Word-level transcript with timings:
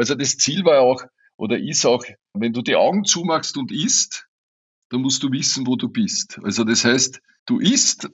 also 0.00 0.14
das 0.14 0.38
Ziel 0.38 0.64
war 0.64 0.80
auch 0.80 1.04
oder 1.36 1.58
ist 1.58 1.84
auch, 1.84 2.02
wenn 2.32 2.54
du 2.54 2.62
die 2.62 2.74
Augen 2.74 3.04
zumachst 3.04 3.58
und 3.58 3.70
isst, 3.70 4.26
dann 4.88 5.02
musst 5.02 5.22
du 5.22 5.30
wissen, 5.30 5.66
wo 5.66 5.76
du 5.76 5.90
bist. 5.90 6.40
Also 6.42 6.64
das 6.64 6.86
heißt, 6.86 7.20
du 7.44 7.58
isst 7.58 8.08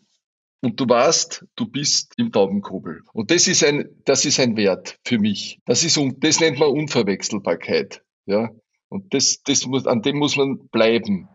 und 0.62 0.80
du 0.80 0.88
weißt, 0.88 1.44
du 1.54 1.66
bist 1.66 2.12
im 2.16 2.32
Taubenkobel. 2.32 3.02
Und 3.12 3.30
das 3.30 3.46
ist 3.46 3.62
ein, 3.62 3.88
das 4.04 4.24
ist 4.24 4.40
ein 4.40 4.56
Wert 4.56 4.98
für 5.04 5.20
mich. 5.20 5.60
Das 5.64 5.84
ist, 5.84 5.96
das 6.18 6.40
nennt 6.40 6.58
man 6.58 6.70
Unverwechselbarkeit. 6.70 8.02
Ja. 8.26 8.50
Und 8.88 9.14
das, 9.14 9.42
das 9.44 9.64
muss, 9.66 9.86
an 9.86 10.02
dem 10.02 10.16
muss 10.16 10.36
man 10.36 10.58
bleiben. 10.68 11.28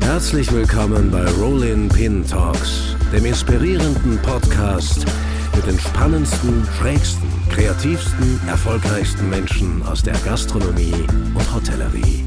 Herzlich 0.00 0.52
willkommen 0.52 1.10
bei 1.10 1.28
Rollin 1.32 1.88
Pin 1.88 2.24
Talks, 2.24 2.94
dem 3.12 3.26
inspirierenden 3.26 4.22
Podcast 4.22 5.04
mit 5.58 5.66
den 5.66 5.78
spannendsten, 5.80 6.64
schrägsten, 6.78 7.28
kreativsten, 7.48 8.40
erfolgreichsten 8.48 9.28
Menschen 9.28 9.84
aus 9.86 10.02
der 10.02 10.14
Gastronomie 10.18 11.06
und 11.34 11.54
Hotellerie. 11.54 12.24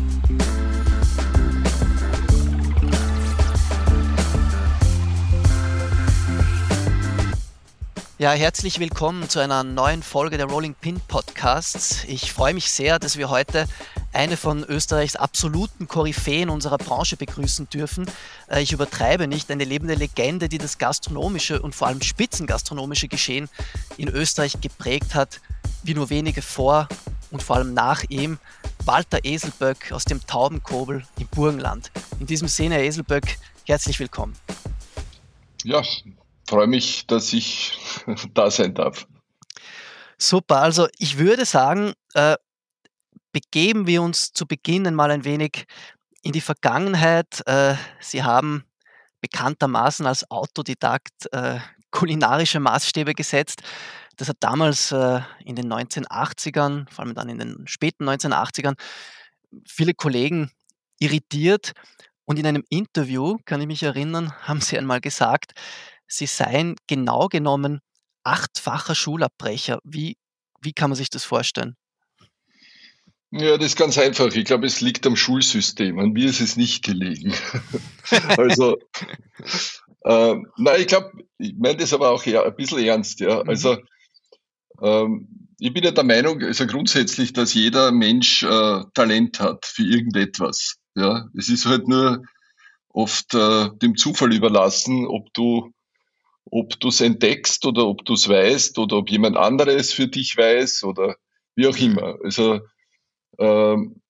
Ja, 8.18 8.34
herzlich 8.34 8.80
willkommen 8.80 9.30
zu 9.30 9.40
einer 9.40 9.64
neuen 9.64 10.04
Folge 10.04 10.38
der 10.38 10.46
Rolling 10.46 10.76
Pin 10.76 11.02
Podcasts. 11.08 12.04
Ich 12.04 12.32
freue 12.32 12.54
mich 12.54 12.72
sehr, 12.72 13.00
dass 13.00 13.18
wir 13.18 13.32
heute 13.32 13.66
eine 14.14 14.38
von 14.38 14.64
Österreichs 14.64 15.16
absoluten 15.16 15.88
Koryphäen 15.88 16.50
unserer 16.50 16.78
Branche 16.78 17.18
begrüßen 17.18 17.70
dürfen. 17.70 18.06
Äh, 18.48 18.62
ich 18.62 18.72
übertreibe 18.72 19.28
nicht, 19.28 19.50
eine 19.52 19.64
lebende 19.64 19.96
Legende, 19.96 20.50
die 20.50 20.58
das 20.58 20.78
gastronomische 20.78 21.62
und 21.62 21.76
vor 21.76 21.88
allem 21.88 22.02
spitzengastronomische 22.02 23.08
Geschehen 23.08 23.50
in 23.98 24.08
Österreich 24.10 24.60
geprägt 24.62 25.16
hat, 25.16 25.42
wie 25.84 25.94
nur 25.94 26.10
wenige 26.10 26.42
vor 26.42 26.88
und 27.32 27.42
vor 27.42 27.58
allem 27.58 27.74
nach 27.74 28.04
ihm. 28.10 28.38
Walter 28.86 29.24
Eselböck 29.24 29.92
aus 29.92 30.06
dem 30.06 30.26
Taubenkobel 30.26 31.06
im 31.20 31.28
Burgenland. 31.28 31.92
In 32.20 32.26
diesem 32.26 32.48
Sinne, 32.48 32.76
Herr 32.76 32.84
Eselböck, 32.84 33.38
herzlich 33.66 34.00
willkommen. 34.00 34.36
Ja, 35.64 35.84
freue 36.48 36.68
mich, 36.68 37.06
dass 37.08 37.32
ich 37.34 37.78
da 38.34 38.50
sein 38.50 38.74
darf. 38.74 39.08
Super, 40.18 40.62
also 40.62 40.88
ich 40.98 41.18
würde 41.18 41.46
sagen, 41.46 41.94
äh, 42.14 42.36
begeben 43.32 43.88
wir 43.88 44.02
uns 44.02 44.34
zu 44.34 44.46
Beginn 44.46 44.88
einmal 44.88 45.12
ein 45.12 45.24
wenig 45.24 45.66
in 46.22 46.32
die 46.32 46.42
Vergangenheit. 46.42 47.42
Äh, 47.48 47.76
Sie 48.00 48.24
haben 48.24 48.66
bekanntermaßen 49.22 50.06
als 50.06 50.30
Autodidakt 50.30 51.32
äh, 51.32 51.60
kulinarische 51.92 52.60
Maßstäbe 52.60 53.14
gesetzt. 53.14 53.62
Das 54.18 54.30
hat 54.30 54.38
damals 54.40 54.92
äh, 54.92 55.22
in 55.44 55.56
den 55.56 55.72
1980ern, 55.72 56.90
vor 56.92 57.06
allem 57.06 57.16
dann 57.16 57.30
in 57.30 57.40
den 57.40 57.68
späten 57.68 58.08
1980ern, 58.08 58.76
viele 59.68 59.94
Kollegen 59.94 60.52
irritiert. 61.00 61.74
Und 62.26 62.40
in 62.40 62.46
einem 62.46 62.64
Interview, 62.70 63.38
kann 63.46 63.62
ich 63.62 63.68
mich 63.68 63.84
erinnern, 63.84 64.32
haben 64.48 64.62
Sie 64.62 64.78
einmal 64.78 65.02
gesagt, 65.02 65.54
Sie 66.08 66.26
seien 66.26 66.76
genau 66.88 67.28
genommen 67.28 67.80
achtfacher 68.24 68.96
Schulabbrecher. 68.96 69.80
Wie, 69.84 70.18
wie 70.62 70.74
kann 70.74 70.90
man 70.90 70.98
sich 70.98 71.10
das 71.10 71.24
vorstellen? 71.24 71.76
Ja, 73.32 73.58
das 73.58 73.68
ist 73.68 73.78
ganz 73.78 73.98
einfach. 73.98 74.34
Ich 74.34 74.46
glaube, 74.46 74.68
es 74.68 74.82
liegt 74.82 75.08
am 75.08 75.16
Schulsystem. 75.16 76.00
An 76.00 76.12
mir 76.12 76.30
ist 76.30 76.42
es 76.42 76.58
nicht 76.58 76.84
gelegen. 76.84 77.34
also, 78.38 78.78
äh, 80.04 80.36
nein, 80.58 80.82
ich 80.82 80.88
glaube, 80.88 81.12
ich 81.38 81.56
meine 81.58 81.78
das 81.78 81.94
aber 81.94 82.12
auch 82.12 82.26
eher, 82.26 82.46
ein 82.46 82.56
bisschen 82.56 82.80
ernst. 82.80 83.22
Ja. 83.22 83.42
Mhm. 83.42 83.50
Also, 83.50 83.78
ähm, 84.82 85.48
ich 85.60 85.74
bin 85.74 85.84
ja 85.84 85.92
der 85.92 86.04
Meinung, 86.04 86.42
also 86.42 86.68
grundsätzlich, 86.68 87.32
dass 87.32 87.54
jeder 87.54 87.92
Mensch 87.92 88.44
äh, 88.44 88.84
Talent 88.94 89.40
hat 89.40 89.66
für 89.66 89.84
irgendetwas. 89.84 90.78
Ja, 90.96 91.30
es 91.38 91.48
ist 91.48 91.66
halt 91.66 91.88
nur 91.88 92.24
oft 92.90 93.34
äh, 93.34 93.70
dem 93.82 93.96
Zufall 93.96 94.34
überlassen, 94.34 95.08
ob 95.08 95.34
du 95.34 95.72
ob 96.46 96.78
du 96.80 96.90
es 96.90 97.00
entdeckst 97.00 97.66
oder 97.66 97.86
ob 97.88 98.04
du 98.04 98.14
es 98.14 98.28
weißt 98.28 98.78
oder 98.80 98.98
ob 98.98 99.10
jemand 99.10 99.38
anderes 99.38 99.94
für 99.94 100.08
dich 100.08 100.36
weiß 100.36 100.84
oder 100.84 101.16
wie 101.56 101.68
auch 101.68 101.78
mhm. 101.78 101.92
immer. 101.92 102.18
Also 102.24 102.60
ähm, 103.38 104.02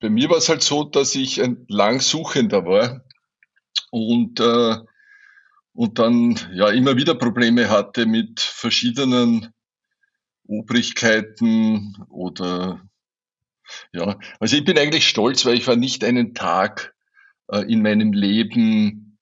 bei 0.00 0.10
mir 0.10 0.28
war 0.28 0.36
es 0.36 0.48
halt 0.48 0.62
so, 0.62 0.84
dass 0.84 1.14
ich 1.14 1.42
ein 1.42 1.64
Langsuchender 1.68 2.66
war 2.66 3.04
und, 3.90 4.40
äh, 4.40 4.76
und 5.72 5.98
dann 5.98 6.38
ja 6.52 6.68
immer 6.68 6.96
wieder 6.96 7.14
Probleme 7.14 7.70
hatte 7.70 8.06
mit 8.06 8.40
verschiedenen 8.40 9.52
Obrigkeiten 10.46 11.96
oder 12.08 12.82
ja, 13.92 14.18
also 14.40 14.56
ich 14.56 14.64
bin 14.64 14.78
eigentlich 14.78 15.08
stolz, 15.08 15.46
weil 15.46 15.54
ich 15.54 15.66
war 15.66 15.76
nicht 15.76 16.04
einen 16.04 16.34
Tag 16.34 16.94
äh, 17.48 17.60
in 17.60 17.82
meinem 17.82 18.12
Leben 18.12 19.18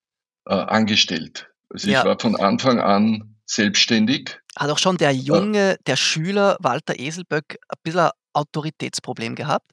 äh, 0.47 0.55
angestellt. 0.55 1.49
Also 1.71 1.89
ich 1.89 1.95
ja. 1.95 2.05
war 2.05 2.19
von 2.19 2.37
Anfang 2.37 2.81
an 2.81 3.37
selbstständig. 3.47 4.39
Hat 4.57 4.71
auch 4.71 4.79
schon 4.79 4.97
der 4.97 5.11
äh, 5.11 5.15
Junge, 5.15 5.79
der 5.87 5.97
Schüler 5.97 6.57
Walter 6.61 6.99
Eselböck 6.99 7.59
ein 7.69 7.79
bisschen 7.83 8.11
Autoritätsproblem 8.33 9.35
gehabt? 9.35 9.71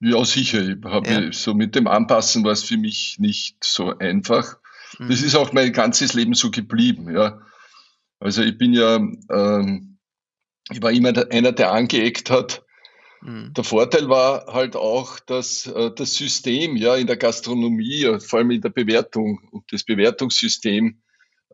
Ja, 0.00 0.24
sicher. 0.24 0.62
Ja. 0.62 1.32
so 1.32 1.54
mit 1.54 1.74
dem 1.76 1.86
Anpassen 1.86 2.44
war 2.44 2.52
es 2.52 2.64
für 2.64 2.76
mich 2.76 3.16
nicht 3.18 3.62
so 3.62 3.96
einfach. 3.98 4.58
Mhm. 4.98 5.08
Das 5.08 5.22
ist 5.22 5.36
auch 5.36 5.52
mein 5.52 5.72
ganzes 5.72 6.14
Leben 6.14 6.34
so 6.34 6.50
geblieben. 6.50 7.14
Ja. 7.14 7.40
Also 8.18 8.42
ich 8.42 8.58
bin 8.58 8.72
ja, 8.72 8.96
ähm, 8.96 9.98
ich 10.70 10.82
war 10.82 10.90
immer 10.90 11.12
einer, 11.30 11.52
der 11.52 11.72
angeeckt 11.72 12.30
hat. 12.30 12.64
Mhm. 13.20 13.52
Der 13.54 13.64
Vorteil 13.64 14.08
war 14.08 14.46
halt 14.52 14.74
auch, 14.74 15.20
dass 15.20 15.66
äh, 15.66 15.92
das 15.94 16.14
System 16.14 16.76
ja 16.76 16.96
in 16.96 17.06
der 17.06 17.16
Gastronomie, 17.16 18.04
äh, 18.04 18.20
vor 18.20 18.40
allem 18.40 18.50
in 18.50 18.60
der 18.60 18.70
Bewertung 18.70 19.38
und 19.52 19.64
das 19.70 19.84
Bewertungssystem 19.84 21.00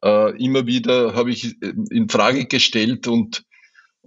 äh, 0.03 0.43
immer 0.43 0.67
wieder 0.67 1.15
habe 1.15 1.31
ich 1.31 1.61
äh, 1.63 1.75
in 1.91 2.09
Frage 2.09 2.47
gestellt 2.47 3.09
und 3.09 3.45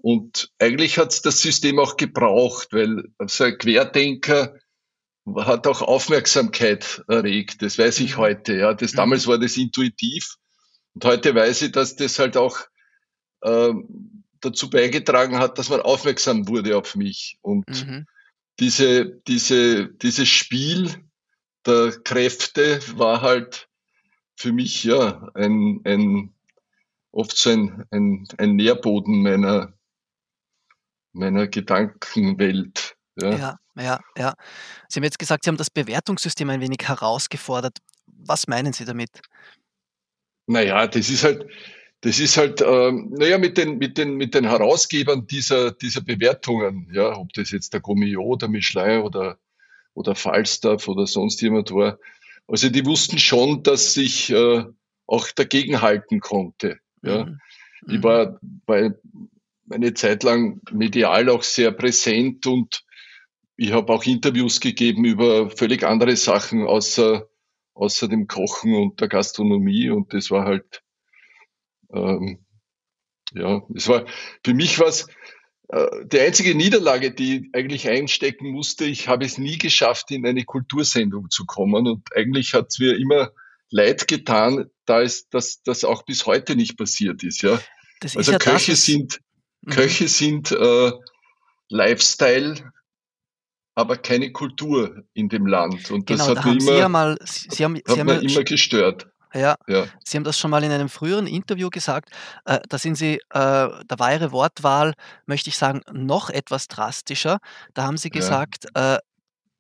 und 0.02 0.52
eigentlich 0.60 0.98
hat 0.98 1.14
es 1.14 1.22
das 1.22 1.42
System 1.42 1.80
auch 1.80 1.98
gebraucht, 1.98 2.70
weil 2.72 3.04
so 3.28 3.44
ein 3.44 3.58
Querdenker 3.58 4.56
hat 5.36 5.68
auch 5.68 5.82
Aufmerksamkeit 5.82 7.04
erregt. 7.08 7.62
Das 7.62 7.78
weiß 7.78 8.00
ich 8.00 8.18
mhm. 8.18 8.22
heute. 8.22 8.54
Ja, 8.56 8.74
das, 8.74 8.94
mhm. 8.94 8.98
damals 8.98 9.28
war 9.28 9.38
das 9.38 9.58
intuitiv. 9.58 10.36
Und 10.94 11.06
heute 11.06 11.36
weiß 11.36 11.62
ich, 11.64 11.72
dass 11.72 11.96
das 11.96 12.20
halt 12.20 12.36
auch 12.36 12.60
äh, 13.42 13.74
dazu 14.42 14.70
beigetragen 14.70 15.38
hat, 15.38 15.58
dass 15.58 15.70
man 15.70 15.82
aufmerksam 15.82 16.48
wurde 16.48 16.78
auf 16.78 16.96
mich. 16.96 17.38
Und 17.42 17.68
mhm. 17.70 18.08
diese, 18.60 19.22
diese, 19.28 19.88
dieses 19.88 20.28
Spiel 20.28 20.90
der 21.66 21.92
Kräfte 22.04 22.80
war 22.98 23.22
halt 23.22 23.70
für 24.36 24.52
mich 24.52 24.84
ja 24.84 25.30
ein, 25.36 25.82
ein 25.86 26.34
oft 27.12 27.38
so 27.38 27.52
ein, 27.52 27.86
ein, 27.92 28.28
ein 28.38 28.56
Nährboden 28.56 29.22
meiner, 29.22 29.74
meiner 31.14 31.48
Gedankenwelt. 31.48 32.96
Ja. 33.20 33.32
ja, 33.36 33.58
ja, 33.76 34.00
ja. 34.18 34.34
Sie 34.88 35.00
haben 35.00 35.04
jetzt 35.04 35.20
gesagt, 35.20 35.44
Sie 35.44 35.50
haben 35.50 35.58
das 35.58 35.70
Bewertungssystem 35.70 36.50
ein 36.50 36.62
wenig 36.62 36.80
herausgefordert. 36.88 37.78
Was 38.08 38.48
meinen 38.48 38.74
Sie 38.74 38.86
damit? 38.86 39.22
Naja, 40.48 40.88
das 40.88 41.10
ist 41.10 41.24
halt, 41.24 41.46
das 42.02 42.20
ist 42.20 42.38
halt, 42.38 42.62
ähm, 42.62 43.10
naja, 43.12 43.38
mit 43.38 43.58
den, 43.58 43.78
mit 43.78 43.98
den, 43.98 44.16
mit 44.16 44.34
den 44.34 44.46
Herausgebern 44.46 45.28
dieser, 45.28 45.72
dieser 45.72 46.02
Bewertungen, 46.02 46.90
ja, 46.92 47.16
ob 47.16 47.32
das 47.34 47.52
jetzt 47.52 47.74
der 47.74 47.82
Gomio 47.82 48.22
oder 48.24 48.48
Michelin 48.48 49.02
oder, 49.02 49.38
oder 49.94 50.16
Falstaff 50.16 50.88
oder 50.88 51.06
sonst 51.06 51.42
jemand 51.42 51.72
war. 51.72 52.00
Also 52.48 52.70
die 52.70 52.86
wussten 52.86 53.20
schon, 53.20 53.64
dass 53.64 53.96
ich 53.98 54.32
äh, 54.32 54.66
auch 55.06 55.32
dagegen 55.32 55.82
halten 55.82 56.20
konnte. 56.20 56.80
Ja. 57.04 57.26
Mhm. 57.26 57.40
Ich 57.88 57.98
mhm. 58.00 58.04
war 58.04 58.40
bei, 58.42 58.94
eine 59.72 59.94
Zeit 59.94 60.24
lang 60.24 60.62
medial 60.72 61.30
auch 61.30 61.44
sehr 61.44 61.72
präsent 61.72 62.46
und 62.48 62.84
ich 63.58 63.74
habe 63.74 63.94
auch 63.94 64.04
Interviews 64.06 64.60
gegeben 64.60 65.06
über 65.06 65.50
völlig 65.52 65.84
andere 65.84 66.16
Sachen 66.16 66.66
außer, 66.66 67.28
außer 67.74 68.08
dem 68.08 68.28
Kochen 68.28 68.74
und 68.74 69.00
der 69.02 69.08
Gastronomie 69.08 69.90
und 69.90 70.14
das 70.14 70.32
war 70.32 70.46
halt, 70.46 70.82
ähm, 71.94 72.46
ja, 73.34 73.62
es 73.76 73.88
war, 73.88 74.06
für 74.44 74.54
mich 74.54 74.80
was 74.80 75.08
äh, 75.70 76.06
die 76.06 76.20
einzige 76.20 76.56
Niederlage, 76.56 77.12
die 77.12 77.38
ich 77.38 77.56
eigentlich 77.56 77.88
einstecken 77.88 78.50
musste. 78.50 78.86
Ich 78.86 79.08
habe 79.08 79.26
es 79.26 79.38
nie 79.38 79.58
geschafft, 79.58 80.12
in 80.12 80.26
eine 80.26 80.44
Kultursendung 80.44 81.30
zu 81.30 81.46
kommen 81.46 81.88
und 81.88 82.16
eigentlich 82.16 82.54
hat 82.54 82.68
es 82.70 82.80
mir 82.80 82.98
immer 82.98 83.32
leid 83.70 84.08
getan, 84.08 84.70
da 84.86 85.02
es, 85.02 85.30
dass 85.30 85.64
das 85.64 85.86
auch 85.86 86.04
bis 86.04 86.26
heute 86.26 86.56
nicht 86.56 86.78
passiert 86.78 87.24
ist, 87.24 87.42
ja. 87.42 87.60
also 88.02 88.32
ja 88.34 88.38
Köche 88.38 88.72
das, 88.72 88.86
sind, 88.86 89.22
Mhm. 89.62 89.72
Köche 89.72 90.08
sind 90.08 90.52
äh, 90.52 90.92
Lifestyle, 91.70 92.72
aber 93.76 93.98
keine 93.98 94.32
Kultur 94.32 95.04
in 95.14 95.30
dem 95.30 95.46
Land. 95.46 95.92
Und 95.92 96.10
das 96.10 96.20
genau, 96.20 96.36
hat 96.36 96.46
da 96.46 96.54
mich 96.54 96.64
immer, 96.64 96.82
Sie 96.82 96.90
mal, 96.90 97.18
Sie 97.24 97.64
haben, 97.64 97.80
Sie 97.86 98.00
haben 98.00 98.10
immer 98.10 98.44
gestört. 98.44 99.08
Ja. 99.34 99.56
ja. 99.68 99.86
Sie 100.04 100.18
haben 100.18 100.24
das 100.24 100.38
schon 100.38 100.52
mal 100.52 100.64
in 100.64 100.72
einem 100.72 100.90
früheren 100.90 101.28
Interview 101.28 101.70
gesagt. 101.70 102.10
Äh, 102.46 102.60
da 102.68 102.78
sind 102.78 102.96
Sie, 102.96 103.16
äh, 103.16 103.20
da 103.30 103.96
war 103.98 104.14
Ihre 104.14 104.32
Wortwahl, 104.32 104.94
möchte 105.26 105.50
ich 105.50 105.58
sagen, 105.58 105.82
noch 105.92 106.30
etwas 106.30 106.68
drastischer. 106.68 107.40
Da 107.74 107.84
haben 107.84 107.98
Sie 107.98 108.10
gesagt, 108.10 108.66
ja. 108.76 108.96
äh, 108.96 109.00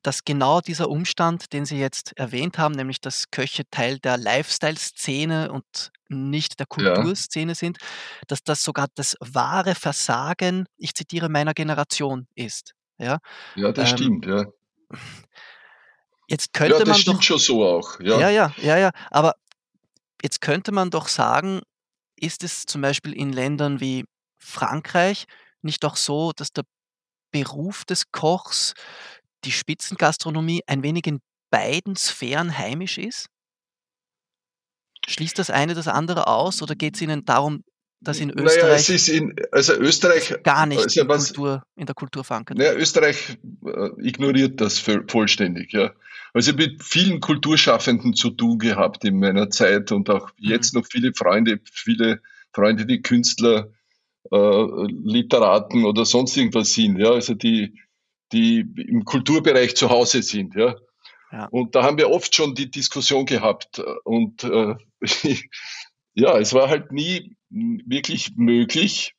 dass 0.03 0.23
genau 0.25 0.61
dieser 0.61 0.89
Umstand, 0.89 1.53
den 1.53 1.65
Sie 1.65 1.77
jetzt 1.79 2.13
erwähnt 2.17 2.57
haben, 2.57 2.75
nämlich 2.75 3.01
dass 3.01 3.29
Köche 3.31 3.63
Teil 3.69 3.99
der 3.99 4.17
Lifestyle-Szene 4.17 5.51
und 5.51 5.91
nicht 6.09 6.59
der 6.59 6.67
Ja. 6.77 6.93
Kulturszene 6.95 7.55
sind, 7.55 7.77
dass 8.27 8.43
das 8.43 8.63
sogar 8.63 8.87
das 8.95 9.15
wahre 9.19 9.75
Versagen, 9.75 10.65
ich 10.77 10.93
zitiere, 10.95 11.29
meiner 11.29 11.53
Generation 11.53 12.27
ist. 12.35 12.73
Ja, 12.97 13.19
Ja, 13.55 13.71
das 13.71 13.91
ähm, 13.91 13.97
stimmt, 13.97 14.25
ja. 14.25 14.45
jetzt 16.27 16.49
Ja, 16.59 16.59
könnte 16.59 16.79
das 16.79 16.87
man 16.87 16.97
stimmt 16.99 17.17
doch, 17.17 17.23
schon 17.23 17.39
so 17.39 17.65
auch, 17.65 17.99
ja, 17.99 18.19
ja. 18.19 18.29
ja, 18.29 18.53
ja, 18.57 18.77
ja, 18.77 18.91
aber 19.09 19.35
jetzt 20.23 20.41
könnte 20.41 20.71
man 20.71 20.89
doch 20.89 21.07
sagen, 21.07 21.61
ist 22.15 22.43
es 22.43 22.65
zum 22.65 22.81
Beispiel 22.81 23.13
in 23.13 23.33
Ländern 23.33 23.79
wie 23.79 24.05
Frankreich 24.39 25.25
nicht 25.61 25.85
auch 25.85 25.95
so, 25.95 26.31
dass 26.33 26.51
der 26.51 26.63
Beruf 27.31 27.85
des 27.85 28.11
Kochs 28.11 28.73
die 29.43 29.51
Spitzengastronomie 29.51 30.61
ein 30.67 30.83
wenig 30.83 31.07
in 31.07 31.19
beiden 31.49 31.95
Sphären 31.95 32.57
heimisch 32.57 32.97
ist? 32.97 33.27
Schließt 35.07 35.39
das 35.39 35.49
eine 35.49 35.73
das 35.73 35.87
andere 35.87 36.27
aus 36.27 36.61
oder 36.61 36.75
geht 36.75 36.95
es 36.95 37.01
Ihnen 37.01 37.25
darum, 37.25 37.63
dass 38.01 38.19
in 38.19 38.29
Naja, 38.29 38.45
Österreich 38.45 38.89
ist 38.89 39.09
in, 39.09 39.35
also 39.51 39.73
Österreich, 39.73 40.35
gar 40.43 40.65
nicht 40.65 40.81
also 40.81 41.01
in 41.01 41.07
was, 41.07 41.27
Kultur, 41.27 41.63
in 41.75 41.85
der 41.85 41.95
Kultur 41.95 42.23
verankert 42.23 42.57
naja? 42.57 42.73
Österreich 42.73 43.37
äh, 43.65 43.89
ignoriert 44.01 44.59
das 44.61 44.79
voll- 44.79 45.05
vollständig, 45.07 45.73
ja. 45.73 45.91
Also 46.33 46.53
mit 46.53 46.81
vielen 46.81 47.19
Kulturschaffenden 47.19 48.13
zu 48.13 48.29
tun 48.29 48.57
gehabt 48.57 49.03
in 49.03 49.19
meiner 49.19 49.49
Zeit 49.49 49.91
und 49.91 50.09
auch 50.09 50.29
Mhm. 50.37 50.49
jetzt 50.49 50.73
noch 50.73 50.85
viele 50.89 51.13
Freunde, 51.13 51.59
viele 51.71 52.21
Freunde, 52.53 52.85
die 52.85 53.01
Künstler, 53.01 53.69
äh, 54.31 54.85
Literaten 55.03 55.83
oder 55.83 56.05
sonst 56.05 56.37
irgendwas 56.37 56.73
sind, 56.73 56.97
ja, 56.97 57.11
also 57.11 57.33
die, 57.33 57.79
die 58.31 58.59
im 58.59 59.05
Kulturbereich 59.05 59.75
zu 59.75 59.89
Hause 59.89 60.21
sind, 60.23 60.55
ja. 60.55 60.75
Ja. 61.31 61.45
Und 61.45 61.75
da 61.75 61.83
haben 61.83 61.97
wir 61.97 62.09
oft 62.09 62.35
schon 62.35 62.55
die 62.55 62.69
Diskussion 62.69 63.25
gehabt 63.25 63.79
äh, 63.79 63.83
und 64.03 64.43
äh, 64.43 64.75
ja, 66.13 66.37
es 66.37 66.53
war 66.53 66.69
halt 66.69 66.91
nie 66.91 67.35
wirklich 67.49 68.33
möglich, 68.35 69.13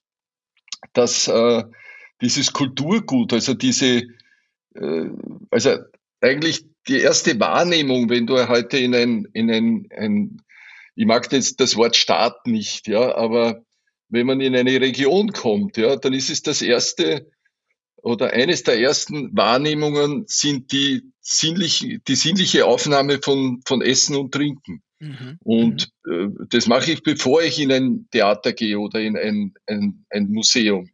dass 0.93 1.29
äh, 1.29 1.64
dieses 2.20 2.53
Kulturgut, 2.53 3.32
also 3.32 3.55
diese, 3.55 4.03
äh, 4.75 5.09
also 5.50 5.79
eigentlich 6.20 6.64
die 6.88 7.00
erste 7.00 7.38
Wahrnehmung, 7.41 8.11
wenn 8.11 8.26
du 8.26 8.49
heute 8.49 8.79
in 8.79 8.94
ein, 8.94 9.29
in 9.32 9.50
ein, 9.50 9.88
ein 9.97 10.43
ich 10.94 11.06
mag 11.06 11.32
jetzt 11.32 11.61
das 11.61 11.76
Wort 11.76 11.97
Staat 11.97 12.47
nicht, 12.47 12.88
ja, 12.88 13.14
aber 13.14 13.64
wenn 14.09 14.26
man 14.26 14.41
in 14.41 14.55
eine 14.55 14.81
Region 14.81 15.32
kommt, 15.32 15.79
ja, 15.79 15.97
dann 15.97 16.12
ist 16.12 16.29
es 16.29 16.43
das 16.43 16.61
erste 16.61 17.31
oder 18.02 18.32
eines 18.32 18.64
der 18.64 18.78
ersten 18.78 19.34
Wahrnehmungen 19.37 20.25
sind 20.26 20.72
die 20.72 21.12
sinnliche, 21.20 22.00
die 22.00 22.16
sinnliche 22.16 22.66
Aufnahme 22.66 23.20
von, 23.22 23.62
von 23.64 23.81
Essen 23.81 24.16
und 24.16 24.32
Trinken. 24.32 24.82
Mhm. 24.99 25.08
Mhm. 25.08 25.38
Und 25.43 25.93
äh, 26.06 26.28
das 26.50 26.66
mache 26.66 26.93
ich, 26.93 27.02
bevor 27.02 27.43
ich 27.43 27.58
in 27.58 27.72
ein 27.72 28.08
Theater 28.10 28.52
gehe 28.52 28.78
oder 28.78 29.00
in 29.00 29.16
ein, 29.16 29.54
ein, 29.66 30.04
ein 30.10 30.28
Museum. 30.28 30.90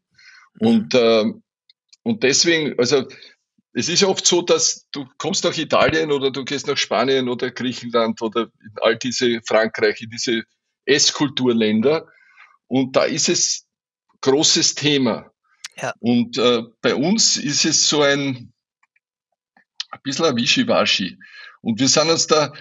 Mhm. 0.60 0.66
Und, 0.66 0.94
ähm, 0.94 1.42
und 2.02 2.22
deswegen, 2.22 2.78
also 2.78 3.06
es 3.72 3.88
ist 3.88 4.04
oft 4.04 4.26
so, 4.26 4.42
dass 4.42 4.86
du 4.92 5.06
kommst 5.18 5.44
nach 5.44 5.56
Italien 5.56 6.12
oder 6.12 6.30
du 6.30 6.44
gehst 6.44 6.66
nach 6.66 6.76
Spanien 6.76 7.28
oder 7.28 7.50
Griechenland 7.50 8.20
oder 8.22 8.50
in 8.60 8.72
all 8.82 8.96
diese 8.96 9.40
Frankreich, 9.46 10.00
in 10.02 10.10
diese 10.10 10.42
Esskulturländer 10.84 12.06
und 12.68 12.96
da 12.96 13.04
ist 13.04 13.28
es 13.28 13.66
großes 14.20 14.74
Thema. 14.74 15.30
Ja. 15.80 15.94
Und 16.00 16.38
äh, 16.38 16.62
bei 16.80 16.94
uns 16.94 17.36
ist 17.36 17.64
es 17.64 17.88
so 17.88 18.02
ein, 18.02 18.52
ein 19.90 20.00
bisschen 20.02 20.24
ein 20.24 20.36
Wischiwaschi. 20.36 21.18
Und 21.60 21.80
wir 21.80 21.88
sind 21.88 22.10
uns 22.10 22.26
da, 22.26 22.52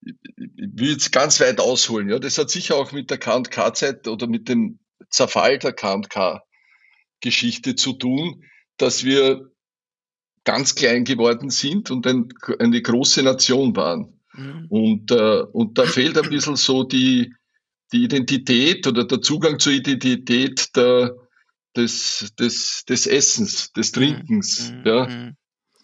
ich 0.00 0.14
will 0.56 0.92
jetzt 0.92 1.12
ganz 1.12 1.40
weit 1.40 1.60
ausholen, 1.60 2.08
ja, 2.08 2.18
das 2.18 2.38
hat 2.38 2.50
sicher 2.50 2.76
auch 2.76 2.92
mit 2.92 3.10
der 3.10 3.18
K&K-Zeit 3.18 4.08
oder 4.08 4.26
mit 4.26 4.48
dem 4.48 4.78
Zerfall 5.10 5.58
der 5.58 5.72
K&K-Geschichte 5.72 7.76
zu 7.76 7.94
tun, 7.94 8.44
dass 8.76 9.04
wir 9.04 9.50
ganz 10.44 10.74
klein 10.74 11.04
geworden 11.04 11.50
sind 11.50 11.90
und 11.90 12.06
ein, 12.06 12.28
eine 12.58 12.80
große 12.80 13.22
Nation 13.22 13.74
waren. 13.76 14.20
Mhm. 14.32 14.66
Und, 14.68 15.10
äh, 15.10 15.42
und 15.42 15.78
da 15.78 15.86
fehlt 15.86 16.18
ein 16.18 16.30
bisschen 16.30 16.56
so 16.56 16.84
die, 16.84 17.34
die 17.92 18.04
Identität 18.04 18.86
oder 18.86 19.04
der 19.04 19.20
Zugang 19.20 19.58
zur 19.58 19.72
Identität 19.72 20.76
der, 20.76 21.16
des, 21.76 22.32
des, 22.38 22.84
des 22.88 23.06
Essens, 23.06 23.72
des 23.72 23.92
Trinkens. 23.92 24.72
Mhm. 24.72 24.82
Ja. 24.84 25.08
Mhm. 25.08 25.36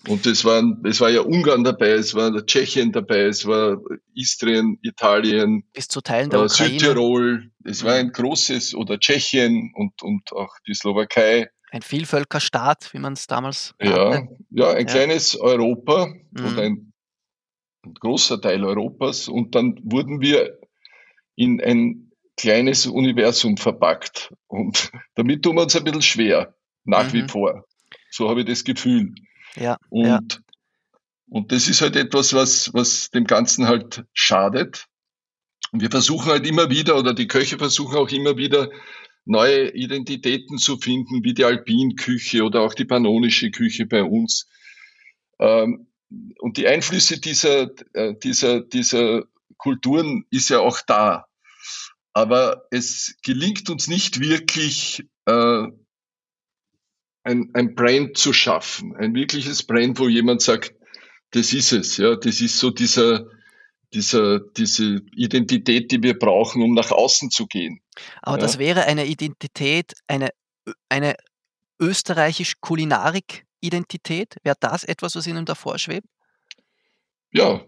Und 0.08 0.26
es 0.26 0.44
war, 0.44 0.64
es 0.84 1.00
war 1.00 1.10
ja 1.10 1.20
Ungarn 1.20 1.62
dabei, 1.62 1.90
es 1.90 2.12
war 2.14 2.44
Tschechien 2.44 2.90
dabei, 2.90 3.20
es 3.26 3.46
war 3.46 3.80
Istrien, 4.14 4.78
Italien, 4.82 5.62
Bis 5.72 5.86
zu 5.86 6.00
Teilen 6.00 6.28
der 6.30 6.40
äh, 6.40 6.44
Ukraine 6.46 6.70
Südtirol. 6.78 7.50
Es 7.64 7.84
war 7.84 7.92
Mhm. 7.94 7.98
ein 8.00 8.12
großes, 8.12 8.74
oder 8.74 8.98
Tschechien 8.98 9.70
und, 9.76 10.02
und 10.02 10.32
auch 10.32 10.56
die 10.66 10.74
Slowakei. 10.74 11.50
ein 11.70 11.82
Vielvölkerstaat, 11.82 12.92
wie 12.92 12.98
man 12.98 13.12
es 13.12 13.28
damals 13.28 13.74
Ja, 13.80 14.10
nannte. 14.10 14.36
ja, 14.50 14.70
ein 14.72 14.86
Ja. 14.88 14.92
kleines 14.92 15.38
Europa 15.38 16.08
Mhm. 16.32 16.44
oder 16.46 16.62
ein, 16.62 16.92
ein 17.86 17.94
großer 17.94 18.40
Teil 18.40 18.64
Europas. 18.64 19.28
Und 19.28 19.54
dann 19.54 19.78
wurden 19.84 20.20
wir 20.20 20.58
in 21.36 21.60
ein 21.62 22.11
kleines 22.36 22.86
Universum 22.86 23.56
verpackt. 23.56 24.32
Und 24.46 24.90
damit 25.14 25.42
tun 25.42 25.56
wir 25.56 25.62
uns 25.62 25.76
ein 25.76 25.84
bisschen 25.84 26.02
schwer, 26.02 26.54
nach 26.84 27.12
wie 27.12 27.22
Mhm. 27.22 27.28
vor. 27.28 27.64
So 28.10 28.28
habe 28.28 28.40
ich 28.40 28.46
das 28.46 28.64
Gefühl. 28.64 29.14
Ja, 29.56 29.76
ja. 29.90 30.16
Und, 30.16 30.42
und 31.28 31.52
das 31.52 31.68
ist 31.68 31.80
halt 31.80 31.96
etwas, 31.96 32.34
was, 32.34 32.72
was 32.74 33.10
dem 33.10 33.24
Ganzen 33.24 33.66
halt 33.66 34.04
schadet. 34.12 34.86
Und 35.72 35.80
wir 35.80 35.90
versuchen 35.90 36.30
halt 36.30 36.46
immer 36.46 36.68
wieder, 36.70 36.96
oder 36.98 37.14
die 37.14 37.26
Köche 37.28 37.56
versuchen 37.58 37.96
auch 37.96 38.10
immer 38.10 38.36
wieder, 38.36 38.70
neue 39.24 39.70
Identitäten 39.70 40.58
zu 40.58 40.76
finden, 40.78 41.24
wie 41.24 41.32
die 41.32 41.44
Alpinküche 41.44 42.42
oder 42.42 42.62
auch 42.62 42.74
die 42.74 42.84
pannonische 42.84 43.50
Küche 43.50 43.86
bei 43.86 44.02
uns. 44.02 44.48
Ähm, 45.38 45.86
und 46.38 46.56
die 46.56 46.66
Einflüsse 46.66 47.20
dieser, 47.20 47.70
äh, 47.94 48.14
dieser, 48.22 48.60
dieser 48.60 49.24
Kulturen 49.56 50.26
ist 50.30 50.50
ja 50.50 50.60
auch 50.60 50.80
da. 50.86 51.26
Aber 52.12 52.66
es 52.70 53.16
gelingt 53.22 53.70
uns 53.70 53.88
nicht 53.88 54.20
wirklich, 54.20 55.04
äh, 55.26 55.66
ein, 57.24 57.50
ein 57.54 57.74
Brand 57.74 58.18
zu 58.18 58.32
schaffen, 58.32 58.96
ein 58.96 59.14
wirkliches 59.14 59.62
Brand, 59.62 59.98
wo 59.98 60.08
jemand 60.08 60.42
sagt, 60.42 60.74
das 61.30 61.52
ist 61.52 61.72
es, 61.72 61.96
ja, 61.96 62.16
das 62.16 62.40
ist 62.40 62.58
so 62.58 62.70
dieser, 62.70 63.26
dieser, 63.94 64.40
diese 64.40 65.00
Identität, 65.14 65.92
die 65.92 66.02
wir 66.02 66.18
brauchen, 66.18 66.62
um 66.62 66.74
nach 66.74 66.90
außen 66.90 67.30
zu 67.30 67.46
gehen. 67.46 67.80
Aber 68.20 68.36
Ja. 68.36 68.42
das 68.42 68.58
wäre 68.58 68.84
eine 68.84 69.06
Identität, 69.06 69.94
eine, 70.08 70.30
eine 70.88 71.14
österreichisch-Kulinarik-Identität? 71.82 74.36
Wäre 74.42 74.56
das 74.60 74.84
etwas, 74.84 75.14
was 75.16 75.26
Ihnen 75.26 75.44
davor 75.44 75.78
schwebt? 75.78 76.06
Ja, 77.32 77.62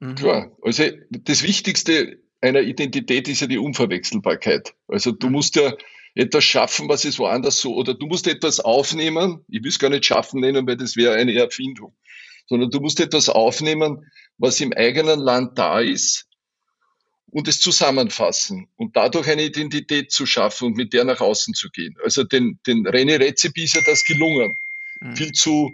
Mhm. 0.00 0.14
klar. 0.16 0.50
Also 0.62 0.84
das 1.10 1.42
Wichtigste 1.44 2.18
einer 2.44 2.60
Identität 2.60 3.26
ist 3.28 3.40
ja 3.40 3.46
die 3.46 3.58
Unverwechselbarkeit. 3.58 4.74
Also 4.86 5.12
du 5.12 5.30
musst 5.30 5.56
ja 5.56 5.72
etwas 6.14 6.44
schaffen, 6.44 6.88
was 6.88 7.04
es 7.04 7.18
woanders 7.18 7.58
so, 7.60 7.74
oder 7.74 7.94
du 7.94 8.06
musst 8.06 8.26
etwas 8.26 8.60
aufnehmen, 8.60 9.44
ich 9.48 9.62
will 9.62 9.70
es 9.70 9.78
gar 9.78 9.90
nicht 9.90 10.04
schaffen 10.04 10.40
nennen, 10.40 10.66
weil 10.66 10.76
das 10.76 10.94
wäre 10.94 11.14
eine 11.14 11.34
Erfindung, 11.34 11.94
sondern 12.46 12.70
du 12.70 12.80
musst 12.80 13.00
etwas 13.00 13.28
aufnehmen, 13.28 14.10
was 14.38 14.60
im 14.60 14.72
eigenen 14.72 15.18
Land 15.18 15.58
da 15.58 15.80
ist 15.80 16.28
und 17.30 17.48
es 17.48 17.60
zusammenfassen 17.60 18.68
und 18.76 18.96
dadurch 18.96 19.28
eine 19.28 19.42
Identität 19.42 20.12
zu 20.12 20.26
schaffen 20.26 20.66
und 20.66 20.76
mit 20.76 20.92
der 20.92 21.04
nach 21.04 21.20
außen 21.20 21.54
zu 21.54 21.68
gehen. 21.70 21.96
Also 22.04 22.22
den, 22.22 22.60
den 22.66 22.86
René 22.86 23.18
Rezepi 23.18 23.64
ist 23.64 23.74
ja 23.74 23.80
das 23.84 24.04
gelungen. 24.04 24.56
Mhm. 25.00 25.16
Viel 25.16 25.32
zu, 25.32 25.72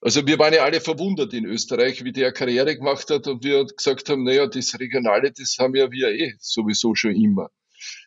also 0.00 0.26
wir 0.26 0.38
waren 0.38 0.54
ja 0.54 0.62
alle 0.64 0.80
verwundert 0.80 1.32
in 1.34 1.44
Österreich, 1.44 2.04
wie 2.04 2.12
der 2.12 2.32
Karriere 2.32 2.76
gemacht 2.76 3.10
hat 3.10 3.26
und 3.26 3.44
wir 3.44 3.64
gesagt 3.66 4.08
haben, 4.08 4.24
naja, 4.24 4.46
das 4.46 4.78
Regionale, 4.78 5.32
das 5.32 5.56
haben 5.58 5.74
ja 5.74 5.90
wir 5.90 6.08
eh 6.08 6.34
sowieso 6.38 6.94
schon 6.94 7.14
immer. 7.14 7.50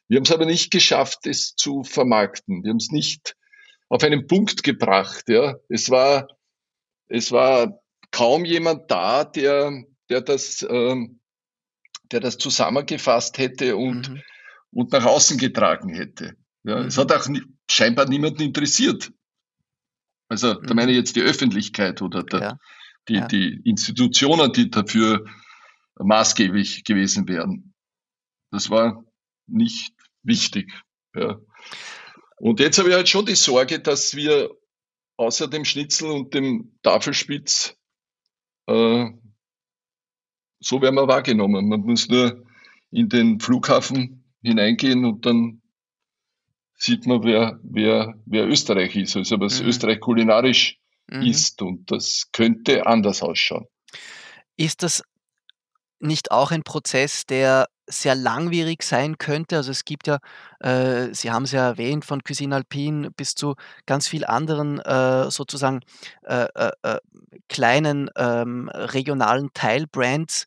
Wir 0.07 0.17
haben 0.17 0.23
es 0.25 0.31
aber 0.31 0.45
nicht 0.45 0.71
geschafft, 0.71 1.25
es 1.25 1.55
zu 1.55 1.83
vermarkten. 1.83 2.63
Wir 2.63 2.69
haben 2.71 2.77
es 2.77 2.91
nicht 2.91 3.35
auf 3.89 4.03
einen 4.03 4.27
Punkt 4.27 4.63
gebracht. 4.63 5.23
Ja. 5.29 5.55
Es 5.69 5.89
war, 5.89 6.27
es 7.07 7.31
war 7.31 7.79
kaum 8.11 8.45
jemand 8.45 8.89
da, 8.91 9.23
der, 9.23 9.83
der 10.09 10.21
das, 10.21 10.65
ähm, 10.69 11.19
der 12.11 12.19
das 12.19 12.37
zusammengefasst 12.37 13.37
hätte 13.37 13.75
und, 13.77 14.09
Mhm. 14.09 14.21
und 14.71 14.91
nach 14.91 15.05
außen 15.05 15.37
getragen 15.37 15.93
hätte. 15.93 16.35
Ja, 16.63 16.83
Es 16.85 16.97
Mhm. 16.97 17.01
hat 17.01 17.11
auch 17.13 17.27
scheinbar 17.69 18.07
niemanden 18.07 18.41
interessiert. 18.41 19.11
Also 20.33 20.55
da 20.55 20.73
Mhm. 20.73 20.75
meine 20.75 20.91
ich 20.91 20.97
jetzt 20.97 21.15
die 21.15 21.21
Öffentlichkeit 21.21 22.01
oder 22.01 22.23
der, 22.23 22.39
Ja, 22.41 22.57
die, 23.07 23.13
ja. 23.15 23.27
die 23.27 23.61
Institutionen, 23.65 24.51
die 24.51 24.69
dafür 24.71 25.25
maßgeblich 25.99 26.83
gewesen 26.83 27.27
wären. 27.27 27.73
das 28.51 28.69
war 28.69 29.03
nicht 29.47 29.93
wichtig. 30.23 30.71
Ja. 31.15 31.39
Und 32.37 32.59
jetzt 32.59 32.77
habe 32.77 32.89
ich 32.89 32.95
halt 32.95 33.09
schon 33.09 33.25
die 33.25 33.33
Sorge, 33.35 33.79
dass 33.79 34.15
wir 34.15 34.51
außer 35.17 35.47
dem 35.47 35.65
Schnitzel 35.65 36.11
und 36.11 36.33
dem 36.35 36.77
Tafelspitz 36.83 37.75
äh, 38.67 39.09
so 40.59 40.81
werden 40.81 40.95
wir 40.95 41.07
wahrgenommen. 41.07 41.67
Man 41.67 41.81
muss 41.81 42.07
nur 42.09 42.45
in 42.91 43.09
den 43.09 43.39
Flughafen 43.39 44.23
hineingehen 44.43 45.03
und 45.03 45.25
dann 45.25 45.62
sieht 46.83 47.07
man, 47.07 47.23
wer, 47.23 47.59
wer, 47.63 48.13
wer 48.25 48.47
Österreich 48.47 48.95
ist, 48.95 49.15
also 49.15 49.39
was 49.39 49.61
mhm. 49.61 49.69
Österreich 49.69 50.01
kulinarisch 50.01 50.79
mhm. 51.07 51.21
ist. 51.21 51.61
Und 51.61 51.89
das 51.89 52.29
könnte 52.33 52.85
anders 52.85 53.23
ausschauen. 53.23 53.67
Ist 54.57 54.83
das 54.83 55.01
nicht 55.99 56.31
auch 56.31 56.51
ein 56.51 56.63
Prozess, 56.63 57.25
der 57.25 57.67
sehr 57.87 58.15
langwierig 58.15 58.83
sein 58.83 59.17
könnte? 59.17 59.57
Also 59.57 59.71
es 59.71 59.85
gibt 59.85 60.07
ja, 60.07 60.19
äh, 60.59 61.13
Sie 61.13 61.31
haben 61.31 61.43
es 61.43 61.53
ja 61.53 61.65
erwähnt, 61.65 62.03
von 62.03 62.21
Cuisine 62.21 62.55
Alpine 62.55 63.11
bis 63.11 63.33
zu 63.33 63.55
ganz 63.85 64.09
vielen 64.09 64.25
anderen 64.25 64.79
äh, 64.79 65.31
sozusagen 65.31 65.79
äh, 66.23 66.47
äh, 66.53 66.71
äh 66.83 66.99
kleinen 67.47 68.09
ähm, 68.17 68.69
regionalen 68.69 69.51
Teilbrands. 69.53 70.45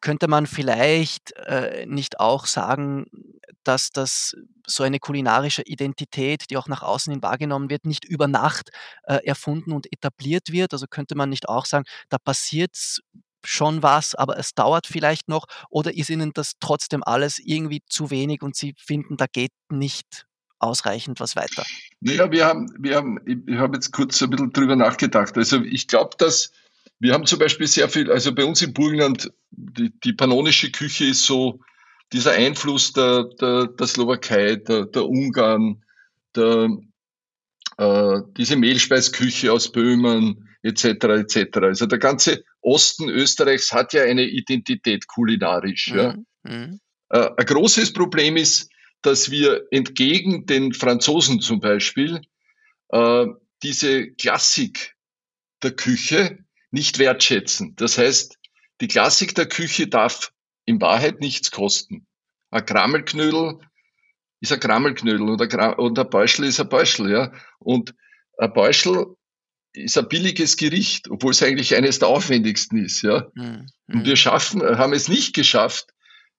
Könnte 0.00 0.28
man 0.28 0.46
vielleicht 0.46 1.32
äh, 1.32 1.86
nicht 1.86 2.20
auch 2.20 2.46
sagen, 2.46 3.06
dass 3.64 3.90
das 3.90 4.34
so 4.66 4.82
eine 4.82 4.98
kulinarische 4.98 5.62
Identität, 5.62 6.44
die 6.50 6.56
auch 6.56 6.68
nach 6.68 6.82
außen 6.82 7.12
hin 7.12 7.22
wahrgenommen 7.22 7.70
wird, 7.70 7.84
nicht 7.84 8.04
über 8.04 8.26
Nacht 8.26 8.70
erfunden 9.04 9.72
und 9.72 9.92
etabliert 9.92 10.50
wird? 10.50 10.72
Also 10.72 10.86
könnte 10.88 11.14
man 11.14 11.28
nicht 11.28 11.48
auch 11.48 11.66
sagen, 11.66 11.84
da 12.08 12.16
passiert 12.16 12.74
schon 13.44 13.82
was, 13.82 14.14
aber 14.14 14.38
es 14.38 14.54
dauert 14.54 14.86
vielleicht 14.86 15.28
noch? 15.28 15.46
Oder 15.70 15.94
ist 15.94 16.10
Ihnen 16.10 16.32
das 16.34 16.52
trotzdem 16.60 17.02
alles 17.02 17.38
irgendwie 17.38 17.82
zu 17.88 18.10
wenig 18.10 18.42
und 18.42 18.56
Sie 18.56 18.74
finden, 18.76 19.16
da 19.16 19.26
geht 19.26 19.52
nicht 19.70 20.26
ausreichend 20.58 21.20
was 21.20 21.36
weiter? 21.36 21.64
Naja, 22.00 22.30
wir 22.30 22.46
haben, 22.46 22.72
wir 22.78 22.96
haben, 22.96 23.18
ich 23.26 23.56
habe 23.56 23.76
jetzt 23.76 23.92
kurz 23.92 24.22
ein 24.22 24.30
bisschen 24.30 24.52
drüber 24.52 24.76
nachgedacht. 24.76 25.36
Also 25.36 25.62
ich 25.62 25.88
glaube, 25.88 26.16
dass 26.18 26.52
wir 27.00 27.14
haben 27.14 27.26
zum 27.26 27.38
Beispiel 27.38 27.66
sehr 27.66 27.88
viel, 27.88 28.12
also 28.12 28.34
bei 28.34 28.44
uns 28.44 28.62
im 28.62 28.74
Burgenland, 28.74 29.32
die, 29.50 29.90
die 30.04 30.12
pannonische 30.12 30.70
Küche 30.70 31.06
ist 31.06 31.24
so 31.24 31.60
dieser 32.12 32.32
Einfluss 32.32 32.92
der, 32.92 33.24
der, 33.40 33.68
der 33.68 33.86
Slowakei, 33.86 34.56
der, 34.56 34.84
der 34.84 35.08
Ungarn, 35.08 35.82
der, 36.36 36.68
äh, 37.78 38.20
diese 38.36 38.56
Mehlspeisküche 38.56 39.50
aus 39.50 39.72
Böhmen, 39.72 40.48
etc. 40.62 40.84
etc. 40.84 41.58
Also 41.62 41.86
der 41.86 41.98
ganze 41.98 42.44
Osten 42.60 43.08
Österreichs 43.08 43.72
hat 43.72 43.94
ja 43.94 44.02
eine 44.02 44.24
Identität 44.24 45.06
kulinarisch. 45.06 45.92
Mhm. 45.92 45.98
Ja. 45.98 46.16
Mhm. 46.42 46.80
Äh, 47.08 47.30
ein 47.34 47.46
großes 47.46 47.94
Problem 47.94 48.36
ist, 48.36 48.70
dass 49.00 49.30
wir 49.30 49.66
entgegen 49.70 50.44
den 50.44 50.74
Franzosen 50.74 51.40
zum 51.40 51.60
Beispiel 51.60 52.20
äh, 52.90 53.26
diese 53.62 54.10
Klassik 54.12 54.96
der 55.62 55.70
Küche 55.72 56.44
nicht 56.70 56.98
wertschätzen. 56.98 57.74
Das 57.76 57.98
heißt, 57.98 58.38
die 58.80 58.88
Klassik 58.88 59.34
der 59.34 59.46
Küche 59.46 59.88
darf 59.88 60.32
in 60.64 60.80
Wahrheit 60.80 61.20
nichts 61.20 61.50
kosten. 61.50 62.06
Ein 62.50 62.64
Krammelknödel 62.64 63.58
ist 64.40 64.52
ein 64.52 64.60
Krammelknödel 64.60 65.28
und 65.28 65.40
ein, 65.40 65.74
und 65.74 65.98
ein 65.98 66.10
Beuschel 66.10 66.46
ist 66.46 66.60
ein 66.60 66.68
Beuschel, 66.68 67.10
ja. 67.10 67.32
Und 67.58 67.94
ein 68.38 68.52
Beuschel 68.52 69.16
ist 69.72 69.98
ein 69.98 70.08
billiges 70.08 70.56
Gericht, 70.56 71.10
obwohl 71.10 71.32
es 71.32 71.42
eigentlich 71.42 71.76
eines 71.76 71.98
der 71.98 72.08
aufwendigsten 72.08 72.84
ist. 72.84 73.02
Ja? 73.02 73.28
Mhm. 73.34 73.66
Und 73.86 74.06
wir 74.06 74.16
schaffen, 74.16 74.62
haben 74.62 74.92
es 74.92 75.08
nicht 75.08 75.34
geschafft, 75.34 75.88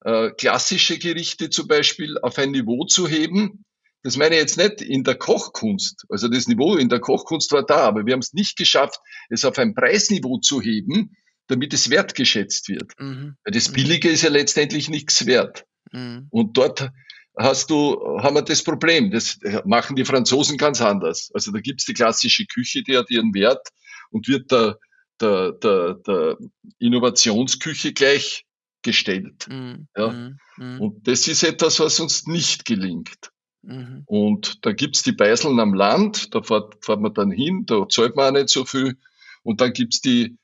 äh, 0.04 0.32
klassische 0.32 0.98
Gerichte 0.98 1.50
zum 1.50 1.68
Beispiel 1.68 2.18
auf 2.20 2.38
ein 2.38 2.52
Niveau 2.52 2.86
zu 2.86 3.08
heben. 3.08 3.64
Das 4.04 4.18
meine 4.18 4.36
ich 4.36 4.42
jetzt 4.42 4.58
nicht 4.58 4.82
in 4.82 5.04
der 5.04 5.16
Kochkunst. 5.16 6.06
Also 6.10 6.28
das 6.28 6.48
Niveau 6.48 6.76
in 6.76 6.90
der 6.90 7.00
Kochkunst 7.00 7.52
war 7.52 7.64
da, 7.64 7.82
aber 7.82 8.06
wir 8.06 8.14
haben 8.14 8.22
es 8.22 8.34
nicht 8.34 8.58
geschafft, 8.58 9.00
es 9.30 9.46
auf 9.46 9.58
ein 9.60 9.76
Preisniveau 9.76 10.40
zu 10.40 10.62
heben, 10.62 11.16
damit 11.48 11.74
es 11.74 11.90
wertgeschätzt 11.90 12.70
wird. 12.70 12.94
Mhm. 13.00 13.36
Weil 13.44 13.54
das 13.54 13.70
mhm. 13.70 13.74
Billige 13.74 14.10
ist 14.10 14.24
ja 14.24 14.30
letztendlich 14.30 14.90
nichts 14.90 15.26
wert. 15.26 15.66
Mhm. 15.92 16.28
Und 16.32 16.58
dort 16.58 16.90
hast 17.38 17.70
du, 17.70 18.20
haben 18.20 18.36
wir 18.36 18.42
das 18.42 18.64
Problem. 18.64 19.12
Das 19.12 19.40
machen 19.66 19.96
die 19.96 20.06
Franzosen 20.06 20.58
ganz 20.58 20.82
anders. 20.82 21.30
Also 21.34 21.52
da 21.52 21.60
gibt's 21.60 21.86
die 21.86 21.94
klassische 21.94 22.46
Küche, 22.46 22.84
die 22.84 22.98
hat 22.98 23.10
ihren 23.10 23.34
Wert 23.34 23.68
und 24.10 24.28
wird 24.28 24.52
der, 24.52 24.78
der, 25.20 25.52
der, 25.54 25.96
der 25.96 26.38
Innovationsküche 26.80 27.94
gleichgestellt. 27.94 29.48
Mhm. 29.48 29.88
Ja. 29.96 30.10
Mhm. 30.10 30.38
mhm. 30.58 30.82
Und 30.82 31.08
das 31.08 31.28
ist 31.28 31.44
etwas, 31.44 31.80
was 31.80 32.00
uns 32.00 32.26
nicht 32.26 32.66
gelingt. 32.66 33.32
Mhm. 33.64 34.04
Und 34.06 34.66
da 34.66 34.72
gibt's 34.72 35.04
die 35.04 35.12
Beiseln 35.12 35.60
am 35.60 35.74
Land, 35.74 36.34
da 36.34 36.42
fährt, 36.42 36.84
fährt 36.84 37.02
man 37.02 37.14
dann 37.14 37.32
hin, 37.32 37.66
da 37.66 37.88
zahlt 37.88 38.16
man 38.16 38.36
auch 38.36 38.40
nicht 38.40 38.50
so 38.50 38.66
viel. 38.66 38.98
Und 39.44 39.62
dann 39.62 39.74
gibt's 39.74 40.02
die 40.02 40.38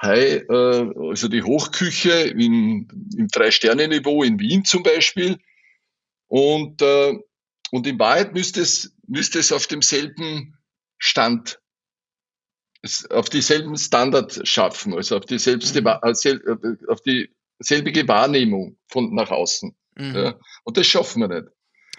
High, 0.00 0.44
äh, 0.48 0.90
also 1.08 1.28
die 1.28 1.42
Hochküche 1.42 2.12
in, 2.12 2.88
im 3.16 3.28
Drei-Sterne-Niveau 3.28 4.22
in 4.22 4.40
Wien 4.40 4.64
zum 4.64 4.82
Beispiel 4.82 5.38
und, 6.32 6.80
äh, 6.82 7.18
und 7.70 7.86
in 7.86 7.98
Wahrheit 7.98 8.32
müsste 8.32 8.62
es, 8.62 8.96
müsste 9.06 9.38
es 9.38 9.52
auf 9.52 9.66
demselben 9.66 10.56
Stand, 10.98 11.60
auf 13.10 13.28
dieselben 13.28 13.76
Standard 13.76 14.40
schaffen, 14.48 14.94
also 14.94 15.18
auf 15.18 15.26
die 15.26 15.38
selbste, 15.38 15.82
mhm. 15.82 15.86
Äh, 15.88 16.30
äh, 16.30 16.76
auf 16.88 17.02
die 17.02 17.34
selbige 17.58 18.08
Wahrnehmung 18.08 18.78
von 18.88 19.14
nach 19.14 19.30
außen. 19.30 19.76
Mhm. 19.96 20.14
Ja. 20.14 20.38
Und 20.64 20.76
das 20.78 20.86
schaffen 20.86 21.20
wir 21.20 21.28
nicht. 21.28 21.48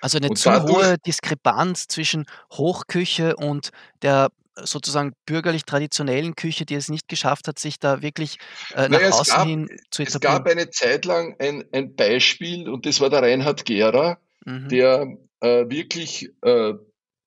Also 0.04 0.18
eine 0.18 0.28
und 0.28 0.36
zu 0.36 0.52
hohe 0.52 0.98
Diskrepanz 0.98 1.88
zwischen 1.88 2.26
Hochküche 2.52 3.38
und 3.38 3.70
der 4.02 4.32
sozusagen 4.58 5.14
bürgerlich-traditionellen 5.26 6.36
Küche, 6.36 6.66
die 6.66 6.76
es 6.76 6.90
nicht 6.90 7.08
geschafft 7.08 7.48
hat, 7.48 7.58
sich 7.58 7.80
da 7.80 8.02
wirklich 8.02 8.38
äh, 8.76 8.90
nach 8.90 9.00
naja, 9.00 9.10
außen 9.12 9.34
gab, 9.34 9.48
hin 9.48 9.70
zu 9.92 10.02
etablieren? 10.02 10.12
Es 10.12 10.20
gab 10.20 10.48
eine 10.50 10.70
Zeit 10.72 11.06
lang 11.06 11.38
ein, 11.40 11.64
ein 11.72 11.96
Beispiel 11.96 12.68
und 12.68 12.86
das 12.86 13.00
war 13.00 13.10
der 13.10 13.22
Reinhard 13.22 13.64
Gera, 13.64 14.18
mhm. 14.46 14.68
der 14.68 15.18
äh, 15.40 15.70
wirklich, 15.70 16.30
äh, 16.42 16.74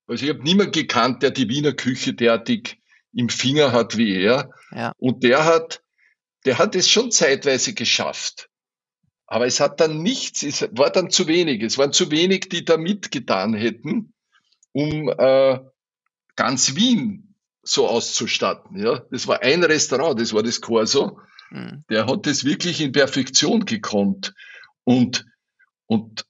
also 0.06 0.24
ich 0.24 0.28
habe 0.28 0.42
niemanden 0.42 0.72
gekannt, 0.72 1.22
der 1.22 1.30
die 1.30 1.48
Wiener 1.48 1.72
Küche 1.72 2.12
derartig 2.12 2.78
im 3.14 3.30
Finger 3.30 3.72
hat 3.72 3.96
wie 3.96 4.20
er. 4.20 4.50
Ja. 4.70 4.92
Und 4.98 5.22
der 5.22 5.46
hat, 5.46 5.80
der 6.44 6.58
hat 6.58 6.76
es 6.76 6.90
schon 6.90 7.10
zeitweise 7.10 7.72
geschafft. 7.72 8.50
Aber 9.26 9.46
es 9.46 9.60
hat 9.60 9.80
dann 9.80 10.02
nichts, 10.02 10.42
es 10.42 10.68
war 10.72 10.90
dann 10.90 11.10
zu 11.10 11.26
wenig. 11.26 11.62
Es 11.62 11.78
waren 11.78 11.92
zu 11.92 12.10
wenig, 12.10 12.48
die 12.48 12.64
da 12.64 12.76
mitgetan 12.76 13.54
hätten, 13.54 14.12
um 14.72 15.08
äh, 15.08 15.58
ganz 16.36 16.76
Wien 16.76 17.34
so 17.62 17.88
auszustatten. 17.88 18.78
Ja, 18.78 19.00
das 19.10 19.26
war 19.26 19.42
ein 19.42 19.64
Restaurant, 19.64 20.20
das 20.20 20.32
war 20.32 20.44
das 20.44 20.60
Corso. 20.60 21.18
Mhm. 21.50 21.84
Der 21.90 22.06
hat 22.06 22.26
das 22.26 22.44
wirklich 22.44 22.80
in 22.80 22.92
Perfektion 22.92 23.64
gekonnt. 23.64 24.32
Und, 24.84 25.26
und 25.86 26.24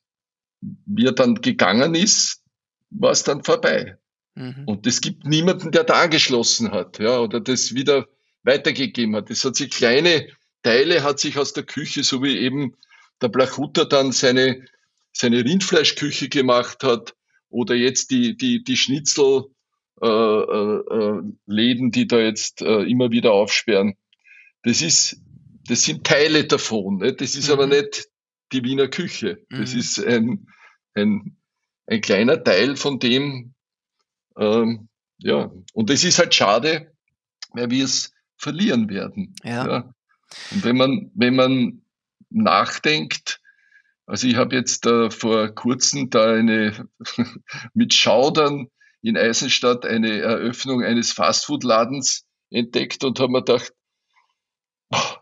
wie 0.61 1.07
er 1.07 1.13
dann 1.13 1.35
gegangen 1.43 1.95
ist, 1.95 2.43
war 2.89 3.11
es 3.11 3.23
dann 3.25 3.45
vorbei. 3.45 3.99
Mhm. 4.35 4.65
Und 4.65 4.87
es 4.87 5.03
gibt 5.03 5.27
niemanden, 5.27 5.71
der 5.71 5.85
da 5.85 6.03
angeschlossen 6.03 6.71
hat, 6.71 6.99
ja, 6.99 7.19
oder 7.19 7.41
das 7.41 7.75
wieder 7.75 8.07
weitergegeben 8.43 9.17
hat. 9.17 9.31
Es 9.31 9.45
hat 9.45 9.57
sich 9.57 9.71
kleine 9.71 10.29
Teile 10.63 11.05
hat 11.05 11.21
sich 11.21 11.39
aus 11.39 11.53
der 11.53 11.63
Küche, 11.63 12.03
so 12.03 12.25
wie 12.25 12.39
eben 12.39 12.75
der 13.23 13.29
Blachutter 13.29 13.87
dann 13.87 14.13
seine, 14.13 14.65
seine 15.13 15.45
Rindfleischküche 15.45 16.29
gemacht 16.29 16.83
hat, 16.83 17.15
oder 17.49 17.75
jetzt 17.75 18.11
die, 18.11 18.37
die, 18.37 18.63
die 18.65 18.77
Schnitzel, 18.77 19.45
äh, 20.03 20.07
äh, 20.07 20.81
äh, 20.91 21.23
Läden, 21.47 21.91
die 21.91 22.07
da 22.07 22.19
jetzt 22.19 22.61
äh, 22.61 22.83
immer 22.83 23.11
wieder 23.11 23.33
aufsperren. 23.33 23.97
Das 24.63 24.83
ist, 24.83 25.23
das 25.69 25.83
sind 25.83 26.05
Teile 26.05 26.45
davon. 26.45 26.99
Ne? 26.99 27.15
Das 27.15 27.35
ist 27.35 27.49
mhm. 27.49 27.53
aber 27.55 27.67
nicht 27.67 28.09
die 28.53 28.63
Wiener 28.63 28.89
Küche. 28.89 29.45
Das 29.49 29.73
mhm. 29.73 29.79
ist 29.81 30.05
ein, 30.05 30.49
ein, 30.95 31.37
ein 31.87 32.01
kleiner 32.01 32.43
Teil 32.43 32.77
von 32.77 32.99
dem, 32.99 33.55
ähm, 34.37 34.89
ja. 35.19 35.51
Und 35.73 35.89
das 35.89 36.05
ist 36.05 36.19
halt 36.19 36.35
schade, 36.35 36.93
weil 37.53 37.71
wir 37.71 37.85
es 37.85 38.13
verlieren 38.37 38.91
werden. 38.91 39.35
Ja. 39.45 39.67
ja. 39.67 39.95
Und 40.51 40.65
wenn 40.65 40.77
man, 40.77 41.11
wenn 41.15 41.37
man 41.37 41.83
nachdenkt, 42.31 43.41
also 44.07 44.29
ich 44.29 44.37
habe 44.37 44.55
jetzt 44.55 44.87
äh, 44.87 45.11
vor 45.11 45.49
kurzem 45.49 46.11
da 46.11 46.33
eine 46.33 46.89
mit 47.75 47.93
Schaudern 47.93 48.69
in 49.03 49.17
Eisenstadt 49.17 49.85
eine 49.85 50.19
Eröffnung 50.19 50.83
eines 50.83 51.13
Fastfood-Ladens 51.13 52.25
entdeckt 52.51 53.03
und 53.05 53.19
habe 53.19 53.33
mir 53.33 53.43
gedacht, 53.43 53.73
oh, 54.91 55.17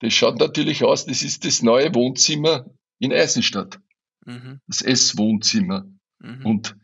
das 0.00 0.14
schaut 0.14 0.38
natürlich 0.38 0.84
aus, 0.84 1.06
das 1.06 1.22
ist 1.22 1.44
das 1.44 1.62
neue 1.62 1.94
Wohnzimmer 1.94 2.66
in 3.00 3.12
Eisenstadt. 3.12 3.80
Mhm. 4.24 4.60
Das 4.68 4.82
Esswohnzimmer. 4.82 5.86
Mhm. 6.20 6.46
Und 6.46 6.76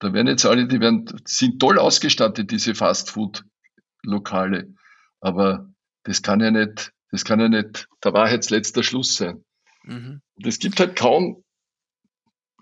da 0.00 0.12
werden 0.12 0.26
jetzt 0.26 0.44
alle, 0.44 0.66
die 0.66 0.80
werden, 0.80 1.06
sind 1.24 1.60
toll 1.60 1.78
ausgestattet, 1.78 2.50
diese 2.50 2.74
Fastfood-Lokale. 2.74 4.74
Aber 5.20 5.70
das 6.02 6.22
kann 6.22 6.40
ja 6.40 6.50
nicht, 6.50 6.92
das 7.16 7.24
kann 7.24 7.40
ja 7.40 7.48
nicht 7.48 7.88
der 8.04 8.12
Wahrheitsletzter 8.12 8.82
Schluss 8.82 9.16
sein. 9.16 9.42
Mhm. 9.84 10.20
Es 10.44 10.58
gibt 10.58 10.78
halt 10.78 10.96
kaum, 10.96 11.42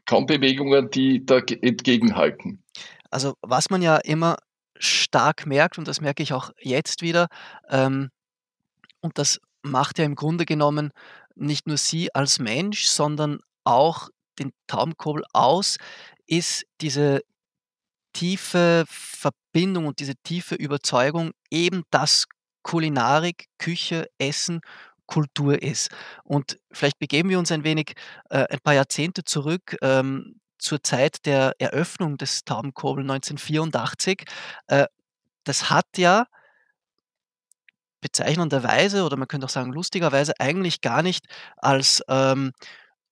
kaum 0.07 0.27
Bewegungen, 0.27 0.91
die 0.91 1.27
da 1.27 1.39
entgegenhalten. 1.39 2.63
Also 3.11 3.35
was 3.43 3.69
man 3.71 3.83
ja 3.83 3.97
immer 3.97 4.37
stark 4.79 5.45
merkt, 5.45 5.77
und 5.77 5.89
das 5.89 6.01
merke 6.01 6.23
ich 6.23 6.33
auch 6.33 6.51
jetzt 6.61 7.03
wieder, 7.03 7.27
ähm, 7.69 8.11
und 9.01 9.19
das 9.19 9.41
macht 9.63 9.99
ja 9.99 10.05
im 10.05 10.15
Grunde 10.15 10.45
genommen 10.45 10.93
nicht 11.35 11.67
nur 11.67 11.77
Sie 11.77 12.15
als 12.15 12.39
Mensch, 12.39 12.85
sondern 12.85 13.41
auch 13.65 14.09
den 14.39 14.53
Taubenkobel 14.69 15.25
aus, 15.33 15.79
ist 16.29 16.65
diese 16.81 17.23
tiefe 18.13 18.85
Verbindung 18.87 19.87
und 19.87 19.99
diese 19.99 20.15
tiefe 20.23 20.55
Überzeugung 20.55 21.33
eben, 21.51 21.83
dass 21.91 22.27
Kulinarik, 22.65 23.47
Küche, 23.59 24.09
Essen 24.19 24.61
Kultur 25.07 25.63
ist. 25.63 25.91
Und 26.25 26.59
vielleicht 26.73 26.99
begeben 26.99 27.29
wir 27.29 27.39
uns 27.39 27.53
ein 27.53 27.65
wenig 27.65 27.95
äh, 28.31 28.47
ein 28.51 28.61
paar 28.61 28.75
Jahrzehnte 28.75 29.25
zurück 29.25 29.77
ähm, 29.83 30.41
zur 30.59 30.83
Zeit 30.83 31.27
der 31.27 31.53
Eröffnung 31.59 32.17
des 32.17 32.45
Taubenkobel 32.45 33.03
1984. 33.03 34.25
Äh, 34.67 34.87
das 35.45 35.71
hat 35.71 35.87
ja 35.97 36.27
bezeichnenderweise 38.01 39.05
oder 39.05 39.17
man 39.17 39.29
könnte 39.29 39.47
auch 39.47 39.51
sagen 39.51 39.73
lustigerweise 39.73 40.33
eigentlich 40.39 40.81
gar 40.81 41.03
nicht 41.03 41.27
als 41.57 42.03
ähm, 42.09 42.53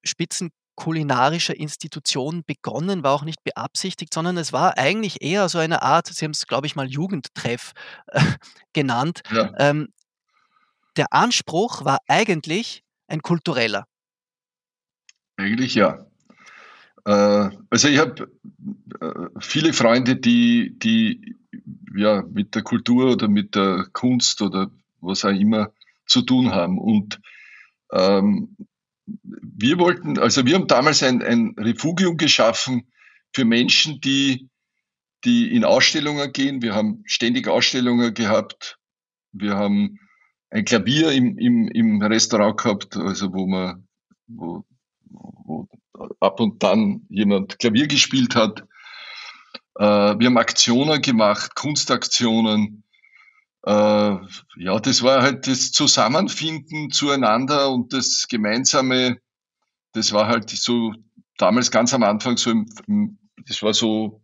Spitzen 0.02 0.50
kulinarischer 0.74 1.58
Institution 1.58 2.42
begonnen, 2.46 3.02
war 3.02 3.12
auch 3.12 3.24
nicht 3.24 3.42
beabsichtigt, 3.44 4.12
sondern 4.14 4.36
es 4.36 4.52
war 4.52 4.78
eigentlich 4.78 5.22
eher 5.22 5.48
so 5.48 5.58
eine 5.58 5.82
Art, 5.82 6.06
Sie 6.06 6.24
haben 6.24 6.32
es, 6.32 6.46
glaube 6.46 6.66
ich, 6.66 6.76
mal 6.76 6.88
Jugendtreff 6.88 7.72
äh, 8.06 8.20
genannt. 8.72 9.22
Ja. 9.30 9.52
Ähm, 9.58 9.88
der 10.96 11.12
Anspruch 11.12 11.84
war 11.84 11.98
eigentlich 12.06 12.82
ein 13.06 13.22
kultureller. 13.22 13.86
Eigentlich 15.36 15.74
ja. 15.74 16.06
Äh, 17.04 17.50
also 17.70 17.88
ich 17.88 17.98
habe 17.98 18.30
äh, 19.00 19.40
viele 19.40 19.72
Freunde, 19.72 20.16
die, 20.16 20.78
die 20.78 21.36
ja 21.96 22.22
mit 22.22 22.54
der 22.54 22.62
Kultur 22.62 23.12
oder 23.12 23.28
mit 23.28 23.54
der 23.54 23.86
Kunst 23.92 24.40
oder 24.42 24.70
was 25.00 25.24
auch 25.24 25.30
immer 25.30 25.72
zu 26.06 26.22
tun 26.22 26.50
haben. 26.50 26.78
Und 26.78 27.20
ähm, 27.92 28.56
wir 29.22 29.78
wollten, 29.78 30.18
also 30.18 30.44
wir 30.46 30.54
haben 30.54 30.66
damals 30.66 31.02
ein, 31.02 31.22
ein 31.22 31.54
Refugium 31.58 32.16
geschaffen 32.16 32.90
für 33.34 33.44
Menschen, 33.44 34.00
die, 34.00 34.48
die 35.24 35.54
in 35.54 35.64
Ausstellungen 35.64 36.32
gehen. 36.32 36.62
Wir 36.62 36.74
haben 36.74 37.02
ständig 37.06 37.48
Ausstellungen 37.48 38.14
gehabt. 38.14 38.78
Wir 39.32 39.56
haben 39.56 39.98
ein 40.50 40.64
Klavier 40.64 41.12
im, 41.12 41.38
im, 41.38 41.68
im 41.68 42.02
Restaurant 42.02 42.60
gehabt, 42.60 42.96
also 42.96 43.32
wo 43.32 43.46
man, 43.46 43.86
wo, 44.26 44.64
wo 45.08 45.68
ab 46.20 46.40
und 46.40 46.62
dann 46.62 47.06
jemand 47.08 47.58
Klavier 47.58 47.86
gespielt 47.86 48.34
hat. 48.34 48.64
Äh, 49.76 49.84
wir 50.18 50.26
haben 50.26 50.38
Aktionen 50.38 51.00
gemacht, 51.00 51.54
Kunstaktionen. 51.54 52.84
Äh, 53.64 54.16
ja, 54.56 54.80
das 54.80 55.02
war 55.02 55.22
halt 55.22 55.46
das 55.46 55.70
Zusammenfinden 55.72 56.90
zueinander 56.90 57.70
und 57.70 57.92
das 57.92 58.26
gemeinsame, 58.28 59.18
das 59.92 60.12
war 60.12 60.26
halt 60.26 60.50
so 60.50 60.92
damals 61.38 61.70
ganz 61.70 61.94
am 61.94 62.02
Anfang 62.02 62.36
so, 62.36 62.50
im, 62.50 63.18
das 63.46 63.62
war 63.62 63.74
so 63.74 64.22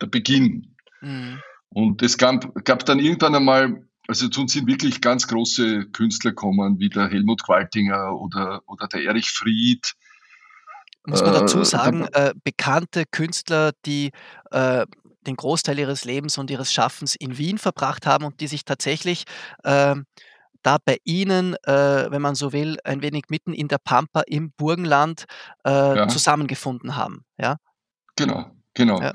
der 0.00 0.06
Beginn. 0.06 0.74
Mhm. 1.00 1.40
Und 1.70 2.02
es 2.02 2.16
gab, 2.16 2.64
gab 2.64 2.86
dann 2.86 2.98
irgendwann 2.98 3.34
einmal, 3.34 3.86
also 4.06 4.28
zu 4.28 4.40
uns 4.40 4.54
sind 4.54 4.66
wirklich 4.66 5.02
ganz 5.02 5.28
große 5.28 5.90
Künstler 5.90 6.32
kommen, 6.32 6.78
wie 6.78 6.88
der 6.88 7.08
Helmut 7.08 7.42
Qualtinger 7.44 8.18
oder, 8.18 8.62
oder 8.66 8.88
der 8.88 9.02
Erich 9.04 9.30
Fried. 9.30 9.94
Muss 11.04 11.22
man 11.22 11.34
dazu 11.34 11.60
äh, 11.60 11.64
sagen, 11.64 12.06
äh, 12.12 12.32
bekannte 12.42 13.04
Künstler, 13.10 13.72
die 13.84 14.12
äh, 14.50 14.86
den 15.28 15.36
Großteil 15.36 15.78
ihres 15.78 16.04
Lebens 16.04 16.38
und 16.38 16.50
ihres 16.50 16.72
Schaffens 16.72 17.14
in 17.14 17.38
Wien 17.38 17.58
verbracht 17.58 18.06
haben 18.06 18.24
und 18.24 18.40
die 18.40 18.48
sich 18.48 18.64
tatsächlich 18.64 19.24
äh, 19.62 19.94
da 20.62 20.78
bei 20.84 20.98
Ihnen, 21.04 21.54
äh, 21.64 22.10
wenn 22.10 22.22
man 22.22 22.34
so 22.34 22.52
will, 22.52 22.78
ein 22.84 23.02
wenig 23.02 23.24
mitten 23.28 23.52
in 23.52 23.68
der 23.68 23.78
Pampa 23.78 24.22
im 24.26 24.52
Burgenland 24.56 25.24
äh, 25.64 25.70
ja. 25.70 26.08
zusammengefunden 26.08 26.96
haben. 26.96 27.24
Ja? 27.38 27.56
Genau. 28.16 28.50
Genau. 28.74 29.00
Ja. 29.00 29.12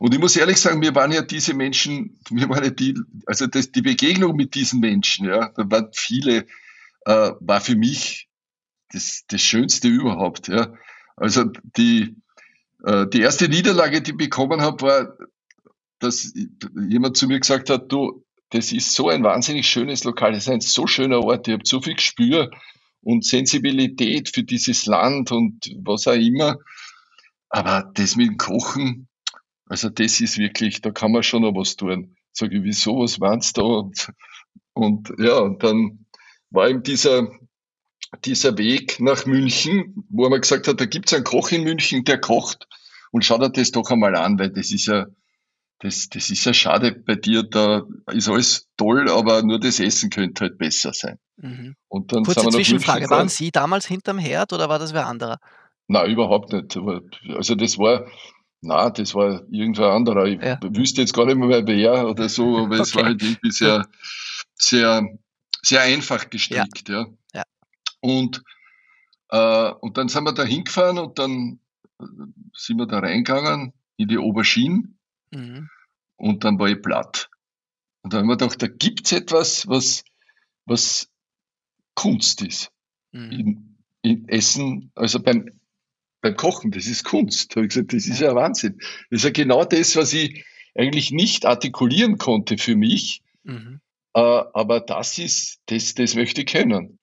Und 0.00 0.12
ich 0.12 0.18
muss 0.18 0.34
ehrlich 0.34 0.60
sagen, 0.60 0.82
wir 0.82 0.92
waren 0.96 1.12
ja 1.12 1.22
diese 1.22 1.54
Menschen, 1.54 2.18
wir 2.30 2.48
waren 2.48 2.64
ja 2.64 2.70
die, 2.70 2.98
also 3.26 3.46
das, 3.46 3.70
die 3.70 3.82
Begegnung 3.82 4.34
mit 4.34 4.56
diesen 4.56 4.80
Menschen, 4.80 5.28
ja, 5.28 5.50
da 5.54 5.70
waren 5.70 5.88
viele, 5.92 6.46
äh, 7.06 7.30
war 7.38 7.60
für 7.60 7.76
mich 7.76 8.28
das, 8.90 9.22
das 9.28 9.40
Schönste 9.40 9.86
überhaupt, 9.86 10.48
ja. 10.48 10.72
Also 11.16 11.44
die, 11.76 12.16
äh, 12.84 13.06
die 13.06 13.20
erste 13.20 13.48
Niederlage, 13.48 14.02
die 14.02 14.10
ich 14.12 14.16
bekommen 14.16 14.62
habe, 14.62 14.82
war 14.82 15.16
dass 16.04 16.32
jemand 16.88 17.16
zu 17.16 17.26
mir 17.26 17.40
gesagt 17.40 17.70
hat, 17.70 17.90
du, 17.90 18.24
das 18.50 18.72
ist 18.72 18.92
so 18.92 19.08
ein 19.08 19.24
wahnsinnig 19.24 19.68
schönes 19.68 20.04
Lokal, 20.04 20.32
das 20.32 20.44
ist 20.44 20.48
ein 20.48 20.60
so 20.60 20.86
schöner 20.86 21.20
Ort, 21.20 21.48
ihr 21.48 21.54
habt 21.54 21.66
so 21.66 21.80
viel 21.80 21.94
Gespür 21.94 22.50
und 23.00 23.24
Sensibilität 23.24 24.28
für 24.28 24.44
dieses 24.44 24.86
Land 24.86 25.32
und 25.32 25.74
was 25.82 26.06
auch 26.06 26.12
immer. 26.12 26.58
Aber 27.48 27.90
das 27.94 28.16
mit 28.16 28.28
dem 28.28 28.36
Kochen, 28.36 29.08
also 29.66 29.88
das 29.88 30.20
ist 30.20 30.38
wirklich, 30.38 30.80
da 30.80 30.90
kann 30.90 31.12
man 31.12 31.22
schon 31.22 31.42
noch 31.42 31.54
was 31.54 31.76
tun. 31.76 32.16
Sag 32.32 32.52
ich, 32.52 32.62
wieso, 32.62 33.00
was 33.00 33.18
meinst 33.18 33.56
du? 33.56 33.62
Und, 33.62 34.12
und 34.72 35.12
ja, 35.18 35.38
und 35.38 35.62
dann 35.62 36.06
war 36.50 36.68
eben 36.68 36.82
dieser, 36.82 37.28
dieser 38.24 38.58
Weg 38.58 39.00
nach 39.00 39.26
München, 39.26 40.04
wo 40.08 40.28
man 40.28 40.40
gesagt 40.40 40.68
hat, 40.68 40.80
da 40.80 40.86
gibt 40.86 41.08
es 41.08 41.14
einen 41.14 41.24
Koch 41.24 41.50
in 41.50 41.64
München, 41.64 42.04
der 42.04 42.20
kocht 42.20 42.66
und 43.12 43.24
schaut 43.24 43.42
dir 43.42 43.50
das 43.50 43.70
doch 43.70 43.90
einmal 43.90 44.16
an, 44.16 44.38
weil 44.38 44.50
das 44.50 44.72
ist 44.72 44.86
ja, 44.86 45.06
das, 45.84 46.08
das 46.08 46.30
ist 46.30 46.46
ja 46.46 46.54
schade 46.54 46.92
bei 46.92 47.14
dir, 47.14 47.42
da 47.42 47.82
ist 48.10 48.30
alles 48.30 48.70
toll, 48.78 49.10
aber 49.10 49.42
nur 49.42 49.60
das 49.60 49.80
Essen 49.80 50.08
könnte 50.08 50.44
halt 50.44 50.56
besser 50.56 50.94
sein. 50.94 51.18
Mhm. 51.36 51.76
Und 51.88 52.10
dann 52.10 52.24
Kurze 52.24 52.48
Zwischenfrage, 52.48 53.10
waren 53.10 53.28
Sie 53.28 53.50
damals 53.50 53.84
hinterm 53.84 54.18
Herd 54.18 54.54
oder 54.54 54.70
war 54.70 54.78
das 54.78 54.94
wer 54.94 55.06
anderer? 55.06 55.38
Nein, 55.86 56.10
überhaupt 56.10 56.54
nicht. 56.54 56.78
Also 57.36 57.54
das 57.54 57.76
war, 57.76 58.06
na, 58.62 58.88
das 58.88 59.14
war 59.14 59.42
irgendwer 59.50 59.90
anderer. 59.90 60.24
Ich 60.24 60.40
ja. 60.40 60.58
wüsste 60.62 61.02
jetzt 61.02 61.12
gar 61.12 61.26
nicht 61.26 61.36
mehr 61.36 61.66
wer 61.66 62.08
oder 62.08 62.30
so, 62.30 62.56
aber 62.64 62.76
okay. 62.76 62.82
es 62.82 62.94
war 62.94 63.04
halt 63.04 63.22
irgendwie 63.22 63.50
sehr, 63.50 63.86
sehr, 64.54 65.06
sehr 65.60 65.82
einfach 65.82 66.30
gestrickt, 66.30 66.88
ja. 66.88 67.00
ja. 67.00 67.06
ja. 67.34 67.42
Und, 68.00 68.42
äh, 69.28 69.70
und 69.80 69.98
dann 69.98 70.08
sind 70.08 70.24
wir 70.24 70.32
da 70.32 70.44
hingefahren 70.44 70.96
und 70.96 71.18
dann 71.18 71.60
äh, 72.00 72.04
sind 72.54 72.78
wir 72.78 72.86
da 72.86 73.00
reingegangen 73.00 73.74
in 73.98 74.08
die 74.08 74.16
Oberschien 74.16 74.94
Mhm. 75.34 75.68
Und 76.16 76.44
dann 76.44 76.58
war 76.58 76.68
ich 76.68 76.80
platt. 76.80 77.28
Und 78.02 78.12
dann 78.12 78.20
haben 78.20 78.28
wir 78.28 78.36
gedacht, 78.36 78.62
da 78.62 78.66
gibt 78.66 79.06
es 79.06 79.12
etwas, 79.12 79.66
was, 79.66 80.04
was 80.66 81.10
Kunst 81.94 82.42
ist. 82.42 82.70
Mhm. 83.12 83.32
In, 83.32 83.76
in 84.02 84.28
Essen, 84.28 84.92
also 84.94 85.20
beim, 85.20 85.50
beim 86.20 86.36
Kochen, 86.36 86.70
das 86.70 86.86
ist 86.86 87.04
Kunst. 87.04 87.52
Da 87.52 87.56
habe 87.56 87.66
ich 87.66 87.74
gesagt, 87.74 87.92
das 87.92 88.06
ist 88.06 88.20
ja 88.20 88.34
Wahnsinn. 88.34 88.78
Das 89.10 89.20
ist 89.20 89.24
ja 89.24 89.30
genau 89.30 89.64
das, 89.64 89.96
was 89.96 90.12
ich 90.12 90.44
eigentlich 90.74 91.12
nicht 91.12 91.46
artikulieren 91.46 92.18
konnte 92.18 92.58
für 92.58 92.76
mich. 92.76 93.22
Mhm. 93.44 93.80
Äh, 94.14 94.20
aber 94.20 94.80
das 94.80 95.18
ist, 95.18 95.60
das, 95.66 95.94
das 95.94 96.14
möchte 96.14 96.42
ich 96.42 96.46
können. 96.46 96.98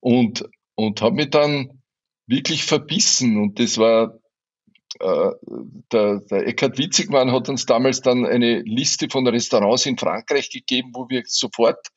Und, 0.00 0.48
und 0.74 1.02
habe 1.02 1.16
mich 1.16 1.30
dann 1.30 1.82
wirklich 2.26 2.64
verbissen. 2.64 3.36
Und 3.36 3.58
das 3.58 3.78
war 3.78 4.19
äh, 5.00 5.30
der, 5.92 6.20
der 6.20 6.46
Eckhard 6.46 6.78
Witzigmann 6.78 7.32
hat 7.32 7.48
uns 7.48 7.66
damals 7.66 8.00
dann 8.00 8.26
eine 8.26 8.60
Liste 8.60 9.08
von 9.10 9.26
Restaurants 9.26 9.86
in 9.86 9.98
Frankreich 9.98 10.50
gegeben, 10.50 10.90
wo 10.94 11.08
wir 11.08 11.22
sofort 11.26 11.88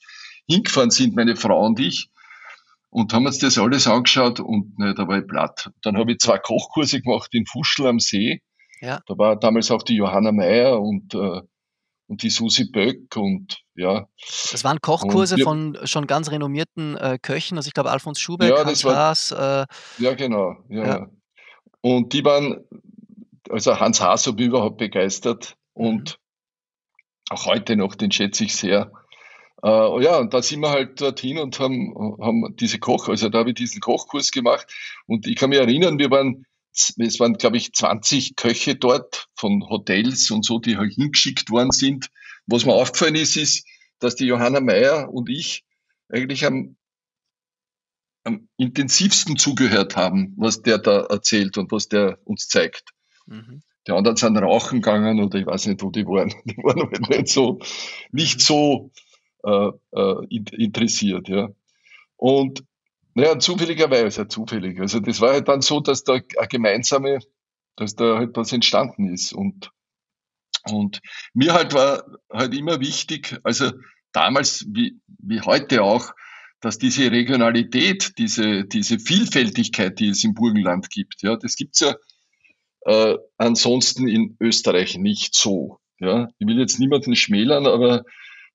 hingefahren 0.48 0.90
sind, 0.90 1.16
meine 1.16 1.36
Frau 1.36 1.66
und 1.66 1.80
ich, 1.80 2.10
und 2.90 3.12
haben 3.14 3.26
uns 3.26 3.40
das 3.40 3.58
alles 3.58 3.88
angeschaut 3.88 4.40
und 4.40 4.78
ne, 4.78 4.94
da 4.94 5.08
war 5.08 5.18
ich 5.18 5.28
platt. 5.28 5.72
Dann 5.82 5.98
habe 5.98 6.12
ich 6.12 6.20
zwei 6.20 6.38
Kochkurse 6.38 7.02
gemacht 7.02 7.34
in 7.34 7.46
Fuschl 7.46 7.88
am 7.88 8.00
See. 8.00 8.42
Ja. 8.82 9.02
Da 9.08 9.18
war 9.18 9.36
damals 9.36 9.72
auch 9.72 9.82
die 9.82 9.96
Johanna 9.96 10.32
Meyer 10.32 10.80
und, 10.80 11.14
äh, 11.16 11.42
und 12.08 12.22
die 12.22 12.30
Susi 12.30 12.70
Böck 12.70 13.16
und 13.16 13.58
ja. 13.76 14.08
Das 14.52 14.64
waren 14.64 14.80
Kochkurse 14.80 15.38
wir, 15.38 15.44
von 15.44 15.78
schon 15.86 16.06
ganz 16.06 16.30
renommierten 16.30 16.96
äh, 16.98 17.18
Köchen, 17.20 17.58
also 17.58 17.68
ich 17.68 17.74
glaube 17.74 17.90
Alfons 17.90 18.20
Schubeck, 18.20 18.50
ja, 18.50 18.64
Hans 18.64 18.84
war, 18.86 18.96
Haas. 18.96 19.32
Äh, 19.32 19.66
ja, 19.98 20.14
genau. 20.14 20.58
Ja. 20.70 20.86
ja. 20.86 21.08
Und 21.82 22.14
die 22.14 22.24
waren, 22.24 22.64
also 23.54 23.80
Hans 23.80 24.02
Haas 24.02 24.28
habe 24.28 24.42
ich 24.42 24.48
überhaupt 24.48 24.78
begeistert 24.78 25.56
und 25.74 26.20
auch 27.30 27.46
heute 27.46 27.76
noch, 27.76 27.96
den 27.96 28.12
schätze 28.12 28.44
ich 28.44 28.56
sehr. 28.56 28.92
Uh, 29.66 30.02
ja, 30.02 30.18
und 30.18 30.34
da 30.34 30.42
sind 30.42 30.60
wir 30.60 30.72
halt 30.72 31.00
dorthin 31.00 31.38
und 31.38 31.60
haben, 31.60 31.96
haben 32.20 32.56
diese 32.58 32.80
Koch, 32.80 33.08
also 33.08 33.30
da 33.30 33.40
habe 33.40 33.52
ich 33.52 33.56
diesen 33.56 33.80
Kochkurs 33.80 34.32
gemacht 34.32 34.68
und 35.06 35.26
ich 35.26 35.38
kann 35.38 35.52
mich 35.52 35.60
erinnern, 35.60 36.00
wir 36.00 36.12
waren, 36.12 36.46
es 36.74 37.20
waren, 37.20 37.36
glaube 37.36 37.56
ich, 37.56 37.72
20 37.72 38.36
Köche 38.36 38.76
dort 38.76 39.28
von 39.36 39.70
Hotels 39.70 40.32
und 40.32 40.44
so, 40.44 40.60
die 40.60 40.76
halt 40.76 40.94
hingeschickt 40.94 41.50
worden 41.50 41.72
sind. 41.72 42.10
Was 42.48 42.66
mir 42.66 42.74
aufgefallen 42.74 43.16
ist, 43.16 43.38
ist, 43.38 43.66
dass 44.00 44.16
die 44.16 44.26
Johanna 44.26 44.60
Meyer 44.60 45.10
und 45.14 45.30
ich 45.30 45.64
eigentlich 46.10 46.46
am 46.46 46.76
am 48.26 48.48
intensivsten 48.58 49.38
zugehört 49.38 49.96
haben, 49.96 50.34
was 50.38 50.62
der 50.62 50.78
da 50.78 51.02
erzählt 51.06 51.58
und 51.58 51.72
was 51.72 51.90
der 51.90 52.20
uns 52.26 52.48
zeigt. 52.48 52.94
Mhm. 53.26 53.62
Die 53.88 53.92
anderen 53.92 54.16
sind 54.16 54.38
rauchen 54.38 54.82
gegangen 54.82 55.22
oder 55.22 55.40
ich 55.40 55.46
weiß 55.46 55.68
nicht, 55.68 55.82
wo 55.84 55.90
die 55.90 56.06
waren. 56.06 56.34
Die 56.46 56.58
waren 56.58 56.90
halt 56.90 57.10
nicht 57.10 57.28
so, 57.28 57.60
nicht 58.12 58.42
so 58.42 58.92
äh, 59.44 59.72
äh, 59.92 60.26
interessiert. 60.30 61.28
Ja. 61.28 61.50
Und 62.16 62.64
naja, 63.16 63.38
zufälligerweise, 63.38 64.28
zufällig. 64.28 64.80
Also 64.80 65.00
das 65.00 65.22
war 65.22 65.34
halt 65.34 65.48
dann 65.48 65.62
so, 65.62 65.80
dass 65.80 66.04
da 66.04 66.14
eine 66.14 66.48
gemeinsame, 66.50 67.20
dass 67.76 67.96
da 67.96 68.18
halt 68.18 68.36
was 68.36 68.52
entstanden 68.54 69.14
ist. 69.14 69.34
Und, 69.34 69.72
und 70.72 71.02
mir 71.34 71.54
halt 71.54 71.74
war 71.74 72.06
halt 72.32 72.56
immer 72.56 72.80
wichtig, 72.80 73.38
also 73.44 73.72
damals 74.14 74.66
wie, 74.70 75.00
wie 75.08 75.42
heute 75.42 75.84
auch, 75.84 76.14
dass 76.62 76.78
diese 76.78 77.12
Regionalität, 77.12 78.18
diese, 78.18 78.64
diese 78.64 78.98
Vielfältigkeit, 78.98 80.00
die 80.00 80.08
es 80.10 80.24
im 80.24 80.34
Burgenland 80.34 80.90
gibt, 80.90 81.22
ja, 81.22 81.36
das 81.36 81.58
gibt's 81.58 81.82
ja 81.82 81.96
äh, 82.86 83.18
ansonsten 83.38 84.08
in 84.08 84.38
Österreich 84.40 84.98
nicht 84.98 85.36
so. 85.36 85.80
Ja. 86.00 86.30
Ich 86.38 86.48
will 86.48 86.60
jetzt 86.60 86.80
niemanden 86.80 87.16
schmälern, 87.16 87.66
aber 87.66 88.04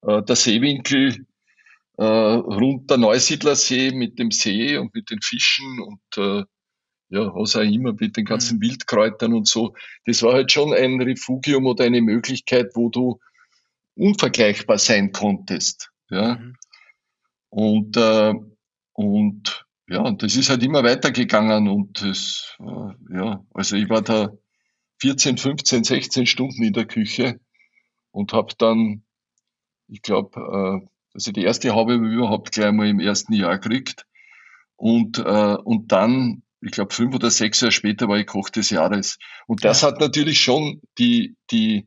äh, 0.02 0.22
der 0.22 0.36
Seewinkel 0.36 1.26
äh, 1.96 2.04
rund 2.04 2.90
der 2.90 2.98
Neusiedlersee 2.98 3.92
mit 3.92 4.18
dem 4.18 4.30
See 4.30 4.76
und 4.76 4.94
mit 4.94 5.10
den 5.10 5.20
Fischen 5.20 5.80
und 5.80 6.00
äh, 6.16 6.44
ja, 7.10 7.34
was 7.34 7.56
auch 7.56 7.62
immer, 7.62 7.94
mit 7.98 8.16
den 8.16 8.24
ganzen 8.24 8.58
mhm. 8.58 8.62
Wildkräutern 8.62 9.32
und 9.32 9.48
so. 9.48 9.74
Das 10.04 10.22
war 10.22 10.34
halt 10.34 10.52
schon 10.52 10.74
ein 10.74 11.00
Refugium 11.00 11.66
oder 11.66 11.84
eine 11.84 12.02
Möglichkeit, 12.02 12.72
wo 12.74 12.90
du 12.90 13.18
unvergleichbar 13.96 14.78
sein 14.78 15.12
konntest. 15.12 15.90
Ja. 16.10 16.36
Mhm. 16.36 16.56
Und, 17.50 17.96
äh, 17.96 18.34
und 18.92 19.66
ja, 19.88 20.00
und 20.00 20.22
das 20.22 20.36
ist 20.36 20.50
halt 20.50 20.62
immer 20.62 20.84
weitergegangen 20.84 21.68
und 21.68 22.02
das, 22.02 22.56
äh, 22.60 23.16
ja, 23.16 23.44
also 23.54 23.76
ich 23.76 23.88
war 23.88 24.02
da 24.02 24.32
14, 25.00 25.38
15, 25.38 25.84
16 25.84 26.26
Stunden 26.26 26.62
in 26.62 26.72
der 26.72 26.86
Küche 26.86 27.40
und 28.10 28.32
habe 28.32 28.54
dann, 28.58 29.04
ich 29.88 30.02
glaube, 30.02 30.40
äh, 30.82 30.88
also 31.14 31.32
die 31.32 31.42
erste 31.42 31.74
habe 31.74 31.94
ich 31.94 32.00
überhaupt 32.00 32.52
gleich 32.52 32.72
mal 32.72 32.88
im 32.88 33.00
ersten 33.00 33.32
Jahr 33.32 33.58
gekriegt 33.58 34.06
und, 34.76 35.18
äh, 35.18 35.56
und 35.56 35.90
dann, 35.90 36.42
ich 36.60 36.72
glaube, 36.72 36.94
fünf 36.94 37.14
oder 37.14 37.30
sechs 37.30 37.60
Jahre 37.60 37.72
später 37.72 38.08
war 38.08 38.18
ich 38.18 38.26
Koch 38.26 38.50
des 38.50 38.70
Jahres. 38.70 39.18
Und 39.46 39.64
das 39.64 39.80
ja. 39.80 39.88
hat 39.88 40.00
natürlich 40.00 40.40
schon 40.40 40.82
die, 40.98 41.36
die, 41.50 41.86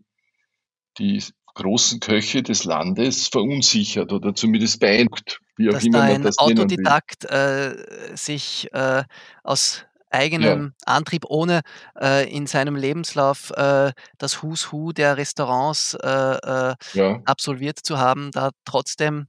die 0.98 1.24
großen 1.54 2.00
Köche 2.00 2.44
des 2.44 2.64
Landes 2.64 3.28
verunsichert 3.28 4.12
oder 4.12 4.34
zumindest 4.34 4.80
beeindruckt, 4.80 5.40
wie 5.58 5.70
auch 5.70 5.74
Dass 5.74 5.86
immer 5.86 6.00
da 6.00 6.14
man 6.14 6.24
das 6.24 6.38
Autodidakt 6.38 7.26
äh, 7.26 7.76
sich 8.16 8.68
äh, 8.74 9.04
aus 9.44 9.86
eigenem 10.10 10.74
ja. 10.88 10.94
Antrieb, 10.94 11.26
ohne 11.28 11.62
äh, 12.00 12.30
in 12.30 12.48
seinem 12.48 12.76
Lebenslauf 12.76 13.52
äh, 13.52 13.92
das 14.18 14.44
Who's 14.44 14.72
Who 14.72 14.92
der 14.92 15.18
Restaurants 15.18 15.94
äh, 15.96 16.08
äh, 16.10 16.76
ja. 16.94 17.22
absolviert 17.26 17.80
zu 17.80 17.98
haben, 17.98 18.32
da 18.32 18.52
trotzdem 18.66 19.28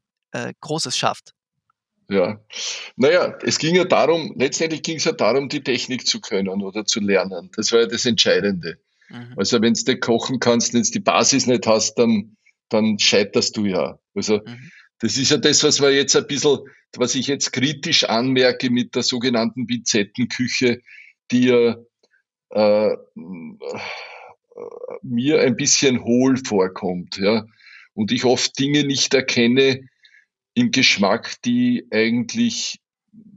Großes 0.62 0.96
schafft. 0.96 1.34
Ja, 2.08 2.40
naja, 2.96 3.36
es 3.42 3.58
ging 3.58 3.74
ja 3.74 3.84
darum, 3.84 4.34
letztendlich 4.36 4.82
ging 4.82 4.96
es 4.96 5.04
ja 5.04 5.12
darum, 5.12 5.50
die 5.50 5.62
Technik 5.62 6.06
zu 6.06 6.22
können 6.22 6.62
oder 6.62 6.86
zu 6.86 7.00
lernen. 7.00 7.50
Das 7.54 7.70
war 7.70 7.80
ja 7.80 7.86
das 7.86 8.06
Entscheidende. 8.06 8.78
Mhm. 9.12 9.34
Also 9.36 9.60
wenn 9.60 9.74
du 9.74 9.96
kochen 9.98 10.40
kannst, 10.40 10.74
wenn 10.74 10.82
du 10.82 10.90
die 10.90 11.00
Basis 11.00 11.46
nicht 11.46 11.66
hast, 11.66 11.94
dann, 11.94 12.36
dann 12.68 12.98
scheiterst 12.98 13.56
du 13.56 13.66
ja. 13.66 13.98
Also 14.14 14.38
mhm. 14.38 14.70
das 14.98 15.16
ist 15.16 15.30
ja 15.30 15.36
das, 15.36 15.62
was 15.62 15.80
wir 15.80 15.90
jetzt 15.90 16.16
ein 16.16 16.26
bisschen, 16.26 16.58
was 16.96 17.14
ich 17.14 17.26
jetzt 17.26 17.52
kritisch 17.52 18.04
anmerke 18.04 18.70
mit 18.70 18.94
der 18.94 19.02
sogenannten 19.02 19.66
Pinzettenküche, 19.66 20.80
die 21.30 21.44
ja 21.44 21.76
äh, 22.50 22.96
mir 25.02 25.40
ein 25.40 25.56
bisschen 25.56 26.04
hohl 26.04 26.36
vorkommt, 26.36 27.18
ja. 27.18 27.46
Und 27.94 28.10
ich 28.10 28.24
oft 28.24 28.58
Dinge 28.58 28.84
nicht 28.84 29.12
erkenne 29.12 29.86
im 30.54 30.70
Geschmack, 30.70 31.36
die 31.44 31.86
eigentlich 31.90 32.80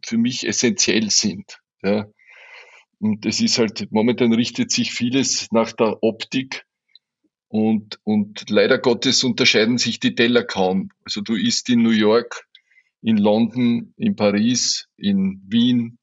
für 0.05 0.17
mich 0.17 0.47
essentiell 0.47 1.09
sind. 1.09 1.59
Ja. 1.83 2.07
Und 2.99 3.25
es 3.25 3.41
ist 3.41 3.57
halt, 3.57 3.91
momentan 3.91 4.33
richtet 4.33 4.71
sich 4.71 4.91
vieles 4.91 5.51
nach 5.51 5.71
der 5.73 6.01
Optik 6.03 6.65
und, 7.47 7.99
und 8.03 8.49
leider 8.49 8.79
Gottes 8.79 9.23
unterscheiden 9.23 9.77
sich 9.77 9.99
die 9.99 10.15
Teller 10.15 10.43
kaum. 10.43 10.89
Also 11.03 11.21
du 11.21 11.35
isst 11.35 11.69
in 11.69 11.83
New 11.83 11.91
York, 11.91 12.47
in 13.01 13.17
London, 13.17 13.93
in 13.97 14.15
Paris, 14.15 14.87
in 14.97 15.41
Wien, 15.47 15.97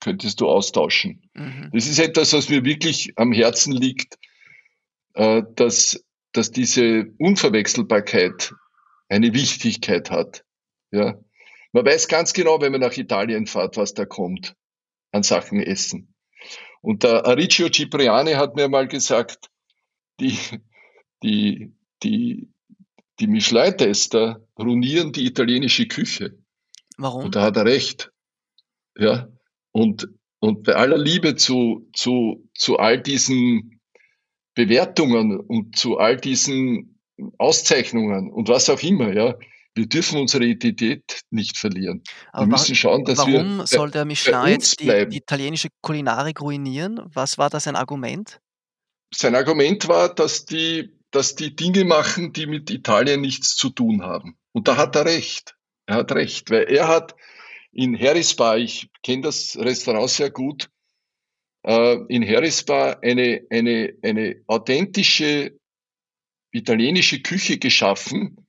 könntest 0.00 0.40
du 0.40 0.48
austauschen. 0.48 1.28
Mhm. 1.34 1.70
Das 1.72 1.86
ist 1.86 1.98
etwas, 1.98 2.32
was 2.32 2.48
mir 2.48 2.64
wirklich 2.64 3.12
am 3.16 3.32
Herzen 3.32 3.72
liegt, 3.72 4.18
äh, 5.14 5.42
dass, 5.54 6.04
dass 6.32 6.50
diese 6.50 7.12
Unverwechselbarkeit 7.18 8.54
eine 9.08 9.34
Wichtigkeit 9.34 10.10
hat. 10.10 10.44
Ja. 10.92 11.18
Man 11.72 11.84
weiß 11.84 12.08
ganz 12.08 12.32
genau, 12.32 12.60
wenn 12.60 12.72
man 12.72 12.80
nach 12.80 12.96
Italien 12.96 13.46
fährt, 13.46 13.76
was 13.76 13.94
da 13.94 14.04
kommt 14.04 14.54
an 15.12 15.22
Sachen 15.22 15.60
essen. 15.60 16.14
Und 16.82 17.02
der 17.02 17.26
Arriccio 17.26 17.68
Cipriani 17.68 18.32
hat 18.32 18.56
mir 18.56 18.68
mal 18.68 18.86
gesagt, 18.86 19.50
die, 20.20 20.38
die, 21.22 21.72
die, 22.02 22.48
die 23.18 23.26
Michelin-Tester 23.26 24.46
ruinieren 24.58 25.12
die 25.12 25.26
italienische 25.26 25.86
Küche. 25.88 26.38
Warum? 26.96 27.24
Und 27.24 27.34
da 27.34 27.42
hat 27.42 27.56
er 27.56 27.64
recht. 27.64 28.12
Ja. 28.96 29.28
Und, 29.72 30.08
und 30.38 30.64
bei 30.64 30.74
aller 30.74 30.98
Liebe 30.98 31.36
zu, 31.36 31.88
zu, 31.92 32.48
zu 32.54 32.78
all 32.78 33.00
diesen 33.00 33.80
Bewertungen 34.54 35.38
und 35.38 35.76
zu 35.76 35.98
all 35.98 36.16
diesen 36.16 36.98
Auszeichnungen 37.38 38.30
und 38.30 38.48
was 38.48 38.70
auch 38.70 38.82
immer, 38.82 39.12
ja, 39.12 39.38
wir 39.76 39.86
dürfen 39.86 40.18
unsere 40.18 40.44
Identität 40.44 41.20
nicht 41.30 41.58
verlieren. 41.58 42.02
Aber 42.32 42.46
wir 42.46 42.52
müssen 42.52 42.74
schauen, 42.74 43.04
dass 43.04 43.18
warum 43.18 43.32
wir. 43.32 43.40
Warum 43.40 43.66
soll 43.66 43.90
der 43.90 44.06
Michelin 44.06 44.48
jetzt 44.48 44.80
die, 44.80 45.06
die, 45.08 45.18
italienische 45.18 45.68
Kulinarik 45.82 46.40
ruinieren? 46.40 47.00
Was 47.12 47.36
war 47.36 47.50
da 47.50 47.60
sein 47.60 47.76
Argument? 47.76 48.40
Sein 49.14 49.34
Argument 49.34 49.86
war, 49.86 50.14
dass 50.14 50.46
die, 50.46 50.98
dass 51.10 51.34
die 51.34 51.54
Dinge 51.54 51.84
machen, 51.84 52.32
die 52.32 52.46
mit 52.46 52.70
Italien 52.70 53.20
nichts 53.20 53.54
zu 53.54 53.68
tun 53.68 54.02
haben. 54.02 54.38
Und 54.52 54.66
da 54.66 54.76
hat 54.78 54.96
er 54.96 55.04
recht. 55.04 55.54
Er 55.84 55.96
hat 55.96 56.12
recht, 56.12 56.50
weil 56.50 56.64
er 56.64 56.88
hat 56.88 57.14
in 57.70 57.98
Harrisbar, 57.98 58.56
ich 58.56 58.90
kenne 59.02 59.22
das 59.22 59.56
Restaurant 59.58 60.08
sehr 60.08 60.30
gut, 60.30 60.70
äh, 61.64 61.98
in 62.08 62.26
Harrisbar 62.26 63.02
eine, 63.02 63.42
eine, 63.50 63.92
eine 64.02 64.42
authentische 64.46 65.52
italienische 66.50 67.20
Küche 67.20 67.58
geschaffen, 67.58 68.45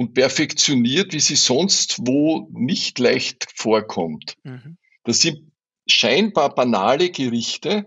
und 0.00 0.14
perfektioniert, 0.14 1.12
wie 1.12 1.20
sie 1.20 1.36
sonst 1.36 1.98
wo 2.06 2.48
nicht 2.52 2.98
leicht 2.98 3.46
vorkommt. 3.54 4.38
Mhm. 4.44 4.78
Das 5.04 5.20
sind 5.20 5.52
scheinbar 5.86 6.54
banale 6.54 7.10
Gerichte, 7.10 7.86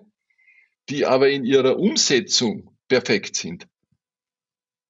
die 0.89 1.07
aber 1.07 1.31
in 1.31 1.43
ihrer 1.43 1.79
Umsetzung 1.79 2.77
perfekt 2.87 3.35
sind. 3.35 3.67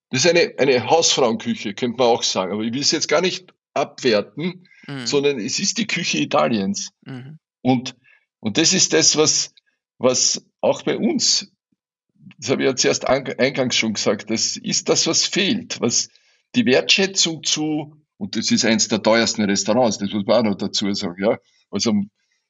Das 0.09 0.25
ist 0.25 0.31
eine, 0.31 0.55
eine 0.57 0.89
Hausfrauenküche, 0.89 1.73
könnte 1.73 1.97
man 1.97 2.07
auch 2.07 2.23
sagen. 2.23 2.51
Aber 2.51 2.61
ich 2.61 2.73
will 2.73 2.81
es 2.81 2.91
jetzt 2.91 3.07
gar 3.07 3.21
nicht 3.21 3.53
abwerten, 3.73 4.67
mhm. 4.85 5.07
sondern 5.07 5.39
es 5.39 5.59
ist 5.59 5.77
die 5.77 5.87
Küche 5.87 6.17
Italiens. 6.17 6.89
Mhm. 7.05 7.39
Und, 7.61 7.95
und 8.41 8.57
das 8.57 8.73
ist 8.73 8.91
das, 8.91 9.15
was, 9.15 9.53
was 9.97 10.45
auch 10.59 10.81
bei 10.81 10.97
uns, 10.97 11.53
das 12.37 12.49
habe 12.49 12.63
ich 12.63 12.67
ja 12.67 12.75
zuerst 12.75 13.07
eingangs 13.07 13.77
schon 13.77 13.93
gesagt, 13.93 14.29
das 14.29 14.57
ist 14.57 14.89
das, 14.89 15.07
was 15.07 15.25
fehlt, 15.25 15.79
was, 15.79 16.09
die 16.55 16.65
Wertschätzung 16.65 17.43
zu, 17.43 17.97
und 18.17 18.35
das 18.35 18.51
ist 18.51 18.65
eins 18.65 18.87
der 18.87 19.01
teuersten 19.01 19.43
Restaurants, 19.43 19.97
das 19.97 20.11
muss 20.11 20.25
man 20.25 20.37
auch 20.37 20.51
noch 20.51 20.57
dazu 20.57 20.93
sagen, 20.93 21.21
ja. 21.21 21.37
Also 21.69 21.93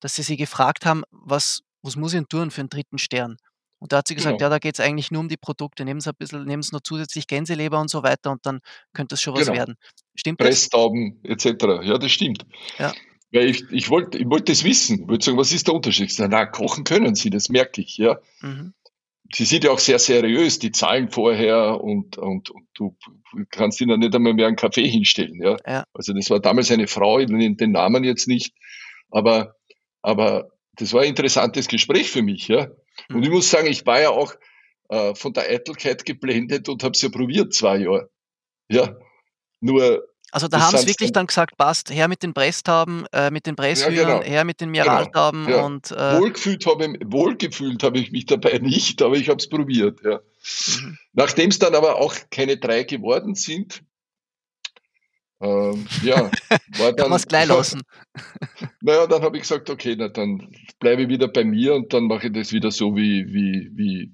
dass 0.00 0.14
Sie 0.14 0.22
sie 0.22 0.36
gefragt 0.36 0.86
haben, 0.86 1.02
was, 1.10 1.60
was 1.82 1.96
muss 1.96 2.14
ich 2.14 2.18
denn 2.18 2.28
tun 2.28 2.50
für 2.50 2.62
einen 2.62 2.70
dritten 2.70 2.98
Stern? 2.98 3.36
Und 3.80 3.92
da 3.92 3.98
hat 3.98 4.08
sie 4.08 4.14
gesagt, 4.14 4.38
Genau. 4.38 4.46
ja, 4.46 4.50
da 4.50 4.58
geht 4.58 4.74
es 4.74 4.80
eigentlich 4.80 5.10
nur 5.10 5.20
um 5.20 5.28
die 5.28 5.36
Produkte. 5.36 5.84
Nehmen 5.84 6.00
Sie 6.00 6.10
ein 6.10 6.16
bisschen, 6.18 6.44
nehmen 6.44 6.62
Sie 6.62 6.74
noch 6.74 6.80
zusätzlich 6.80 7.26
Gänseleber 7.26 7.80
und 7.80 7.88
so 7.90 8.02
weiter 8.02 8.32
und 8.32 8.44
dann 8.44 8.60
könnte 8.92 9.14
es 9.14 9.22
schon 9.22 9.34
was 9.34 9.46
Genau. 9.46 9.56
werden. 9.56 9.76
Stimmt 10.14 10.40
das? 10.40 10.48
Presstauben 10.48 11.20
etc. 11.24 11.46
Ja, 11.82 11.98
das 11.98 12.10
stimmt. 12.10 12.44
Ja. 12.78 12.92
Weil 13.30 13.48
ich, 13.48 13.62
ich 13.70 13.90
wollte 13.90 14.18
ich 14.18 14.28
wollte 14.28 14.52
das 14.52 14.64
wissen. 14.64 15.02
Ich 15.02 15.08
wollte 15.08 15.26
sagen, 15.26 15.38
was 15.38 15.52
ist 15.52 15.66
der 15.66 15.74
Unterschied? 15.74 16.06
Ich 16.06 16.16
sage, 16.16 16.30
na, 16.30 16.46
kochen 16.46 16.84
können 16.84 17.14
Sie, 17.14 17.30
das 17.30 17.48
merke 17.50 17.80
ich, 17.82 17.98
ja. 17.98 18.18
Mhm. 18.40 18.72
Sie 19.32 19.44
sind 19.44 19.62
ja 19.64 19.70
auch 19.70 19.78
sehr 19.78 19.98
seriös, 19.98 20.58
die 20.58 20.72
zahlen 20.72 21.10
vorher 21.10 21.82
und, 21.82 22.16
und, 22.16 22.48
und 22.48 22.66
du 22.74 22.96
kannst 23.50 23.78
ihnen 23.82 24.00
nicht 24.00 24.14
einmal 24.14 24.32
mehr 24.32 24.46
einen 24.46 24.56
Kaffee 24.56 24.88
hinstellen, 24.88 25.40
ja. 25.42 25.56
Ja. 25.66 25.84
Also 25.92 26.14
das 26.14 26.30
war 26.30 26.40
damals 26.40 26.70
eine 26.70 26.86
Frau, 26.86 27.18
ich 27.18 27.28
nenne 27.28 27.54
den 27.54 27.72
Namen 27.72 28.04
jetzt 28.04 28.26
nicht, 28.26 28.54
aber, 29.10 29.54
aber 30.00 30.50
das 30.76 30.94
war 30.94 31.02
ein 31.02 31.08
interessantes 31.10 31.68
Gespräch 31.68 32.10
für 32.10 32.22
mich, 32.22 32.48
ja. 32.48 32.68
Und 33.08 33.22
ich 33.22 33.28
mhm. 33.28 33.36
muss 33.36 33.50
sagen, 33.50 33.66
ich 33.66 33.86
war 33.86 34.00
ja 34.00 34.10
auch 34.10 34.34
äh, 34.88 35.14
von 35.14 35.32
der 35.32 35.44
Eitelkeit 35.44 36.04
geblendet 36.04 36.68
und 36.68 36.82
habe 36.82 36.92
es 36.94 37.02
ja 37.02 37.08
probiert, 37.08 37.54
zwei 37.54 37.78
Jahre. 37.78 38.10
Ja, 38.70 38.96
nur. 39.60 40.04
Also 40.30 40.46
da 40.46 40.60
haben 40.60 40.76
sie 40.76 40.86
wirklich 40.86 41.12
dann 41.12 41.26
gesagt, 41.26 41.56
passt, 41.56 41.90
her 41.90 42.06
mit 42.06 42.22
den 42.22 42.34
Presstauben, 42.34 43.06
äh, 43.12 43.30
mit 43.30 43.46
den 43.46 43.56
Presshühnern, 43.56 43.94
ja, 43.96 44.18
genau. 44.18 44.22
her 44.22 44.44
mit 44.44 44.60
den 44.60 44.70
Miraltauben 44.70 45.46
genau. 45.46 45.58
ja. 45.58 45.64
und 45.64 45.90
äh, 45.90 46.20
wohlgefühlt 46.20 46.66
habe 46.66 46.94
wohlgefühlt 47.06 47.82
habe 47.82 47.98
ich 47.98 48.12
mich 48.12 48.26
dabei 48.26 48.58
nicht, 48.62 49.00
aber 49.00 49.16
ich 49.16 49.30
habe 49.30 49.38
es 49.38 49.48
probiert. 49.48 50.00
Ja. 50.04 50.20
Mhm. 50.80 50.98
Nachdem 51.14 51.48
es 51.48 51.58
dann 51.58 51.74
aber 51.74 51.96
auch 51.96 52.14
keine 52.30 52.58
drei 52.58 52.82
geworden 52.82 53.34
sind, 53.34 53.82
ähm, 55.40 55.86
ja, 56.02 56.30
war 56.78 56.92
dann. 56.92 56.96
Kann 56.96 57.10
man 57.10 57.16
es 57.16 57.26
gleich 57.26 57.48
lassen. 57.48 57.82
naja, 58.80 59.06
dann 59.06 59.22
habe 59.22 59.36
ich 59.36 59.42
gesagt, 59.42 59.70
okay, 59.70 59.94
na, 59.96 60.08
dann 60.08 60.50
bleibe 60.80 61.02
ich 61.02 61.08
wieder 61.08 61.28
bei 61.28 61.44
mir 61.44 61.74
und 61.74 61.92
dann 61.92 62.04
mache 62.04 62.28
ich 62.28 62.32
das 62.32 62.52
wieder 62.52 62.70
so 62.70 62.96
wie, 62.96 63.26
wie, 63.32 63.70
wie. 63.74 64.12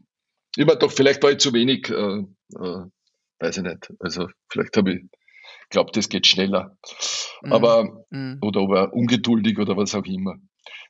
Immer 0.57 0.77
doch, 0.77 0.93
vielleicht 0.93 1.23
war 1.23 1.33
ich 1.33 1.39
zu 1.39 1.53
wenig, 1.53 1.89
äh, 1.91 2.19
äh, 2.57 2.85
weiß 3.41 3.57
ich 3.57 3.63
nicht. 3.63 3.93
Also 3.99 4.29
vielleicht 4.49 4.77
habe 4.77 4.93
ich 4.95 5.01
glaubt, 5.71 5.97
das 5.97 6.09
geht 6.09 6.27
schneller. 6.27 6.77
Mhm. 7.43 7.53
Aber, 7.53 8.05
mhm. 8.11 8.39
oder 8.41 8.63
ob 8.63 8.71
er 8.71 8.93
ungeduldig 8.93 9.59
oder 9.59 9.77
was 9.77 9.95
auch 9.95 10.05
immer. 10.05 10.37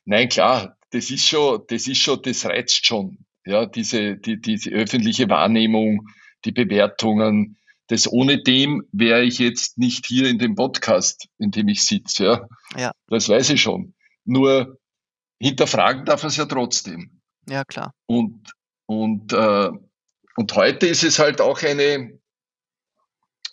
Nein, 0.05 0.29
klar, 0.29 0.77
das 0.91 1.09
ist 1.09 1.27
schon, 1.27 1.63
das 1.67 1.87
ist 1.87 1.97
schon, 1.97 2.21
das 2.21 2.45
reizt 2.45 2.85
schon. 2.85 3.25
Ja, 3.45 3.65
diese, 3.65 4.17
die, 4.17 4.39
diese 4.39 4.71
öffentliche 4.71 5.29
Wahrnehmung, 5.29 6.07
die 6.45 6.51
Bewertungen, 6.51 7.57
das 7.87 8.11
ohne 8.11 8.41
dem 8.41 8.87
wäre 8.91 9.23
ich 9.23 9.39
jetzt 9.39 9.77
nicht 9.77 10.05
hier 10.05 10.29
in 10.29 10.39
dem 10.39 10.55
Podcast, 10.55 11.27
in 11.37 11.51
dem 11.51 11.67
ich 11.67 11.85
sitze. 11.85 12.25
Ja? 12.25 12.47
ja. 12.75 12.91
Das 13.07 13.29
weiß 13.29 13.51
ich 13.51 13.61
schon. 13.61 13.93
Nur 14.23 14.79
hinterfragen 15.39 16.05
darf 16.05 16.23
es 16.23 16.37
ja 16.37 16.45
trotzdem. 16.45 17.21
Ja, 17.47 17.63
klar. 17.63 17.93
Und, 18.07 18.53
und, 18.87 19.33
äh, 19.33 19.69
und 20.35 20.55
heute 20.55 20.87
ist 20.87 21.03
es 21.03 21.19
halt 21.19 21.41
auch 21.41 21.61
eine, 21.61 22.19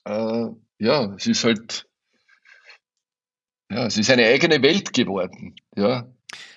äh, 0.05 0.47
ja, 0.79 1.15
es 1.15 1.27
ist 1.27 1.45
halt, 1.45 1.87
ja, 3.71 3.87
es 3.87 3.99
ist 3.99 4.11
eine 4.11 4.27
eigene 4.27 4.63
Welt 4.63 4.93
geworden, 4.93 5.57
ja, 5.77 6.07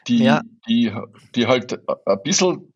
die, 0.08 0.24
ja. 0.24 0.42
die, 0.68 0.92
die 1.36 1.48
halt 1.48 1.80
ein 2.06 2.24
bisschen, 2.24 2.74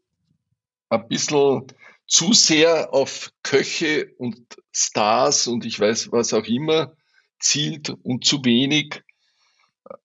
ein 0.89 1.07
bisschen 1.07 1.67
zu 2.09 2.33
sehr 2.33 2.93
auf 2.93 3.31
Köche 3.43 4.11
und 4.17 4.57
Stars 4.73 5.47
und 5.47 5.63
ich 5.63 5.79
weiß 5.79 6.11
was 6.11 6.33
auch 6.33 6.45
immer 6.45 6.93
zielt 7.39 7.91
und 8.03 8.25
zu 8.25 8.43
wenig 8.43 9.03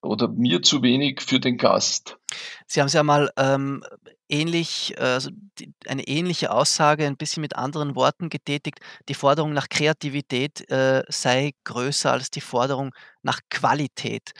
oder 0.02 0.28
mir 0.28 0.62
zu 0.62 0.82
wenig 0.82 1.20
für 1.22 1.40
den 1.40 1.56
Gast. 1.56 2.18
Sie 2.66 2.80
haben 2.80 2.86
es 2.86 2.92
ja 2.92 3.02
mal 3.02 3.30
ähm, 3.36 3.82
ähnlich, 4.28 4.94
also 4.98 5.30
die, 5.58 5.72
eine 5.86 6.06
ähnliche 6.06 6.52
Aussage 6.52 7.06
ein 7.06 7.16
bisschen 7.16 7.40
mit 7.40 7.56
anderen 7.56 7.96
Worten 7.96 8.28
getätigt. 8.28 8.80
Die 9.08 9.14
Forderung 9.14 9.54
nach 9.54 9.68
Kreativität 9.68 10.70
äh, 10.70 11.02
sei 11.08 11.52
größer 11.64 12.12
als 12.12 12.30
die 12.30 12.40
Forderung 12.40 12.94
nach 13.22 13.40
Qualität. 13.50 14.32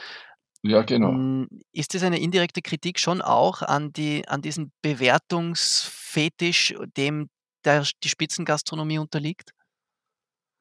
Ja, 0.62 0.82
genau. 0.82 1.12
Hm, 1.12 1.48
ist 1.72 1.94
das 1.94 2.02
eine 2.02 2.18
indirekte 2.20 2.62
Kritik 2.62 2.98
schon 2.98 3.20
auch 3.20 3.62
an, 3.62 3.92
die, 3.92 4.26
an 4.28 4.40
diesen 4.40 4.72
Bewertungsfetisch, 4.80 6.74
dem 6.96 7.28
der 7.64 7.86
die 8.02 8.08
Spitzengastronomie 8.08 8.98
unterliegt? 8.98 9.52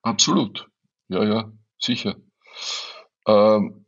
Absolut. 0.01 0.67
Ja, 1.07 1.23
ja, 1.23 1.51
sicher. 1.79 2.15
Ähm, 3.27 3.85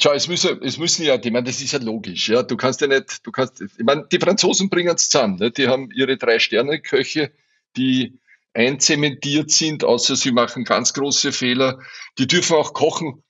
schau, 0.00 0.12
es 0.12 0.28
müssen, 0.28 0.62
es 0.62 0.78
müssen 0.78 1.04
ja, 1.04 1.16
ich 1.16 1.30
meine, 1.30 1.44
das 1.44 1.60
ist 1.60 1.72
ja 1.72 1.78
logisch, 1.78 2.28
ja. 2.28 2.42
Du 2.42 2.56
kannst 2.56 2.80
ja 2.80 2.86
nicht, 2.86 3.26
du 3.26 3.32
kannst, 3.32 3.60
ich 3.60 3.84
meine, 3.84 4.06
die 4.10 4.18
Franzosen 4.18 4.70
bringen 4.70 4.94
es 4.94 5.08
zusammen, 5.08 5.36
ne? 5.36 5.50
die 5.50 5.68
haben 5.68 5.90
ihre 5.90 6.16
Drei-Sterne-Köche, 6.16 7.32
die 7.76 8.18
einzementiert 8.54 9.50
sind, 9.50 9.84
außer 9.84 10.16
sie 10.16 10.32
machen 10.32 10.64
ganz 10.64 10.92
große 10.92 11.32
Fehler. 11.32 11.80
Die 12.18 12.26
dürfen 12.26 12.56
auch 12.56 12.74
kochen, 12.74 13.22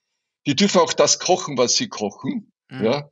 die 0.45 0.55
dürfen 0.55 0.81
auch 0.81 0.93
das 0.93 1.19
kochen, 1.19 1.57
was 1.57 1.75
sie 1.75 1.87
kochen, 1.87 2.51
mhm. 2.69 2.83
ja. 2.83 3.09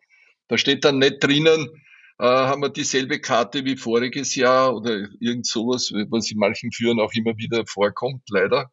Da 0.48 0.58
steht 0.58 0.84
dann 0.84 1.00
nicht 1.00 1.24
drinnen, 1.24 1.81
äh, 2.22 2.24
haben 2.24 2.62
wir 2.62 2.70
dieselbe 2.70 3.20
Karte 3.20 3.66
wie 3.66 3.78
voriges 3.78 4.36
Jahr 4.36 4.76
oder 4.76 5.08
irgend 5.20 5.48
sowas, 5.48 5.92
was 6.10 6.30
in 6.30 6.38
manchen 6.38 6.72
Führen 6.72 7.00
auch 7.00 7.12
immer 7.14 7.36
wieder 7.38 7.66
vorkommt, 7.66 8.22
leider. 8.30 8.72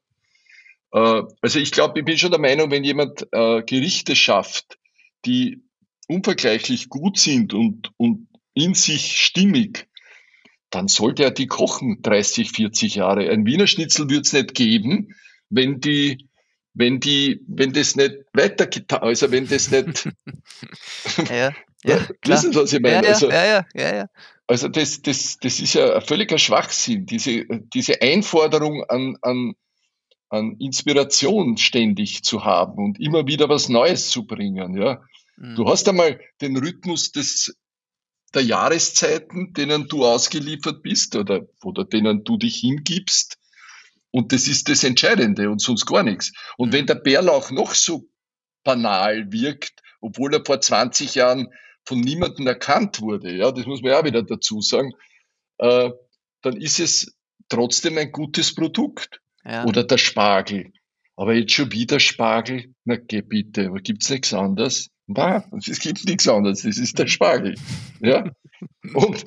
Äh, 0.92 1.22
also 1.40 1.58
ich 1.58 1.70
glaube, 1.70 1.98
ich 1.98 2.04
bin 2.04 2.18
schon 2.18 2.30
der 2.30 2.40
Meinung, 2.40 2.70
wenn 2.70 2.84
jemand 2.84 3.26
äh, 3.32 3.62
Gerichte 3.62 4.16
schafft, 4.16 4.76
die 5.24 5.62
unvergleichlich 6.08 6.90
gut 6.90 7.18
sind 7.18 7.54
und, 7.54 7.90
und 7.96 8.28
in 8.52 8.74
sich 8.74 9.18
stimmig, 9.18 9.88
dann 10.68 10.88
sollte 10.88 11.24
er 11.24 11.30
die 11.30 11.46
kochen 11.46 12.02
30, 12.02 12.50
40 12.52 12.96
Jahre. 12.96 13.30
Ein 13.30 13.46
Wiener 13.46 13.66
Schnitzel 13.66 14.10
wird 14.10 14.26
es 14.26 14.34
nicht 14.34 14.54
geben, 14.54 15.14
wenn 15.48 15.80
die, 15.80 16.28
wenn 16.74 17.00
die, 17.00 17.40
wenn 17.48 17.72
das 17.72 17.96
nicht 17.96 18.14
weitergetan, 18.34 19.00
also 19.00 19.30
wenn 19.30 19.48
das 19.48 19.70
nicht. 19.70 20.06
ja. 21.30 21.54
Ja, 21.84 22.08
Wissen 22.24 22.52
Sie, 22.52 22.58
was 22.58 22.72
ich 22.72 22.80
meine? 22.80 23.06
Ja, 23.06 23.12
also, 23.12 23.30
ja, 23.30 23.46
ja, 23.46 23.66
ja, 23.74 23.96
ja. 23.96 24.08
Also 24.46 24.68
das, 24.68 25.02
das, 25.02 25.38
das 25.38 25.60
ist 25.60 25.74
ja 25.74 25.94
ein 25.94 26.02
völliger 26.02 26.38
Schwachsinn, 26.38 27.06
diese, 27.06 27.44
diese 27.74 28.00
Einforderung 28.00 28.82
an, 28.84 29.16
an, 29.22 29.54
an 30.30 30.56
Inspiration 30.58 31.56
ständig 31.58 32.24
zu 32.24 32.44
haben 32.44 32.82
und 32.82 32.98
immer 32.98 33.26
wieder 33.26 33.48
was 33.48 33.68
Neues 33.68 34.08
zu 34.10 34.26
bringen. 34.26 34.80
Ja. 34.80 35.02
Mhm. 35.36 35.54
Du 35.54 35.68
hast 35.68 35.88
einmal 35.88 36.20
den 36.40 36.56
Rhythmus 36.56 37.12
des, 37.12 37.56
der 38.34 38.42
Jahreszeiten, 38.42 39.52
denen 39.52 39.86
du 39.86 40.04
ausgeliefert 40.04 40.82
bist 40.82 41.14
oder, 41.14 41.46
oder 41.62 41.84
denen 41.84 42.24
du 42.24 42.38
dich 42.38 42.56
hingibst. 42.56 43.38
Und 44.10 44.32
das 44.32 44.48
ist 44.48 44.68
das 44.68 44.82
Entscheidende 44.82 45.50
und 45.50 45.60
sonst 45.60 45.84
gar 45.84 46.02
nichts. 46.02 46.32
Und 46.56 46.70
mhm. 46.70 46.72
wenn 46.72 46.86
der 46.86 46.96
Bärlauch 46.96 47.50
noch 47.50 47.74
so 47.74 48.08
banal 48.64 49.30
wirkt, 49.30 49.82
obwohl 50.00 50.34
er 50.34 50.44
vor 50.44 50.60
20 50.60 51.14
Jahren 51.14 51.48
von 51.88 52.00
niemandem 52.00 52.46
erkannt 52.46 53.00
wurde, 53.00 53.34
ja, 53.34 53.50
das 53.50 53.64
muss 53.64 53.80
man 53.80 53.92
ja 53.92 54.00
auch 54.00 54.04
wieder 54.04 54.22
dazu 54.22 54.60
sagen, 54.60 54.92
äh, 55.56 55.90
dann 56.42 56.56
ist 56.58 56.80
es 56.80 57.16
trotzdem 57.48 57.96
ein 57.96 58.12
gutes 58.12 58.54
Produkt. 58.54 59.22
Ja. 59.42 59.64
Oder 59.64 59.84
der 59.84 59.96
Spargel. 59.96 60.72
Aber 61.16 61.32
jetzt 61.34 61.52
schon 61.52 61.72
wieder 61.72 61.98
Spargel? 61.98 62.74
Na 62.84 62.96
geh 62.96 63.22
bitte, 63.22 63.68
aber 63.68 63.80
gibt's 63.80 64.10
nichts 64.10 64.34
anderes? 64.34 64.90
Na, 65.06 65.44
es 65.56 65.80
gibt 65.80 66.04
nichts 66.04 66.28
anderes. 66.28 66.62
Das 66.62 66.76
ist 66.76 66.98
der 66.98 67.06
Spargel. 67.06 67.54
Ja. 68.00 68.30
Und, 68.92 69.24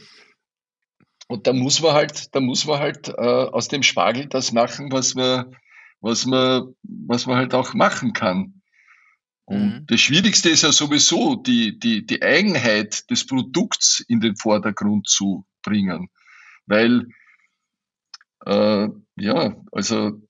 und 1.27 1.47
da 1.47 1.53
muss 1.53 1.81
man 1.81 1.93
halt, 1.93 2.35
da 2.35 2.39
muss 2.39 2.67
man 2.67 2.79
halt 2.79 3.09
äh, 3.09 3.11
aus 3.11 3.69
dem 3.69 3.81
Spargel 3.81 4.27
das 4.27 4.51
machen, 4.51 4.91
was 4.91 5.15
man, 5.15 5.55
was 5.99 6.27
man, 6.27 6.75
was 6.83 7.25
man 7.25 7.37
halt 7.37 7.55
auch 7.55 7.73
machen 7.73 8.13
kann. 8.13 8.60
Und 9.45 9.65
mhm. 9.65 9.85
das 9.87 9.99
Schwierigste 9.99 10.49
ist 10.49 10.63
ja 10.63 10.71
sowieso, 10.71 11.35
die, 11.35 11.77
die, 11.77 12.05
die 12.05 12.21
Eigenheit 12.21 13.09
des 13.09 13.25
Produkts 13.25 14.03
in 14.07 14.19
den 14.19 14.35
Vordergrund 14.35 15.07
zu 15.07 15.45
bringen. 15.63 16.09
Weil, 16.65 17.07
äh, 18.45 18.87
ja, 19.17 19.55
also 19.71 20.21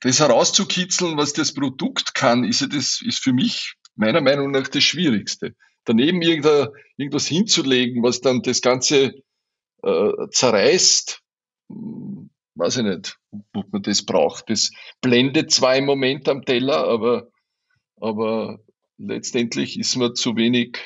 das 0.00 0.20
herauszukitzeln, 0.20 1.16
was 1.16 1.32
das 1.32 1.52
Produkt 1.52 2.14
kann, 2.14 2.44
ist 2.44 2.60
ja 2.60 2.66
das, 2.66 3.00
ist 3.02 3.22
für 3.22 3.32
mich 3.32 3.74
meiner 3.94 4.20
Meinung 4.20 4.50
nach 4.50 4.68
das 4.68 4.82
Schwierigste. 4.82 5.54
Daneben 5.84 6.22
irgendwas 6.22 7.26
hinzulegen, 7.26 8.02
was 8.02 8.20
dann 8.20 8.42
das 8.42 8.62
Ganze 8.62 9.22
äh, 9.82 10.12
zerreißt, 10.30 11.20
hm, 11.68 12.30
weiß 12.54 12.78
ich 12.78 12.84
nicht, 12.84 13.18
ob 13.54 13.72
man 13.72 13.82
das 13.82 14.04
braucht. 14.04 14.50
Das 14.50 14.70
blendet 15.00 15.50
zwar 15.50 15.76
im 15.76 15.86
Moment 15.86 16.28
am 16.28 16.44
Teller, 16.44 16.86
aber, 16.86 17.28
aber 18.02 18.58
letztendlich 18.98 19.78
ist 19.78 19.96
man 19.96 20.14
zu 20.14 20.36
wenig, 20.36 20.78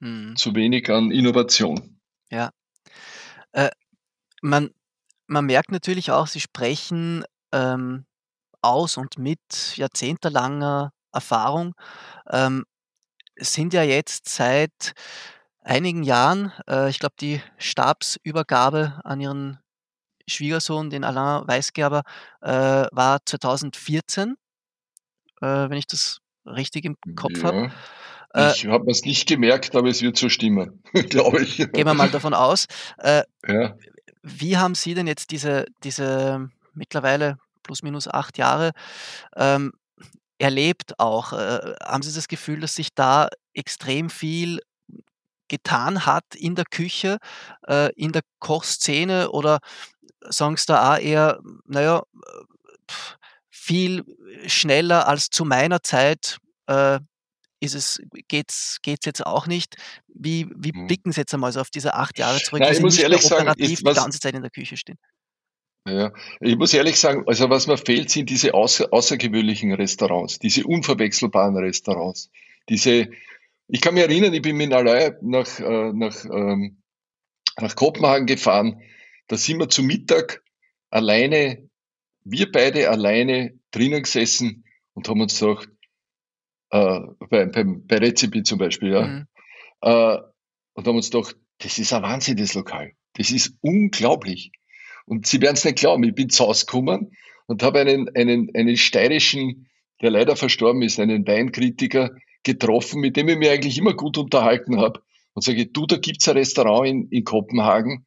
hm. 0.00 0.34
zu 0.36 0.54
wenig 0.54 0.88
an 0.90 1.10
Innovation. 1.10 2.00
Ja. 2.30 2.50
Äh, 3.52 3.70
man, 4.40 4.70
man 5.26 5.46
merkt 5.46 5.72
natürlich 5.72 6.10
auch, 6.12 6.28
Sie 6.28 6.40
sprechen 6.40 7.24
ähm, 7.52 8.06
aus 8.62 8.96
und 8.96 9.18
mit 9.18 9.76
jahrzehntelanger 9.76 10.92
Erfahrung. 11.12 11.74
Ähm, 12.30 12.64
sind 13.36 13.74
ja 13.74 13.82
jetzt 13.82 14.28
seit 14.28 14.92
einigen 15.62 16.02
Jahren, 16.04 16.52
äh, 16.68 16.90
ich 16.90 17.00
glaube, 17.00 17.14
die 17.20 17.42
Stabsübergabe 17.58 19.00
an 19.04 19.20
Ihren 19.20 19.58
Schwiegersohn, 20.28 20.90
den 20.90 21.02
Alain 21.02 21.48
Weisgerber, 21.48 22.02
äh, 22.40 22.86
war 22.92 23.18
2014, 23.24 24.36
äh, 25.40 25.68
wenn 25.70 25.78
ich 25.78 25.86
das 25.86 26.20
richtig 26.46 26.84
im 26.84 26.96
Kopf 27.16 27.42
habe. 27.42 27.72
Äh, 28.34 28.52
ich 28.52 28.66
habe 28.66 28.90
es 28.90 29.04
nicht 29.04 29.28
gemerkt, 29.28 29.74
aber 29.74 29.88
es 29.88 30.02
wird 30.02 30.16
so 30.16 30.28
stimmen, 30.28 30.82
glaube 31.10 31.42
ich. 31.42 31.56
Gehen 31.56 31.86
wir 31.86 31.94
mal 31.94 32.10
davon 32.10 32.34
aus. 32.34 32.66
Äh, 32.98 33.22
ja. 33.46 33.76
Wie 34.22 34.56
haben 34.56 34.74
Sie 34.74 34.94
denn 34.94 35.06
jetzt 35.06 35.30
diese, 35.30 35.66
diese 35.82 36.48
mittlerweile 36.74 37.38
plus 37.62 37.82
minus 37.82 38.06
acht 38.06 38.38
Jahre 38.38 38.72
ähm, 39.36 39.72
erlebt 40.38 40.98
auch? 40.98 41.32
Äh, 41.32 41.74
haben 41.82 42.02
Sie 42.02 42.14
das 42.14 42.28
Gefühl, 42.28 42.60
dass 42.60 42.74
sich 42.74 42.94
da 42.94 43.28
extrem 43.54 44.10
viel 44.10 44.60
getan 45.48 46.06
hat 46.06 46.24
in 46.36 46.54
der 46.54 46.64
Küche, 46.64 47.18
äh, 47.66 47.92
in 47.94 48.12
der 48.12 48.22
Kochszene 48.38 49.30
oder 49.30 49.58
sagen 50.28 50.56
Sie 50.56 50.66
da 50.66 50.94
auch 50.94 50.98
eher, 50.98 51.40
naja, 51.66 52.02
viel 53.70 54.04
schneller 54.46 55.06
als 55.06 55.30
zu 55.30 55.44
meiner 55.44 55.80
Zeit 55.80 56.38
äh, 56.66 56.98
ist 57.60 57.74
es, 57.74 58.00
geht's, 58.26 58.78
geht's 58.82 59.06
jetzt 59.06 59.24
auch 59.24 59.46
nicht. 59.46 59.76
Wie, 60.08 60.48
wie 60.56 60.72
mhm. 60.72 60.88
blicken 60.88 61.12
Sie 61.12 61.20
jetzt 61.20 61.32
einmal 61.34 61.52
so 61.52 61.60
auf 61.60 61.70
diese 61.70 61.94
acht 61.94 62.18
Jahre 62.18 62.38
zurück, 62.38 62.62
ja, 62.62 62.68
wo 62.82 62.88
Sie 62.88 63.06
nicht 63.06 63.30
mehr 63.30 63.40
operativ 63.40 63.78
sagen, 63.78 63.94
die 63.94 64.00
ganze 64.00 64.18
Zeit 64.18 64.34
in 64.34 64.42
der 64.42 64.50
Küche 64.50 64.76
stehen? 64.76 64.98
Ja, 65.86 66.10
ich 66.40 66.56
muss 66.56 66.74
ehrlich 66.74 66.98
sagen, 66.98 67.22
also 67.28 67.48
was 67.48 67.68
mir 67.68 67.78
fehlt, 67.78 68.10
sind 68.10 68.28
diese 68.28 68.54
außer, 68.54 68.92
außergewöhnlichen 68.92 69.72
Restaurants, 69.72 70.40
diese 70.40 70.64
unverwechselbaren 70.64 71.56
Restaurants. 71.56 72.28
Diese, 72.68 73.08
ich 73.68 73.80
kann 73.80 73.94
mich 73.94 74.02
erinnern, 74.02 74.34
ich 74.34 74.42
bin 74.42 74.56
mit 74.56 74.72
Alay 74.72 75.12
nach, 75.22 75.60
äh, 75.60 75.92
nach, 75.92 76.24
ähm, 76.24 76.82
nach 77.56 77.76
Kopenhagen 77.76 78.26
gefahren. 78.26 78.82
Da 79.28 79.36
sind 79.36 79.60
wir 79.60 79.68
zu 79.68 79.84
Mittag 79.84 80.42
alleine, 80.90 81.69
wir 82.24 82.50
beide 82.50 82.90
alleine 82.90 83.58
drinnen 83.70 84.02
gesessen 84.02 84.64
und 84.94 85.08
haben 85.08 85.20
uns 85.20 85.38
gedacht, 85.38 85.68
äh, 86.70 87.00
bei, 87.28 87.46
bei, 87.46 87.64
bei 87.64 87.98
Rezipi 87.98 88.42
zum 88.42 88.58
Beispiel, 88.58 88.92
ja, 88.92 89.06
mhm. 89.06 89.26
äh, 89.82 90.18
und 90.74 90.86
haben 90.86 90.96
uns 90.96 91.10
gedacht, 91.10 91.36
das 91.58 91.78
ist 91.78 91.92
ein 91.92 92.02
Wahnsinn, 92.02 92.36
das 92.36 92.54
Lokal. 92.54 92.92
Das 93.14 93.30
ist 93.30 93.54
unglaublich. 93.60 94.52
Und 95.04 95.26
Sie 95.26 95.40
werden 95.40 95.54
es 95.54 95.64
nicht 95.64 95.78
glauben, 95.78 96.04
ich 96.04 96.14
bin 96.14 96.30
zu 96.30 96.46
Hause 96.46 96.66
gekommen 96.66 97.12
und 97.46 97.62
habe 97.62 97.80
einen, 97.80 98.08
einen, 98.14 98.50
einen 98.54 98.76
steirischen, 98.76 99.68
der 100.00 100.10
leider 100.10 100.36
verstorben 100.36 100.82
ist, 100.82 101.00
einen 101.00 101.26
Weinkritiker 101.26 102.12
getroffen, 102.44 103.00
mit 103.00 103.16
dem 103.16 103.28
ich 103.28 103.36
mich 103.36 103.50
eigentlich 103.50 103.76
immer 103.78 103.94
gut 103.94 104.16
unterhalten 104.16 104.80
habe. 104.80 105.02
Und 105.34 105.42
sage, 105.42 105.66
du, 105.66 105.86
da 105.86 105.96
gibt's 105.96 106.28
ein 106.28 106.36
Restaurant 106.36 106.88
in, 106.88 107.08
in 107.08 107.24
Kopenhagen 107.24 108.06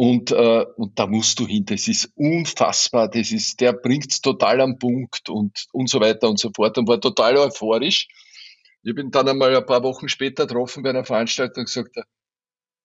und, 0.00 0.30
äh, 0.30 0.64
und 0.76 0.96
da 0.96 1.08
musst 1.08 1.40
du 1.40 1.46
hin. 1.48 1.64
Das 1.64 1.88
ist 1.88 2.12
unfassbar. 2.14 3.08
Das 3.08 3.32
ist, 3.32 3.60
der 3.60 3.72
bringt's 3.72 4.20
total 4.20 4.60
am 4.60 4.78
Punkt 4.78 5.28
und, 5.28 5.66
und 5.72 5.90
so 5.90 6.00
weiter 6.00 6.28
und 6.28 6.38
so 6.38 6.52
fort 6.54 6.78
und 6.78 6.86
war 6.86 7.00
total 7.00 7.36
euphorisch. 7.36 8.06
Ich 8.84 8.94
bin 8.94 9.10
dann 9.10 9.28
einmal 9.28 9.56
ein 9.56 9.66
paar 9.66 9.82
Wochen 9.82 10.08
später 10.08 10.46
getroffen 10.46 10.84
bei 10.84 10.90
einer 10.90 11.04
Veranstaltung 11.04 11.62
und 11.62 11.66
gesagt, 11.66 11.96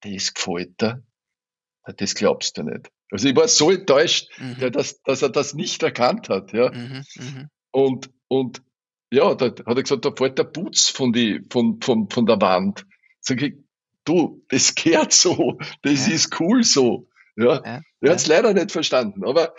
das 0.02 0.34
gefällt 0.34 0.82
dir. 0.82 1.04
Das 1.98 2.16
glaubst 2.16 2.58
du 2.58 2.64
nicht. 2.64 2.90
Also 3.12 3.28
ich 3.28 3.36
war 3.36 3.48
so 3.48 3.70
enttäuscht, 3.70 4.32
mhm. 4.40 4.56
ja, 4.60 4.72
dass, 4.72 5.04
dass 5.04 5.22
er 5.22 5.30
das 5.30 5.54
nicht 5.54 5.84
erkannt 5.84 6.30
hat. 6.30 6.52
Ja. 6.52 6.72
Mhm, 6.72 7.04
mh. 7.16 7.48
Und, 7.70 8.10
und 8.28 8.64
ja, 9.12 9.36
da 9.36 9.46
hat 9.46 9.60
er 9.68 9.84
gesagt, 9.84 10.06
da 10.06 10.12
fällt 10.16 10.40
der 10.40 10.46
Putz 10.46 10.90
von, 10.90 11.14
die, 11.14 11.46
von, 11.52 11.80
von, 11.80 12.10
von 12.10 12.26
der 12.26 12.42
Wand. 12.42 12.88
Sag 13.20 13.40
ich, 13.44 13.54
du, 14.04 14.44
das 14.50 14.76
gehört 14.76 15.14
so, 15.14 15.58
das 15.82 16.08
ja. 16.08 16.14
ist 16.14 16.40
cool 16.40 16.64
so. 16.64 17.08
Ja. 17.36 17.62
ja. 17.66 17.82
Er 18.02 18.12
hat 18.12 18.18
es 18.18 18.28
leider 18.28 18.54
nicht 18.54 18.72
verstanden, 18.72 19.24
aber, 19.26 19.54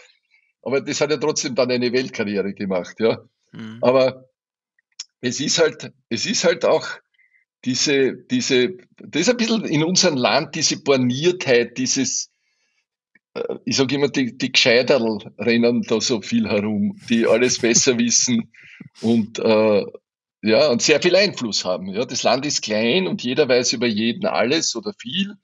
aber 0.62 0.80
das 0.80 1.00
hat 1.00 1.10
er 1.10 1.20
trotzdem 1.20 1.54
dann 1.54 1.70
eine 1.70 1.92
Weltkarriere 1.92 2.54
gemacht. 2.54 2.96
Ja. 3.00 3.18
Mhm. 3.52 3.78
Aber 3.80 4.28
es 5.20 5.40
ist 5.40 5.58
halt, 5.58 5.92
es 6.08 6.26
ist 6.26 6.44
halt 6.44 6.64
auch 6.64 6.86
diese, 7.64 8.14
diese, 8.14 8.76
das 8.98 9.22
ist 9.22 9.30
ein 9.30 9.36
bisschen 9.36 9.64
in 9.64 9.84
unserem 9.84 10.16
Land 10.16 10.54
diese 10.54 10.82
Borniertheit, 10.82 11.78
dieses, 11.78 12.30
äh, 13.34 13.56
ich 13.64 13.76
sage 13.76 13.94
immer, 13.94 14.08
die, 14.08 14.36
die 14.36 14.52
Gescheiterl 14.52 15.18
rennen 15.38 15.82
da 15.82 16.00
so 16.00 16.20
viel 16.20 16.48
herum, 16.48 16.98
die 17.08 17.26
alles 17.26 17.58
besser 17.58 17.98
wissen 17.98 18.52
und 19.00 19.38
äh, 19.38 19.84
ja, 20.44 20.68
und 20.68 20.82
sehr 20.82 21.00
viel 21.00 21.16
Einfluss 21.16 21.64
haben. 21.64 21.88
Ja, 21.88 22.04
das 22.04 22.22
Land 22.22 22.44
ist 22.44 22.60
klein 22.60 23.06
und 23.06 23.22
jeder 23.22 23.48
weiß 23.48 23.72
über 23.72 23.86
jeden 23.86 24.26
alles 24.26 24.76
oder 24.76 24.92
viel. 24.92 25.36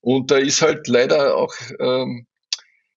Und 0.00 0.30
da 0.30 0.38
ist 0.38 0.62
halt 0.62 0.88
leider 0.88 1.36
auch, 1.36 1.54
ähm, 1.78 2.26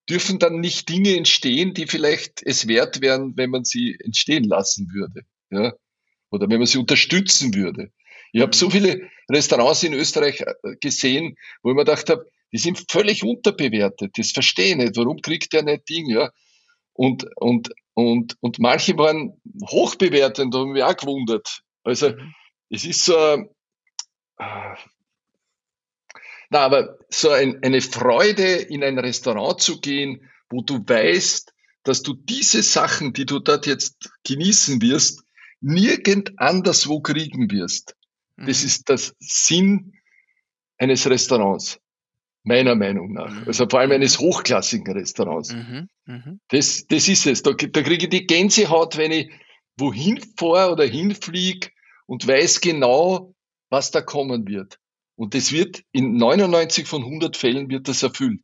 dürfen 0.09 0.39
dann 0.39 0.61
nicht 0.61 0.87
Dinge 0.87 1.17
entstehen, 1.17 1.73
die 1.73 1.85
vielleicht 1.85 2.41
es 2.43 2.69
wert 2.69 3.01
wären, 3.01 3.35
wenn 3.35 3.49
man 3.49 3.65
sie 3.65 3.97
entstehen 4.01 4.45
lassen 4.45 4.89
würde. 4.93 5.23
Ja? 5.49 5.73
Oder 6.29 6.49
wenn 6.49 6.59
man 6.59 6.67
sie 6.67 6.77
unterstützen 6.77 7.53
würde. 7.53 7.91
Ich 8.31 8.41
habe 8.41 8.55
so 8.55 8.69
viele 8.69 9.09
Restaurants 9.29 9.83
in 9.83 9.93
Österreich 9.93 10.39
äh, 10.39 10.77
gesehen, 10.79 11.35
wo 11.61 11.71
ich 11.71 11.75
mir 11.75 11.83
gedacht 11.83 12.09
habe, 12.09 12.25
die 12.53 12.57
sind 12.57 12.85
völlig 12.89 13.25
unterbewertet. 13.25 14.17
Das 14.17 14.31
verstehe 14.31 14.69
ich 14.69 14.77
nicht. 14.77 14.95
Warum 14.95 15.21
kriegt 15.21 15.51
der 15.51 15.63
nicht 15.63 15.89
Ding? 15.89 16.09
Ja? 16.09 16.31
Und, 16.97 17.27
und, 17.35 17.69
und, 17.93 18.37
und 18.41 18.59
manche 18.59 18.97
waren 18.97 19.39
hochbewertet 19.69 20.45
und 20.45 20.55
haben 20.55 20.71
mich 20.71 20.83
auch 20.83 20.97
gewundert. 20.97 21.61
Also, 21.83 22.09
mhm. 22.09 22.33
es 22.69 22.85
ist 22.85 23.05
so, 23.05 23.15
äh, 24.39 24.75
na, 26.49 26.59
aber 26.59 26.97
so 27.09 27.29
ein, 27.29 27.61
eine 27.63 27.81
Freude, 27.81 28.43
in 28.43 28.83
ein 28.83 28.97
Restaurant 28.97 29.61
zu 29.61 29.79
gehen, 29.79 30.27
wo 30.49 30.61
du 30.61 30.79
weißt, 30.79 31.53
dass 31.83 32.01
du 32.01 32.13
diese 32.13 32.63
Sachen, 32.63 33.13
die 33.13 33.25
du 33.25 33.39
dort 33.39 33.67
jetzt 33.67 34.09
genießen 34.23 34.81
wirst, 34.81 35.23
nirgend 35.61 36.39
anderswo 36.39 37.01
kriegen 37.01 37.51
wirst. 37.51 37.95
Das 38.37 38.61
mhm. 38.61 38.65
ist 38.65 38.89
das 38.89 39.15
Sinn 39.19 39.93
eines 40.77 41.07
Restaurants 41.07 41.79
meiner 42.47 42.75
Meinung 42.75 43.13
nach. 43.13 43.29
Mhm. 43.29 43.43
Also 43.45 43.67
vor 43.69 43.81
allem 43.81 43.91
eines 43.91 44.19
hochklassigen 44.19 44.91
Restaurants. 44.93 45.53
Mhm. 45.53 45.89
Mhm. 46.05 46.39
Das, 46.47 46.87
das 46.87 47.07
ist 47.07 47.27
es. 47.27 47.43
Da, 47.43 47.51
da 47.51 47.81
kriege 47.81 48.05
ich 48.05 48.09
die 48.09 48.25
Gänsehaut, 48.25 48.97
wenn 48.97 49.11
ich 49.11 49.31
wohin 49.77 50.19
fahre 50.37 50.71
oder 50.71 50.85
hinfliege 50.85 51.69
und 52.05 52.27
weiß 52.27 52.61
genau, 52.61 53.35
was 53.69 53.91
da 53.91 54.01
kommen 54.01 54.47
wird. 54.47 54.79
Und 55.15 55.33
das 55.33 55.51
wird 55.51 55.83
in 55.91 56.15
99 56.15 56.87
von 56.87 57.03
100 57.03 57.35
Fällen 57.37 57.69
wird 57.69 57.87
das 57.87 58.03
erfüllt. 58.03 58.43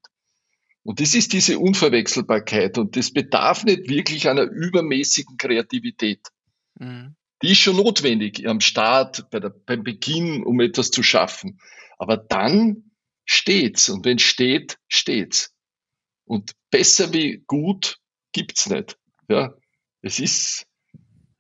Und 0.84 1.00
das 1.00 1.16
ist 1.16 1.32
diese 1.32 1.60
Unverwechselbarkeit 1.60 2.78
und 2.78 2.98
das 2.98 3.12
bedarf 3.12 3.64
nicht 3.64 3.88
wirklich 3.88 4.28
einer 4.28 4.44
übermäßigen 4.44 5.38
Kreativität. 5.38 6.28
Mhm. 6.78 7.16
Die 7.42 7.52
ist 7.52 7.60
schon 7.60 7.78
notwendig 7.78 8.48
am 8.48 8.60
Start, 8.60 9.30
bei 9.32 9.40
der, 9.40 9.50
beim 9.50 9.84
Beginn, 9.84 10.44
um 10.44 10.60
etwas 10.60 10.92
zu 10.92 11.04
schaffen. 11.04 11.60
Aber 11.98 12.18
dann 12.18 12.92
steht's. 13.26 13.90
Und 13.90 14.06
wenn 14.06 14.20
steht, 14.20 14.78
steht's. 14.88 15.54
Und 16.26 16.54
besser 16.72 17.14
wie 17.14 17.44
gut 17.48 17.98
gibt's 18.32 18.70
nicht. 18.70 18.98
Ja, 19.30 19.54
es 20.02 20.20
ist. 20.20 20.66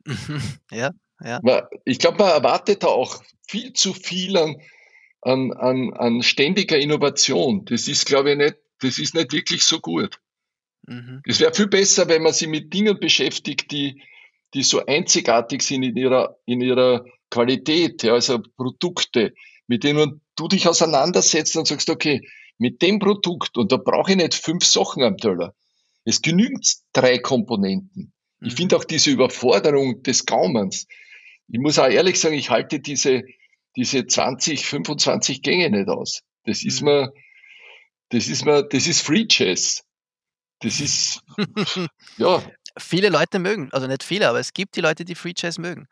ja, 0.71 0.91
Ja. 1.23 1.67
Ich 1.85 1.99
glaube, 1.99 2.17
man 2.17 2.31
erwartet 2.31 2.83
da 2.83 2.87
auch 2.87 3.23
viel 3.47 3.73
zu 3.73 3.93
viel 3.93 4.37
an, 4.37 4.57
an, 5.21 5.53
an, 5.53 5.93
an 5.93 6.23
ständiger 6.23 6.77
Innovation. 6.77 7.65
Das 7.65 7.87
ist, 7.87 8.05
glaube 8.05 8.31
ich, 8.31 8.37
nicht, 8.37 8.55
das 8.79 8.99
ist 8.99 9.15
nicht 9.15 9.31
wirklich 9.31 9.63
so 9.63 9.79
gut. 9.79 10.19
Mhm. 10.85 11.21
Es 11.25 11.39
wäre 11.39 11.53
viel 11.53 11.67
besser, 11.67 12.07
wenn 12.09 12.23
man 12.23 12.33
sich 12.33 12.47
mit 12.47 12.73
Dingen 12.73 12.99
beschäftigt, 12.99 13.71
die, 13.71 14.01
die 14.53 14.63
so 14.63 14.85
einzigartig 14.85 15.61
sind 15.61 15.83
in 15.83 15.95
ihrer, 15.95 16.37
in 16.45 16.61
ihrer 16.61 17.05
Qualität, 17.29 18.03
ja, 18.03 18.13
also 18.13 18.39
Produkte, 18.57 19.33
mit 19.67 19.83
denen 19.83 20.21
du 20.35 20.47
dich 20.47 20.67
auseinandersetzt 20.67 21.55
und 21.57 21.67
sagst, 21.67 21.89
okay, 21.89 22.21
mit 22.57 22.81
dem 22.81 22.99
Produkt, 22.99 23.57
und 23.57 23.71
da 23.71 23.77
brauche 23.77 24.11
ich 24.11 24.17
nicht 24.17 24.35
fünf 24.35 24.65
Sachen 24.65 25.03
am 25.03 25.17
Teller. 25.17 25.53
Es 26.05 26.21
genügt 26.21 26.75
drei 26.93 27.17
Komponenten. 27.17 28.13
Mhm. 28.39 28.47
Ich 28.47 28.55
finde 28.55 28.77
auch 28.77 28.83
diese 28.83 29.11
Überforderung 29.11 30.03
des 30.03 30.25
Gaumens. 30.25 30.87
Ich 31.47 31.59
muss 31.59 31.79
auch 31.79 31.87
ehrlich 31.87 32.19
sagen, 32.19 32.35
ich 32.35 32.49
halte 32.49 32.79
diese, 32.79 33.23
diese 33.75 34.05
20, 34.05 34.65
25 34.65 35.41
Gänge 35.41 35.69
nicht 35.69 35.89
aus. 35.89 36.21
Das 36.45 36.63
ist 36.63 36.81
mhm. 36.81 36.87
mir, 36.87 37.13
das 38.09 38.27
ist 38.27 38.45
mir, 38.45 38.63
das 38.63 38.87
ist 38.87 39.01
Free 39.01 39.25
Jazz. 39.29 39.83
Das 40.59 40.79
ist, 40.79 41.21
ja. 42.17 42.41
Viele 42.77 43.09
Leute 43.09 43.37
mögen, 43.37 43.69
also 43.71 43.85
nicht 43.85 44.03
viele, 44.03 44.29
aber 44.29 44.39
es 44.39 44.53
gibt 44.53 44.75
die 44.75 44.81
Leute, 44.81 45.05
die 45.05 45.15
Free 45.15 45.33
Jazz 45.35 45.57
mögen. 45.57 45.87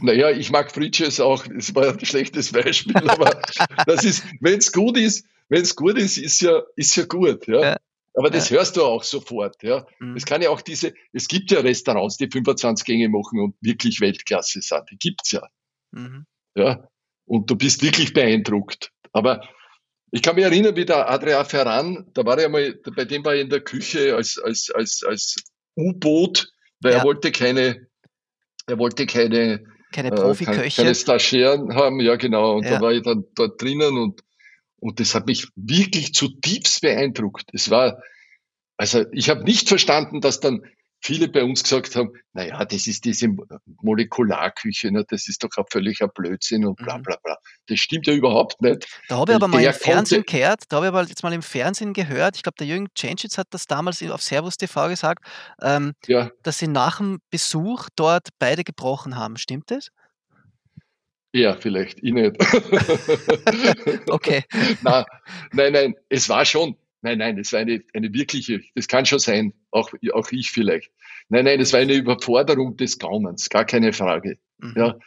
Naja, 0.00 0.30
ich 0.30 0.50
mag 0.50 0.72
Jazz 0.92 1.20
auch, 1.20 1.46
das 1.46 1.74
war 1.74 1.88
ein 1.88 2.04
schlechtes 2.04 2.52
Beispiel, 2.52 2.96
aber 3.08 3.40
das 3.86 4.04
ist, 4.04 4.24
wenn 4.40 4.58
es 4.58 4.72
gut 4.72 4.96
ist, 4.96 5.26
wenn 5.48 5.62
es 5.62 5.76
gut 5.76 5.98
ist, 5.98 6.18
ist 6.18 6.40
ja, 6.40 6.62
ist 6.76 6.96
ja 6.96 7.04
gut, 7.04 7.46
ja. 7.46 7.60
ja. 7.60 7.76
Aber 8.14 8.30
das 8.30 8.50
ja. 8.50 8.56
hörst 8.56 8.76
du 8.76 8.84
auch 8.84 9.04
sofort, 9.04 9.62
ja. 9.62 9.86
Mhm. 10.00 10.16
Es 10.16 10.24
kann 10.24 10.42
ja 10.42 10.50
auch 10.50 10.60
diese, 10.60 10.92
es 11.12 11.28
gibt 11.28 11.50
ja 11.50 11.60
Restaurants, 11.60 12.16
die 12.16 12.28
25 12.28 12.84
Gänge 12.84 13.08
machen 13.08 13.40
und 13.40 13.54
wirklich 13.60 14.00
Weltklasse 14.00 14.60
sind. 14.60 14.90
Die 14.90 14.98
gibt's 14.98 15.30
ja. 15.30 15.46
Mhm. 15.92 16.26
Ja. 16.56 16.88
Und 17.26 17.48
du 17.50 17.56
bist 17.56 17.82
wirklich 17.82 18.12
beeindruckt. 18.14 18.90
Aber 19.12 19.48
ich 20.10 20.22
kann 20.22 20.34
mich 20.34 20.44
erinnern, 20.44 20.74
wie 20.74 20.84
der 20.84 21.08
Adrian 21.08 21.44
Ferran, 21.44 22.10
da 22.14 22.24
war 22.24 22.38
er 22.38 22.48
mal, 22.48 22.74
bei 22.96 23.04
dem 23.04 23.24
war 23.24 23.34
er 23.34 23.42
in 23.42 23.50
der 23.50 23.60
Küche 23.60 24.16
als, 24.16 24.38
als, 24.38 24.70
als, 24.70 25.04
als 25.04 25.36
U-Boot, 25.76 26.52
weil 26.80 26.92
ja. 26.92 26.98
er 26.98 27.04
wollte 27.04 27.30
keine, 27.30 27.87
er 28.68 28.78
wollte 28.78 29.06
keine, 29.06 29.64
keine 29.92 30.10
Profiköche. 30.10 30.66
Äh, 30.66 30.70
keine 30.70 30.94
Stagiären 30.94 31.74
haben, 31.74 32.00
ja 32.00 32.16
genau. 32.16 32.56
Und 32.56 32.64
ja. 32.64 32.72
da 32.72 32.80
war 32.80 32.92
ich 32.92 33.02
dann 33.02 33.24
dort 33.34 33.60
drinnen 33.60 33.96
und, 33.96 34.22
und 34.78 35.00
das 35.00 35.14
hat 35.14 35.26
mich 35.26 35.48
wirklich 35.56 36.14
zutiefst 36.14 36.82
beeindruckt. 36.82 37.48
Es 37.52 37.70
war, 37.70 38.00
also 38.76 39.04
ich 39.12 39.30
habe 39.30 39.44
nicht 39.44 39.68
verstanden, 39.68 40.20
dass 40.20 40.40
dann 40.40 40.62
viele 41.00 41.28
bei 41.28 41.44
uns 41.44 41.62
gesagt 41.62 41.96
haben, 41.96 42.10
na 42.32 42.46
ja, 42.46 42.64
das 42.64 42.86
ist 42.86 43.04
diese 43.04 43.28
Molekularküche, 43.82 44.90
ne, 44.90 45.04
das 45.08 45.28
ist 45.28 45.42
doch 45.42 45.50
ein 45.56 45.64
völliger 45.70 46.08
Blödsinn 46.08 46.64
und 46.64 46.76
bla 46.76 46.98
mhm. 46.98 47.02
bla 47.02 47.16
bla. 47.22 47.36
Das 47.66 47.78
stimmt 47.78 48.06
ja 48.06 48.14
überhaupt 48.14 48.60
nicht. 48.60 48.86
Da 49.08 49.18
habe 49.18 49.32
ich 49.32 49.36
aber 49.36 49.48
mal 49.48 49.62
im 49.62 49.72
Fernsehen 49.72 50.24
gehört, 50.24 50.64
da 50.68 50.76
habe 50.76 50.86
ich 50.86 50.88
aber 50.88 51.02
jetzt 51.04 51.22
mal 51.22 51.32
im 51.32 51.42
Fernsehen 51.42 51.92
gehört, 51.92 52.36
ich 52.36 52.42
glaube, 52.42 52.56
der 52.58 52.66
Jürgen 52.66 52.88
Cencic 52.96 53.38
hat 53.38 53.48
das 53.50 53.66
damals 53.66 54.02
auf 54.02 54.22
Servus 54.22 54.56
TV 54.56 54.88
gesagt, 54.88 55.24
ähm, 55.62 55.92
ja. 56.06 56.30
dass 56.42 56.58
sie 56.58 56.68
nach 56.68 56.98
dem 56.98 57.20
Besuch 57.30 57.88
dort 57.96 58.28
beide 58.38 58.64
gebrochen 58.64 59.16
haben. 59.16 59.36
Stimmt 59.36 59.70
das? 59.70 59.90
Ja, 61.32 61.54
vielleicht, 61.54 62.02
ich 62.02 62.12
nicht. 62.12 62.36
okay. 64.10 64.44
nein, 64.82 65.04
nein, 65.52 65.72
nein, 65.72 65.94
es 66.08 66.28
war 66.28 66.44
schon, 66.44 66.76
Nein, 67.00 67.18
nein, 67.18 67.36
das 67.36 67.52
war 67.52 67.60
eine, 67.60 67.82
eine 67.94 68.12
wirkliche, 68.12 68.60
das 68.74 68.88
kann 68.88 69.06
schon 69.06 69.20
sein, 69.20 69.52
auch, 69.70 69.92
auch 70.12 70.32
ich 70.32 70.50
vielleicht. 70.50 70.90
Nein, 71.28 71.44
nein, 71.44 71.58
das 71.58 71.72
war 71.72 71.80
eine 71.80 71.94
Überforderung 71.94 72.76
des 72.76 72.98
Gaumens, 72.98 73.48
gar 73.48 73.64
keine 73.64 73.92
Frage. 73.92 74.38
Mhm. 74.58 74.74
Ja. 74.76 74.98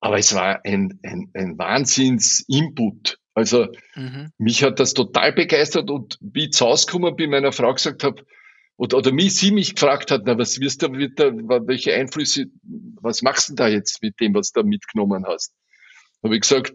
Aber 0.00 0.18
es 0.18 0.34
war 0.34 0.64
ein, 0.64 1.00
ein, 1.02 1.30
ein 1.34 1.58
Wahnsinns-Input. 1.58 3.18
Also 3.32 3.68
mhm. 3.96 4.30
mich 4.38 4.62
hat 4.62 4.78
das 4.78 4.94
total 4.94 5.32
begeistert 5.32 5.90
und 5.90 6.18
wie 6.20 6.44
ich 6.44 6.52
zu 6.52 6.66
Hause 6.66 6.86
gekommen 6.86 7.16
bin, 7.16 7.30
meiner 7.30 7.52
Frau 7.52 7.72
gesagt 7.74 8.04
habe, 8.04 8.24
oder, 8.76 8.98
oder 8.98 9.12
mich, 9.12 9.36
sie 9.36 9.50
mich 9.50 9.74
gefragt 9.74 10.10
hat, 10.10 10.22
na, 10.26 10.36
was 10.36 10.60
wirst 10.60 10.82
du, 10.82 10.88
mit 10.88 11.18
der, 11.18 11.32
welche 11.32 11.94
Einflüsse, 11.94 12.46
was 13.00 13.22
machst 13.22 13.48
du 13.48 13.54
da 13.54 13.68
jetzt 13.68 14.02
mit 14.02 14.20
dem, 14.20 14.34
was 14.34 14.52
du 14.52 14.60
da 14.60 14.66
mitgenommen 14.66 15.24
hast? 15.26 15.54
Habe 16.22 16.34
ich 16.34 16.42
gesagt, 16.42 16.74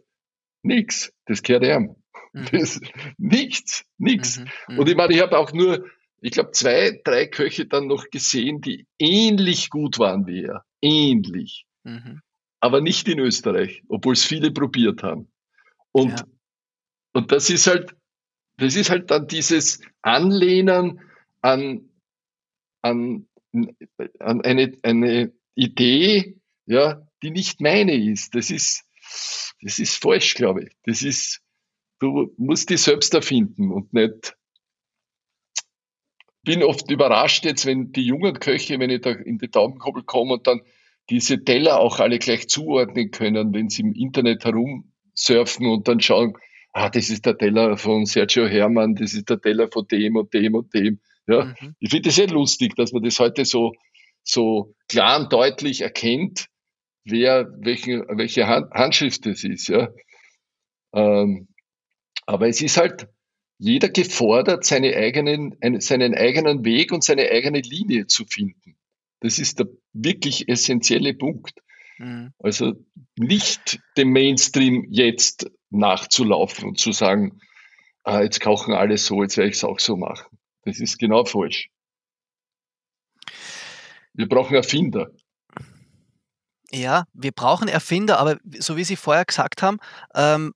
nix, 0.63 1.13
das 1.25 1.43
gehört 1.43 1.63
ihm. 1.63 1.95
Mhm. 2.33 2.45
Das, 2.51 2.79
nichts, 3.17 3.85
nichts. 3.97 4.37
Mhm, 4.37 4.49
mhm. 4.67 4.79
Und 4.79 4.89
ich 4.89 4.95
meine, 4.95 5.13
ich 5.13 5.21
habe 5.21 5.37
auch 5.37 5.51
nur, 5.51 5.85
ich 6.21 6.31
glaube, 6.31 6.51
zwei, 6.51 7.01
drei 7.03 7.25
Köche 7.25 7.65
dann 7.65 7.87
noch 7.87 8.09
gesehen, 8.11 8.61
die 8.61 8.85
ähnlich 8.99 9.69
gut 9.71 9.97
waren 9.97 10.27
wie 10.27 10.43
er. 10.43 10.63
Ähnlich. 10.81 11.65
Mhm. 11.83 12.21
Aber 12.59 12.81
nicht 12.81 13.07
in 13.07 13.19
Österreich, 13.19 13.83
obwohl 13.87 14.13
es 14.13 14.23
viele 14.23 14.51
probiert 14.51 15.01
haben. 15.01 15.31
Und, 15.91 16.19
ja. 16.19 16.25
und 17.13 17.31
das 17.31 17.49
ist 17.49 17.67
halt, 17.67 17.95
das 18.57 18.75
ist 18.75 18.89
halt 18.89 19.09
dann 19.09 19.27
dieses 19.27 19.81
Anlehnen 20.01 21.01
an, 21.41 21.89
an, 22.81 23.27
an 24.19 24.41
eine, 24.41 24.77
eine 24.83 25.33
Idee, 25.55 26.37
ja, 26.65 27.07
die 27.23 27.31
nicht 27.31 27.61
meine 27.61 27.95
ist. 27.95 28.35
Das 28.35 28.51
ist, 28.51 28.85
das 29.61 29.79
ist 29.79 29.95
falsch, 29.95 30.35
glaube 30.35 30.65
ich. 30.65 30.75
Das 30.83 31.01
ist, 31.01 31.41
du 31.99 32.33
musst 32.37 32.69
dich 32.69 32.81
selbst 32.81 33.13
erfinden 33.13 33.71
und 33.71 33.93
nicht. 33.93 34.35
Bin 36.43 36.63
oft 36.63 36.89
überrascht 36.89 37.45
jetzt, 37.45 37.65
wenn 37.65 37.91
die 37.91 38.05
jungen 38.05 38.39
Köche, 38.39 38.79
wenn 38.79 38.89
ich 38.89 39.01
da 39.01 39.11
in 39.11 39.37
die 39.37 39.49
Taubenkoppel 39.49 40.03
komme 40.03 40.33
und 40.33 40.47
dann 40.47 40.61
diese 41.09 41.43
Teller 41.43 41.79
auch 41.79 41.99
alle 41.99 42.19
gleich 42.19 42.47
zuordnen 42.47 43.11
können, 43.11 43.53
wenn 43.53 43.69
sie 43.69 43.81
im 43.81 43.93
Internet 43.93 44.45
herumsurfen 44.45 45.67
und 45.67 45.87
dann 45.87 45.99
schauen, 45.99 46.33
ah, 46.73 46.89
das 46.89 47.09
ist 47.09 47.25
der 47.25 47.37
Teller 47.37 47.77
von 47.77 48.05
Sergio 48.05 48.47
Hermann, 48.47 48.95
das 48.95 49.13
ist 49.13 49.29
der 49.29 49.41
Teller 49.41 49.69
von 49.71 49.87
dem 49.87 50.15
und 50.15 50.33
dem 50.33 50.55
und 50.55 50.73
dem. 50.73 50.99
Ja, 51.27 51.45
mhm. 51.59 51.75
ich 51.79 51.89
finde 51.89 52.09
das 52.09 52.15
sehr 52.15 52.27
lustig, 52.27 52.75
dass 52.75 52.91
man 52.91 53.03
das 53.03 53.19
heute 53.19 53.45
so, 53.45 53.73
so 54.23 54.75
klar 54.87 55.19
und 55.19 55.33
deutlich 55.33 55.81
erkennt, 55.81 56.47
wer, 57.03 57.49
welche, 57.59 58.05
welche 58.09 58.47
Hand, 58.47 58.71
Handschrift 58.71 59.25
das 59.25 59.43
ist, 59.43 59.67
ja. 59.67 59.89
Ähm, 60.93 61.47
aber 62.29 62.47
es 62.47 62.61
ist 62.61 62.77
halt 62.77 63.07
jeder 63.57 63.89
gefordert, 63.89 64.63
seine 64.63 64.95
eigenen, 64.95 65.57
seinen 65.81 66.13
eigenen 66.13 66.63
Weg 66.63 66.91
und 66.91 67.03
seine 67.03 67.27
eigene 67.31 67.59
Linie 67.61 68.05
zu 68.05 68.23
finden. 68.25 68.77
Das 69.19 69.39
ist 69.39 69.57
der 69.57 69.67
wirklich 69.93 70.47
essentielle 70.47 71.15
Punkt. 71.15 71.59
Mhm. 71.97 72.31
Also 72.37 72.73
nicht 73.17 73.79
dem 73.97 74.11
Mainstream 74.11 74.85
jetzt 74.91 75.49
nachzulaufen 75.71 76.69
und 76.69 76.79
zu 76.79 76.91
sagen, 76.91 77.41
ah, 78.03 78.21
jetzt 78.21 78.41
kochen 78.41 78.75
alle 78.75 78.99
so, 78.99 79.23
jetzt 79.23 79.37
werde 79.37 79.49
ich 79.49 79.55
es 79.55 79.63
auch 79.63 79.79
so 79.79 79.97
machen. 79.97 80.37
Das 80.65 80.79
ist 80.79 80.99
genau 80.99 81.25
falsch. 81.25 81.71
Wir 84.13 84.29
brauchen 84.29 84.53
Erfinder. 84.53 85.09
Ja, 86.71 87.05
wir 87.13 87.31
brauchen 87.31 87.67
Erfinder, 87.67 88.19
aber 88.19 88.37
so 88.59 88.77
wie 88.77 88.83
Sie 88.83 88.97
vorher 88.97 89.25
gesagt 89.25 89.63
haben, 89.63 89.79
ähm, 90.13 90.53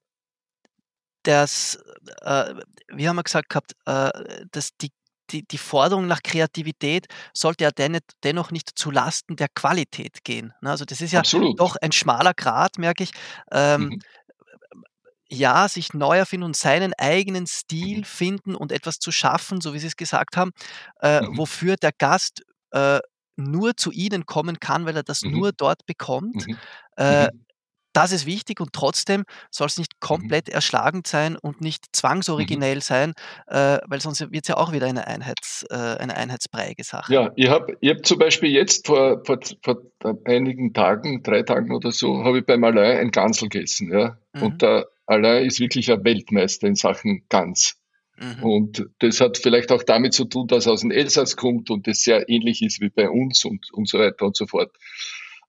dass, 1.24 1.80
äh, 2.22 2.54
wie 2.90 3.08
haben 3.08 3.16
wir 3.16 3.24
gesagt 3.24 3.50
gehabt, 3.50 3.74
äh, 3.86 4.46
dass 4.52 4.76
die, 4.78 4.92
die, 5.32 5.48
die 5.48 5.58
Forderung 5.58 6.08
nach 6.08 6.22
Kreativität 6.22 7.08
sollte 7.34 7.64
ja 7.64 7.72
den, 7.72 8.00
dennoch 8.24 8.52
nicht 8.52 8.78
zu 8.78 8.92
Lasten 8.92 9.36
der 9.36 9.48
Qualität 9.54 10.24
gehen. 10.24 10.54
Ne? 10.62 10.70
Also 10.70 10.86
das 10.86 11.02
ist 11.02 11.12
ja 11.12 11.20
Absolut. 11.20 11.60
doch 11.60 11.76
ein 11.82 11.92
schmaler 11.92 12.34
Grad, 12.34 12.78
merke 12.78 13.04
ich. 13.04 13.12
Ähm, 13.52 13.84
mhm. 13.84 14.00
Ja, 15.30 15.68
sich 15.68 15.94
neu 15.94 16.18
erfinden 16.18 16.46
und 16.46 16.56
seinen 16.56 16.94
eigenen 16.96 17.48
Stil 17.48 18.00
mhm. 18.00 18.04
finden 18.04 18.56
und 18.56 18.72
etwas 18.72 19.00
zu 19.00 19.12
schaffen, 19.12 19.62
so 19.62 19.74
wie 19.74 19.80
Sie 19.80 19.88
es 19.88 19.96
gesagt 19.96 20.38
haben, 20.38 20.52
äh, 21.02 21.22
mhm. 21.22 21.38
wofür 21.38 21.76
der 21.76 21.92
Gast 21.98 22.44
äh, 22.72 23.00
nur 23.36 23.76
zu 23.76 23.92
Ihnen 23.92 24.28
kommen 24.28 24.60
kann, 24.60 24.86
weil 24.86 24.96
er 24.96 25.04
das 25.04 25.24
mhm. 25.24 25.32
nur 25.32 25.52
dort 25.52 25.86
bekommt. 25.88 26.48
Mhm. 26.48 26.58
Äh, 26.98 27.24
mhm. 27.24 27.46
Das 27.94 28.12
ist 28.12 28.26
wichtig 28.26 28.60
und 28.60 28.74
trotzdem 28.74 29.24
soll 29.52 29.68
es 29.68 29.78
nicht 29.78 29.94
mhm. 29.94 30.06
komplett 30.06 30.48
mhm. 30.48 30.54
erschlagend 30.54 31.08
sein 31.08 31.38
und 31.38 31.62
nicht 31.62 31.96
zwangsoriginell 31.96 32.76
mhm. 32.76 32.82
sein, 32.82 33.14
äh, 33.48 33.78
weil 33.88 34.02
sonst 34.02 34.20
wird 34.20 34.44
es 34.44 34.48
ja 34.48 34.58
auch 34.58 34.72
wieder 34.72 34.88
eine, 34.88 35.08
Einheits, 35.08 35.66
äh, 35.70 35.76
eine 35.76 36.18
einheitsbreiige 36.18 36.84
Sache. 36.84 37.14
Ja, 37.14 37.32
ich 37.36 37.50
habe 37.50 37.78
ich 37.80 37.92
hab 37.92 38.06
zum 38.06 38.20
Beispiel 38.20 38.50
jetzt 38.50 38.88
vor, 38.88 39.24
vor, 39.24 39.40
vor 39.64 39.78
einigen 40.26 40.74
Tagen, 40.74 41.24
drei 41.24 41.44
Tagen 41.44 41.74
oder 41.74 41.92
so, 41.92 42.24
habe 42.24 42.40
ich 42.40 42.46
beim 42.46 42.64
Alain 42.64 42.98
ein 42.98 43.12
Gansel 43.12 43.50
gegessen. 43.50 43.92
Ja? 43.92 44.18
Mhm. 44.34 44.42
Und 44.42 44.62
der 44.62 44.88
Alain 45.06 45.46
ist 45.46 45.60
wirklich 45.60 45.92
ein 45.92 46.04
Weltmeister 46.04 46.68
in 46.68 46.76
Sachen 46.76 47.24
Gans. 47.30 47.78
Mhm. 48.18 48.44
Und 48.44 48.90
das 49.00 49.22
hat 49.22 49.38
vielleicht 49.38 49.72
auch 49.72 49.84
damit 49.84 50.14
zu 50.14 50.26
tun, 50.26 50.48
dass 50.48 50.66
er 50.66 50.74
aus 50.74 50.82
dem 50.82 50.92
Elsass 50.92 51.36
kommt 51.36 51.70
und 51.70 51.88
das 51.88 52.04
sehr 52.04 52.30
ähnlich 52.30 52.62
ist 52.62 52.80
wie 52.80 52.90
bei 52.90 53.10
uns 53.10 53.44
und, 53.46 53.72
und 53.74 53.88
so 53.88 54.00
weiter 54.00 54.26
und 54.26 54.36
so 54.36 54.46
fort. 54.46 54.72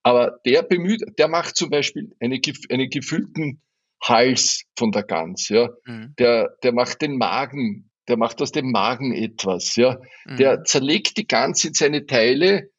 Aber 0.05 0.39
der 0.45 0.63
bemüht, 0.63 1.03
der 1.19 1.29
macht 1.29 1.57
zum 1.57 1.71
Beispiel 1.71 2.15
eine, 2.21 2.41
einen 2.71 2.91
gefüllten 2.91 3.63
Hals 4.03 4.65
von 4.77 4.93
der 4.93 5.03
Gans, 5.03 5.49
ja. 5.49 5.71
Mhm. 5.87 6.15
Der, 6.19 6.57
der 6.63 6.73
macht 6.73 7.01
den 7.01 7.17
Magen, 7.17 7.91
der 8.07 8.19
macht 8.19 8.43
aus 8.43 8.53
dem 8.53 8.71
Magen 8.71 9.15
etwas, 9.15 9.77
ja. 9.77 9.99
Mhm. 10.27 10.37
Der 10.37 10.65
zerlegt 10.65 11.17
die 11.17 11.27
Gans 11.27 11.65
in 11.65 11.73
seine 11.73 12.05
Teile 12.05 12.71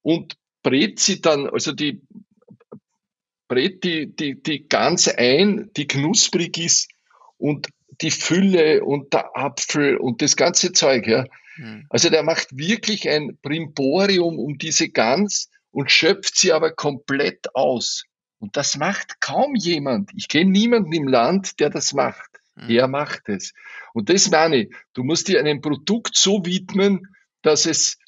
und 0.00 0.38
brät 0.62 1.00
sie 1.00 1.20
dann, 1.20 1.50
also 1.50 1.72
die 1.72 2.00
brät 3.46 3.84
die, 3.84 4.16
die, 4.16 4.42
die 4.42 4.66
Gans 4.66 5.06
ein, 5.06 5.70
die 5.76 5.86
knusprig 5.86 6.56
ist 6.56 6.90
und 7.36 7.68
die 8.00 8.10
Fülle 8.10 8.82
und 8.82 9.12
der 9.12 9.36
Apfel 9.36 9.98
und 9.98 10.22
das 10.22 10.34
ganze 10.34 10.72
Zeug. 10.72 11.06
Ja. 11.06 11.26
Mhm. 11.58 11.84
Also 11.90 12.08
der 12.08 12.22
macht 12.22 12.56
wirklich 12.56 13.06
ein 13.06 13.36
Primborium 13.42 14.38
um 14.38 14.56
diese 14.56 14.88
Gans 14.88 15.50
und 15.74 15.90
schöpft 15.90 16.36
sie 16.36 16.52
aber 16.52 16.72
komplett 16.72 17.54
aus. 17.54 18.04
Und 18.38 18.56
das 18.56 18.76
macht 18.76 19.20
kaum 19.20 19.56
jemand. 19.56 20.12
Ich 20.14 20.28
kenne 20.28 20.50
niemanden 20.50 20.92
im 20.92 21.08
Land, 21.08 21.58
der 21.58 21.68
das 21.68 21.92
macht. 21.92 22.30
Mhm. 22.54 22.70
Er 22.70 22.88
macht 22.88 23.28
es. 23.28 23.52
Und 23.92 24.08
das 24.08 24.30
meine 24.30 24.56
ich. 24.56 24.74
Du 24.92 25.02
musst 25.02 25.26
dir 25.26 25.40
einem 25.40 25.60
Produkt 25.60 26.16
so 26.16 26.44
widmen, 26.46 27.08
dass 27.42 27.66
es 27.66 27.98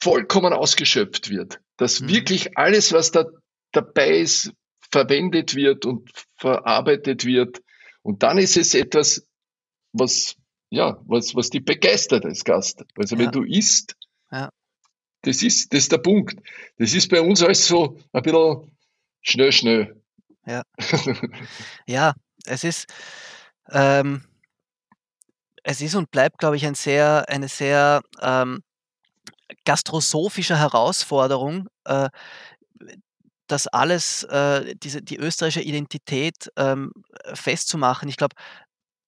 vollkommen 0.00 0.54
ausgeschöpft 0.54 1.28
wird. 1.28 1.60
Dass 1.76 2.00
mhm. 2.00 2.08
wirklich 2.08 2.56
alles, 2.56 2.92
was 2.92 3.10
da 3.10 3.26
dabei 3.72 4.16
ist, 4.16 4.52
verwendet 4.90 5.54
wird 5.54 5.84
und 5.84 6.10
verarbeitet 6.36 7.26
wird. 7.26 7.62
Und 8.00 8.22
dann 8.22 8.38
ist 8.38 8.56
es 8.56 8.74
etwas, 8.74 9.26
was, 9.92 10.36
ja, 10.70 11.02
was, 11.04 11.34
was 11.34 11.50
dich 11.50 11.64
begeistert 11.64 12.24
als 12.24 12.44
Gast. 12.44 12.82
Also 12.96 13.16
ja. 13.16 13.22
wenn 13.22 13.30
du 13.30 13.42
isst, 13.42 13.96
ja. 14.30 14.50
Das 15.22 15.42
ist, 15.42 15.72
das 15.72 15.84
ist 15.84 15.92
der 15.92 15.98
Punkt. 15.98 16.36
Das 16.78 16.94
ist 16.94 17.08
bei 17.08 17.20
uns 17.20 17.42
alles 17.42 17.66
so 17.66 17.98
ein 18.12 18.22
bisschen 18.22 18.70
schnell, 19.22 19.52
schnell. 19.52 20.02
Ja. 20.46 20.62
ja, 21.86 22.14
es 22.46 22.64
ist, 22.64 22.86
ähm, 23.70 24.24
es 25.62 25.80
ist 25.80 25.94
und 25.94 26.10
bleibt, 26.10 26.38
glaube 26.38 26.56
ich, 26.56 26.66
ein 26.66 26.74
sehr, 26.74 27.28
eine 27.28 27.48
sehr 27.48 28.02
ähm, 28.20 28.62
gastrosophische 29.64 30.58
Herausforderung, 30.58 31.68
äh, 31.84 32.08
das 33.46 33.66
alles, 33.66 34.24
äh, 34.24 34.74
diese, 34.76 35.02
die 35.02 35.18
österreichische 35.18 35.62
Identität 35.62 36.50
ähm, 36.56 36.92
festzumachen. 37.34 38.08
Ich 38.08 38.16
glaube, 38.16 38.34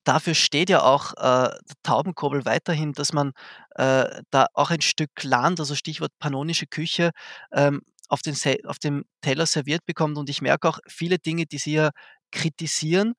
dafür 0.04 0.34
steht 0.34 0.70
ja 0.70 0.82
auch 0.82 1.12
äh, 1.14 1.50
der 1.50 1.76
Taubenkobel 1.82 2.44
weiterhin, 2.44 2.92
dass 2.92 3.12
man 3.12 3.32
äh, 3.76 4.22
da 4.30 4.46
auch 4.54 4.70
ein 4.70 4.80
Stück 4.80 5.22
Land, 5.22 5.60
also 5.60 5.74
Stichwort 5.74 6.12
pannonische 6.18 6.66
Küche, 6.66 7.10
ähm, 7.52 7.82
auf, 8.08 8.22
den, 8.22 8.36
auf 8.66 8.78
dem 8.78 9.04
Teller 9.22 9.46
serviert 9.46 9.84
bekommt. 9.86 10.18
Und 10.18 10.28
ich 10.30 10.42
merke 10.42 10.68
auch, 10.68 10.78
viele 10.86 11.18
Dinge, 11.18 11.46
die 11.46 11.58
Sie 11.58 11.74
ja 11.74 11.90
kritisieren, 12.30 13.14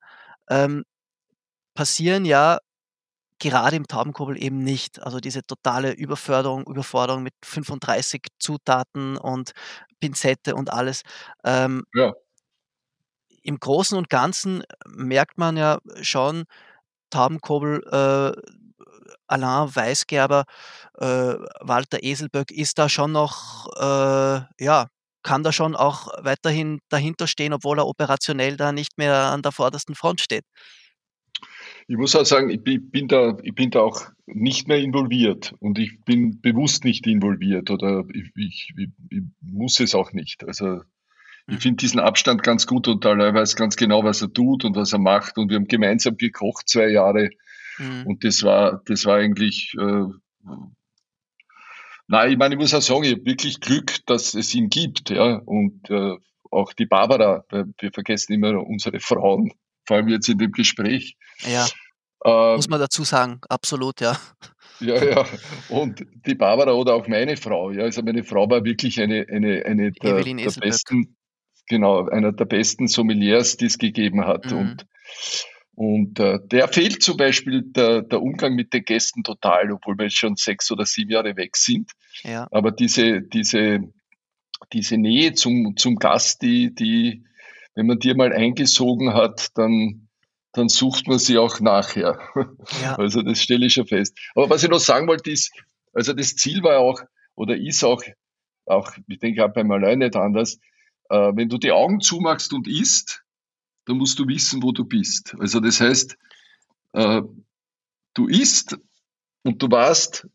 ähm, 0.48 0.84
passieren 1.74 2.24
ja 2.24 2.58
gerade 3.38 3.76
im 3.76 3.86
Taubenkobel 3.86 4.42
eben 4.42 4.62
nicht. 4.62 5.02
Also 5.02 5.20
diese 5.20 5.42
totale 5.42 5.92
Überförderung, 5.92 6.64
Überforderung 6.66 7.22
mit 7.22 7.34
35 7.44 8.22
Zutaten 8.38 9.16
und 9.16 9.52
Pinzette 10.00 10.54
und 10.54 10.72
alles. 10.72 11.02
Ähm, 11.44 11.84
ja. 11.94 12.14
Im 13.42 13.60
Großen 13.60 13.96
und 13.96 14.10
Ganzen 14.10 14.64
merkt 14.86 15.38
man 15.38 15.56
ja 15.56 15.78
schon, 16.00 16.44
Taubenkobel, 17.10 17.82
äh, 17.90 18.40
Alain 19.28 19.74
Weisgerber, 19.74 20.44
äh, 20.98 21.34
Walter 21.60 22.02
Eselböck 22.02 22.50
ist 22.50 22.78
da 22.78 22.88
schon 22.88 23.12
noch, 23.12 23.66
äh, 23.76 24.64
ja, 24.64 24.88
kann 25.22 25.42
da 25.42 25.52
schon 25.52 25.74
auch 25.74 26.08
weiterhin 26.22 26.78
dahinter 26.88 27.26
stehen, 27.26 27.52
obwohl 27.52 27.78
er 27.78 27.88
operationell 27.88 28.56
da 28.56 28.72
nicht 28.72 28.96
mehr 28.96 29.32
an 29.32 29.42
der 29.42 29.52
vordersten 29.52 29.94
Front 29.96 30.20
steht. 30.20 30.44
Ich 31.88 31.96
muss 31.96 32.16
auch 32.16 32.24
sagen, 32.24 32.50
ich 32.50 32.62
bin, 32.62 33.08
da, 33.08 33.36
ich 33.42 33.54
bin 33.54 33.70
da 33.70 33.80
auch 33.80 34.02
nicht 34.26 34.68
mehr 34.68 34.78
involviert 34.78 35.54
und 35.60 35.78
ich 35.78 36.00
bin 36.04 36.40
bewusst 36.40 36.84
nicht 36.84 37.06
involviert 37.06 37.70
oder 37.70 38.04
ich, 38.12 38.30
ich, 38.36 38.72
ich 39.10 39.22
muss 39.40 39.78
es 39.80 39.94
auch 39.94 40.12
nicht. 40.12 40.44
Also 40.44 40.82
ich 41.48 41.60
finde 41.60 41.76
diesen 41.76 42.00
Abstand 42.00 42.42
ganz 42.42 42.66
gut 42.66 42.88
und 42.88 43.04
der 43.04 43.16
weiß 43.34 43.54
ganz 43.54 43.76
genau, 43.76 44.02
was 44.02 44.20
er 44.20 44.32
tut 44.32 44.64
und 44.64 44.74
was 44.74 44.92
er 44.92 44.98
macht. 44.98 45.38
Und 45.38 45.48
wir 45.48 45.56
haben 45.56 45.68
gemeinsam 45.68 46.16
gekocht 46.16 46.68
zwei 46.68 46.88
Jahre. 46.88 47.30
Mhm. 47.78 48.06
Und 48.06 48.24
das 48.24 48.42
war, 48.42 48.82
das 48.86 49.04
war 49.04 49.18
eigentlich, 49.18 49.72
äh, 49.78 50.06
nein, 52.08 52.32
ich 52.32 52.38
meine, 52.38 52.54
ich 52.54 52.60
muss 52.60 52.74
auch 52.74 52.82
sagen, 52.82 53.04
ich 53.04 53.12
habe 53.12 53.24
wirklich 53.24 53.60
Glück, 53.60 54.04
dass 54.06 54.34
es 54.34 54.54
ihn 54.54 54.70
gibt, 54.70 55.10
ja. 55.10 55.36
Und 55.36 55.88
äh, 55.88 56.16
auch 56.50 56.72
die 56.72 56.86
Barbara, 56.86 57.44
wir 57.50 57.92
vergessen 57.92 58.32
immer 58.32 58.60
unsere 58.66 58.98
Frauen, 58.98 59.52
vor 59.84 59.98
allem 59.98 60.08
jetzt 60.08 60.28
in 60.28 60.38
dem 60.38 60.50
Gespräch. 60.50 61.16
Ja. 61.40 61.66
Äh, 62.24 62.56
Muss 62.56 62.68
man 62.68 62.80
dazu 62.80 63.04
sagen, 63.04 63.40
absolut, 63.48 64.00
ja. 64.00 64.18
Ja, 64.80 65.02
ja. 65.02 65.26
Und 65.68 66.04
die 66.26 66.34
Barbara 66.34 66.72
oder 66.72 66.94
auch 66.94 67.06
meine 67.06 67.36
Frau, 67.36 67.70
ja, 67.70 67.84
also 67.84 68.02
meine 68.02 68.24
Frau 68.24 68.50
war 68.50 68.64
wirklich 68.64 69.00
eine, 69.00 69.26
eine, 69.30 69.64
eine 69.64 69.92
der, 69.92 70.22
der 70.22 70.50
besten, 70.60 71.16
genau, 71.66 72.08
einer 72.08 72.32
der 72.32 72.44
besten 72.44 72.88
Sommeliers, 72.88 73.56
die 73.56 73.66
es 73.66 73.78
gegeben 73.78 74.26
hat. 74.26 74.50
Mhm. 74.50 74.58
Und, 74.58 74.86
und 75.74 76.20
äh, 76.20 76.38
der 76.44 76.68
fehlt 76.68 77.02
zum 77.02 77.16
Beispiel 77.16 77.62
der, 77.62 78.02
der 78.02 78.22
Umgang 78.22 78.54
mit 78.54 78.72
den 78.72 78.84
Gästen 78.84 79.22
total, 79.22 79.70
obwohl 79.72 79.98
wir 79.98 80.04
jetzt 80.04 80.16
schon 80.16 80.36
sechs 80.36 80.70
oder 80.70 80.86
sieben 80.86 81.10
Jahre 81.10 81.36
weg 81.36 81.56
sind. 81.56 81.92
Ja. 82.22 82.48
Aber 82.50 82.72
diese, 82.72 83.20
diese, 83.22 83.80
diese 84.72 84.96
Nähe 84.96 85.34
zum, 85.34 85.76
zum 85.76 85.96
Gast, 85.96 86.42
die, 86.42 86.74
die, 86.74 87.24
wenn 87.74 87.86
man 87.86 87.98
die 87.98 88.14
mal 88.14 88.32
eingesogen 88.32 89.12
hat, 89.12 89.48
dann, 89.56 90.08
dann 90.52 90.68
sucht 90.68 91.08
man 91.08 91.18
sie 91.18 91.38
auch 91.38 91.60
nachher. 91.60 92.18
Ja. 92.82 92.96
Also 92.98 93.22
das 93.22 93.42
stelle 93.42 93.66
ich 93.66 93.74
schon 93.74 93.86
fest. 93.86 94.18
Aber 94.34 94.48
was 94.48 94.62
ich 94.62 94.70
noch 94.70 94.80
sagen 94.80 95.06
wollte 95.06 95.30
ist, 95.30 95.52
also 95.92 96.12
das 96.12 96.36
Ziel 96.36 96.62
war 96.62 96.78
auch 96.78 97.02
oder 97.34 97.56
ist 97.56 97.84
auch, 97.84 98.02
auch 98.64 98.92
ich 99.06 99.18
denke 99.18 99.44
auch 99.44 99.52
beim 99.52 99.70
Allein 99.70 99.98
nicht 99.98 100.16
anders, 100.16 100.58
äh, 101.10 101.32
wenn 101.34 101.48
du 101.48 101.58
die 101.58 101.72
Augen 101.72 102.00
zumachst 102.00 102.52
und 102.52 102.68
isst, 102.68 103.24
dann 103.86 103.98
musst 103.98 104.18
du 104.18 104.26
wissen, 104.26 104.62
wo 104.62 104.72
du 104.72 104.84
bist. 104.84 105.34
Also 105.38 105.60
das 105.60 105.80
heißt, 105.80 106.16
äh, 106.92 107.22
du 108.14 108.26
isst 108.26 108.76
und 109.42 109.62
du 109.62 109.70
weißt, 109.70 110.26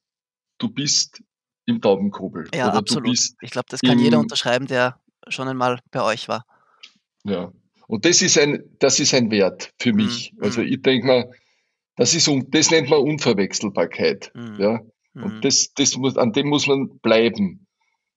du 0.58 0.70
bist 0.70 1.22
im 1.66 1.82
Taubenkobel. 1.82 2.50
Ja, 2.54 2.74
absolut. 2.74 3.18
ich 3.42 3.52
glaube, 3.52 3.68
das 3.70 3.82
kann 3.82 4.00
jeder 4.00 4.20
unterschreiben, 4.20 4.68
der 4.68 5.00
schon 5.28 5.48
einmal 5.48 5.80
bei 5.92 6.02
euch 6.02 6.28
war. 6.28 6.46
Ja, 7.24 7.52
und 7.88 8.06
das 8.06 8.22
ist 8.22 8.38
ein, 8.38 8.64
das 8.80 9.00
ist 9.00 9.14
ein 9.14 9.30
Wert 9.32 9.74
für 9.78 9.92
mich. 9.92 10.32
Mhm. 10.34 10.44
Also 10.44 10.62
ich 10.62 10.82
denke 10.82 11.08
mal, 11.08 11.32
das 11.98 12.16
ist, 12.16 12.30
das 12.48 12.72
nennt 12.72 12.90
man 12.90 13.00
Unverwechselbarkeit. 13.00 14.32
Mhm. 14.34 14.56
Ja. 14.60 14.80
Und 15.14 15.36
mhm. 15.36 15.42
das, 15.42 15.74
das 15.74 15.98
muss, 15.98 16.16
an 16.16 16.32
dem 16.32 16.48
muss 16.48 16.68
man 16.68 17.00
bleiben. 17.00 17.68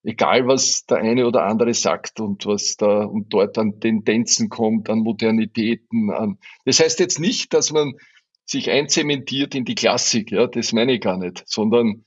Egal, 0.05 0.47
was 0.47 0.85
der 0.85 0.99
eine 0.99 1.27
oder 1.27 1.45
andere 1.45 1.73
sagt 1.73 2.21
und 2.21 2.45
was 2.45 2.77
da 2.77 3.05
und 3.05 3.33
dort 3.33 3.57
an 3.57 3.81
Tendenzen 3.81 4.51
kommt, 4.51 4.91
an 4.91 4.99
Modernitäten, 4.99 6.11
an. 6.11 6.39
Das 6.67 6.79
heißt 6.81 7.01
jetzt 7.01 7.19
nicht, 7.19 7.55
dass 7.55 7.73
man 7.73 7.95
sich 8.45 8.71
einzementiert 8.71 9.55
in 9.55 9.65
die 9.65 9.75
Klassik, 9.75 10.31
ja, 10.31 10.47
das 10.47 10.73
meine 10.73 10.93
ich 10.93 11.01
gar 11.01 11.17
nicht, 11.17 11.43
sondern 11.47 12.05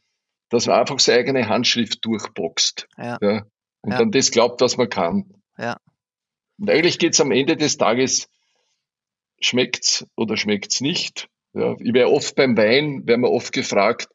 dass 0.50 0.68
man 0.68 0.80
einfach 0.80 1.00
seine 1.00 1.20
eigene 1.20 1.50
Handschrift 1.50 2.06
durchboxt. 2.06 2.88
Ja. 2.98 3.18
ja 3.22 3.46
und 3.82 3.92
ja. 3.92 3.98
dann 3.98 4.12
das 4.12 4.32
glaubt, 4.32 4.62
was 4.62 4.78
man 4.78 4.90
kann. 4.90 5.34
Ja. 5.58 5.78
Und 6.60 6.70
eigentlich 6.70 7.00
geht 7.00 7.14
es 7.14 7.22
am 7.22 7.32
Ende 7.32 7.58
des 7.58 7.78
Tages, 7.78 8.30
schmeckt's 9.40 10.06
oder 10.16 10.38
schmeckt's 10.38 10.82
nicht. 10.82 11.30
Ja, 11.54 11.76
ich 11.80 11.94
wäre 11.94 12.10
oft 12.10 12.36
beim 12.36 12.56
Wein, 12.58 13.08
werden 13.08 13.22
wir 13.22 13.32
oft 13.32 13.52
gefragt, 13.54 14.10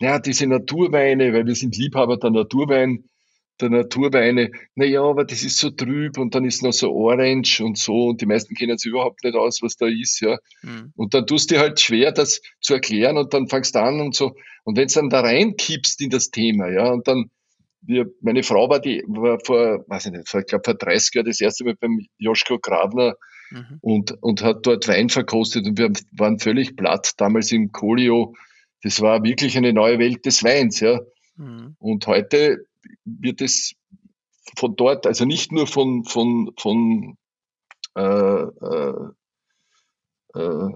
ja, 0.00 0.18
diese 0.18 0.46
Naturweine, 0.46 1.32
weil 1.32 1.46
wir 1.46 1.54
sind 1.54 1.76
Liebhaber 1.76 2.16
der 2.16 2.30
Naturwein, 2.30 3.04
der 3.60 3.70
Naturweine, 3.70 4.50
na 4.74 4.84
ja, 4.84 5.02
aber 5.02 5.24
das 5.24 5.42
ist 5.42 5.58
so 5.58 5.70
trüb 5.70 6.18
und 6.18 6.34
dann 6.34 6.44
ist 6.44 6.62
noch 6.62 6.72
so 6.72 6.92
orange 6.92 7.60
und 7.60 7.78
so 7.78 8.08
und 8.08 8.20
die 8.20 8.26
meisten 8.26 8.54
kennen 8.54 8.78
sich 8.78 8.90
überhaupt 8.90 9.24
nicht 9.24 9.36
aus, 9.36 9.60
was 9.62 9.76
da 9.76 9.86
ist, 9.86 10.20
ja. 10.20 10.38
Mhm. 10.62 10.92
Und 10.96 11.14
dann 11.14 11.26
tust 11.26 11.50
du 11.50 11.54
dir 11.54 11.60
halt 11.60 11.80
schwer, 11.80 12.12
das 12.12 12.40
zu 12.60 12.74
erklären 12.74 13.16
und 13.16 13.34
dann 13.34 13.48
fangst 13.48 13.74
du 13.74 13.80
an 13.80 14.00
und 14.00 14.14
so. 14.14 14.34
Und 14.64 14.76
wenn 14.76 14.88
du 14.88 14.94
dann 14.94 15.10
da 15.10 15.20
reinkippst 15.20 16.00
in 16.00 16.10
das 16.10 16.30
Thema, 16.30 16.70
ja, 16.70 16.90
und 16.90 17.08
dann 17.08 17.30
wir, 17.82 18.06
meine 18.20 18.42
Frau 18.42 18.68
war 18.68 18.80
die, 18.80 19.02
war 19.06 19.38
vor, 19.44 19.84
weiß 19.88 20.06
ich 20.06 20.12
nicht, 20.12 20.28
vor, 20.28 20.40
ich 20.40 20.46
glaube 20.46 20.64
vor 20.64 20.74
30 20.74 21.14
Jahren 21.14 21.26
das 21.26 21.40
erste 21.40 21.64
Mal 21.64 21.74
beim 21.76 22.06
Joschko 22.18 22.58
Grabner 22.58 23.14
mhm. 23.50 23.78
und, 23.80 24.22
und 24.22 24.42
hat 24.42 24.66
dort 24.66 24.88
Wein 24.88 25.08
verkostet 25.08 25.66
und 25.66 25.78
wir 25.78 25.92
waren 26.12 26.38
völlig 26.38 26.76
platt 26.76 27.12
damals 27.16 27.52
im 27.52 27.72
Colio. 27.72 28.34
Das 28.82 29.00
war 29.00 29.24
wirklich 29.24 29.56
eine 29.56 29.72
neue 29.72 29.98
Welt 29.98 30.26
des 30.26 30.44
Weins, 30.44 30.80
ja. 30.80 31.00
Mhm. 31.36 31.76
Und 31.78 32.06
heute 32.06 32.64
wird 33.20 33.40
es 33.40 33.74
von 34.56 34.76
dort, 34.76 35.06
also 35.06 35.24
nicht 35.24 35.52
nur 35.52 35.66
von, 35.66 36.04
von, 36.04 36.52
von 36.58 37.16
äh, 37.96 38.42
äh, 38.42 38.94
äh, 40.34 40.68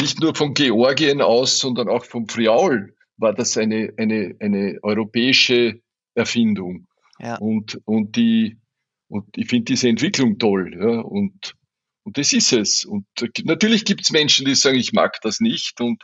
nicht 0.00 0.20
nur 0.20 0.34
von 0.34 0.54
Georgien 0.54 1.20
aus, 1.20 1.58
sondern 1.58 1.88
auch 1.88 2.04
vom 2.04 2.28
Friaul 2.28 2.94
war 3.16 3.32
das 3.32 3.56
eine, 3.56 3.92
eine, 3.96 4.34
eine 4.40 4.78
europäische 4.82 5.80
Erfindung. 6.14 6.86
Ja. 7.20 7.36
Und, 7.36 7.80
und, 7.84 8.16
die, 8.16 8.58
und 9.08 9.26
ich 9.36 9.48
finde 9.48 9.66
diese 9.66 9.88
Entwicklung 9.88 10.38
toll. 10.38 10.74
Ja, 10.76 11.00
und, 11.00 11.54
und 12.02 12.18
das 12.18 12.32
ist 12.32 12.52
es. 12.52 12.84
Und 12.84 13.06
natürlich 13.44 13.84
gibt 13.84 14.02
es 14.02 14.10
Menschen, 14.10 14.46
die 14.46 14.56
sagen, 14.56 14.78
ich 14.78 14.92
mag 14.92 15.20
das 15.22 15.40
nicht. 15.40 15.80
Und 15.80 16.02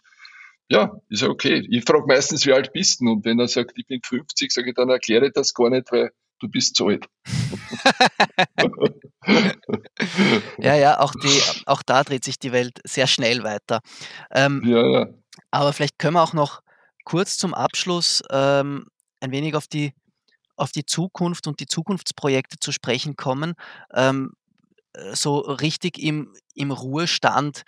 ja, 0.71 0.93
ist 1.09 1.25
okay. 1.25 1.67
Ich 1.69 1.85
frage 1.85 2.07
meistens, 2.07 2.47
wie 2.47 2.53
alt 2.53 2.73
bist 2.73 3.01
du? 3.01 3.11
Und 3.11 3.25
wenn 3.25 3.41
er 3.41 3.49
sagt, 3.49 3.73
ich 3.77 3.87
bin 3.87 4.01
50, 4.03 4.53
sage 4.53 4.71
ich, 4.71 4.77
dann 4.77 4.89
erkläre 4.89 5.27
ich 5.27 5.33
das 5.33 5.53
gar 5.53 5.69
nicht, 5.69 5.91
weil 5.91 6.13
du 6.39 6.49
bist 6.49 6.77
zu 6.77 6.87
alt. 6.87 7.07
ja, 10.59 10.77
ja, 10.77 11.01
auch, 11.01 11.13
die, 11.13 11.43
auch 11.67 11.83
da 11.83 12.05
dreht 12.05 12.25
sich 12.25 12.39
die 12.39 12.53
Welt 12.53 12.79
sehr 12.85 13.09
schnell 13.09 13.43
weiter. 13.43 13.81
Ähm, 14.31 14.63
ja, 14.65 14.87
ja. 14.87 15.09
Aber 15.51 15.73
vielleicht 15.73 15.99
können 15.99 16.15
wir 16.15 16.23
auch 16.23 16.35
noch 16.35 16.61
kurz 17.05 17.37
zum 17.37 17.53
Abschluss 17.53 18.23
ähm, 18.31 18.87
ein 19.21 19.33
wenig 19.33 19.57
auf 19.57 19.67
die, 19.67 19.93
auf 20.57 20.71
die 20.71 20.87
Zukunft 20.87 21.49
und 21.49 21.59
die 21.59 21.67
Zukunftsprojekte 21.67 22.59
zu 22.61 22.71
sprechen 22.71 23.17
kommen. 23.17 23.55
Ähm, 23.93 24.35
äh, 24.93 25.17
so 25.17 25.39
richtig 25.39 25.99
im, 25.99 26.33
im 26.55 26.71
Ruhestand 26.71 27.65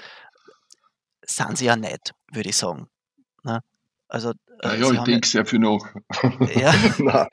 sind 1.24 1.58
sie 1.58 1.66
ja 1.66 1.76
nicht, 1.76 2.12
würde 2.32 2.48
ich 2.48 2.56
sagen. 2.56 2.88
Ne? 3.44 3.60
Also, 4.08 4.32
äh, 4.62 4.78
ja, 4.78 4.90
ich 4.90 5.00
denke 5.00 5.26
sehr 5.26 5.46
viel 5.46 5.58
noch. 5.58 5.86
Ja, 6.54 6.74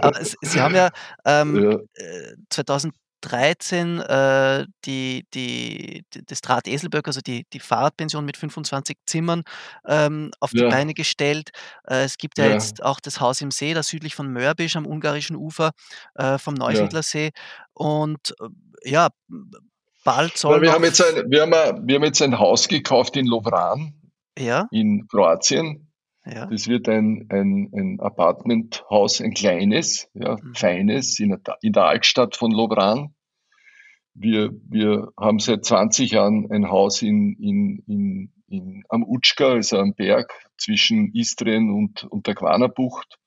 aber 0.00 0.22
Sie 0.22 0.60
haben 0.60 0.74
ja, 0.74 0.90
ähm, 1.24 1.56
ja. 1.56 1.78
2013 2.50 4.00
äh, 4.00 4.60
äh, 4.60 4.66
die, 4.84 5.26
die, 5.32 6.04
die, 6.12 6.24
das 6.26 6.42
Draht-Eselböck, 6.42 7.06
also 7.06 7.22
die, 7.22 7.46
die 7.52 7.60
Fahrradpension 7.60 8.26
mit 8.26 8.36
25 8.36 8.98
Zimmern 9.06 9.42
ähm, 9.86 10.30
auf 10.38 10.50
die 10.50 10.58
ja. 10.58 10.68
Beine 10.68 10.92
gestellt. 10.92 11.50
Äh, 11.88 12.04
es 12.04 12.18
gibt 12.18 12.36
ja, 12.36 12.44
ja, 12.44 12.52
jetzt 12.52 12.82
auch 12.82 13.00
das 13.00 13.20
Haus 13.20 13.40
im 13.40 13.50
See, 13.50 13.72
da 13.72 13.82
südlich 13.82 14.14
von 14.14 14.30
Mörbisch 14.30 14.76
am 14.76 14.86
ungarischen 14.86 15.36
Ufer 15.36 15.70
äh, 16.14 16.36
vom 16.36 16.52
Neusiedlersee. 16.54 17.30
Und 17.72 18.34
ja, 18.84 19.08
bald 20.04 20.36
soll. 20.36 20.62
wir, 20.62 20.72
haben 20.72 20.84
jetzt 20.84 21.02
ein, 21.02 21.30
wir, 21.30 21.42
haben, 21.42 21.86
wir 21.86 21.96
haben 21.96 22.04
jetzt 22.04 22.22
ein 22.22 22.38
Haus 22.38 22.68
gekauft 22.68 23.16
in 23.16 23.26
Lovran 23.26 23.94
ja? 24.38 24.68
in 24.70 25.06
Kroatien. 25.08 25.88
Ja. 26.24 26.46
Das 26.46 26.68
wird 26.68 26.88
ein, 26.88 27.26
ein, 27.30 27.70
ein 27.74 28.00
Apartmenthaus, 28.00 29.20
ein 29.20 29.34
kleines, 29.34 30.08
ja, 30.14 30.36
mhm. 30.36 30.54
feines, 30.54 31.18
in 31.18 31.30
der, 31.30 31.58
in 31.62 31.72
der 31.72 31.86
Altstadt 31.86 32.36
von 32.36 32.52
Lovran. 32.52 33.14
Wir, 34.14 34.50
wir 34.68 35.08
haben 35.18 35.40
seit 35.40 35.64
20 35.64 36.12
Jahren 36.12 36.50
ein 36.52 36.68
Haus 36.70 37.02
in, 37.02 37.34
in, 37.40 37.82
in, 37.86 38.32
in, 38.46 38.84
am 38.88 39.02
Utschka, 39.02 39.52
also 39.52 39.78
am 39.78 39.94
Berg 39.94 40.32
zwischen 40.58 41.12
Istrien 41.12 41.70
und, 41.70 42.04
und 42.04 42.26
der 42.26 42.34
Quanerbucht. 42.34 43.18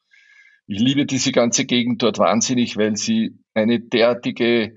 Ich 0.67 0.79
liebe 0.79 1.05
diese 1.05 1.31
ganze 1.31 1.65
Gegend 1.65 2.01
dort 2.01 2.17
wahnsinnig, 2.17 2.77
weil 2.77 2.95
sie 2.95 3.37
eine 3.53 3.79
derartige 3.79 4.75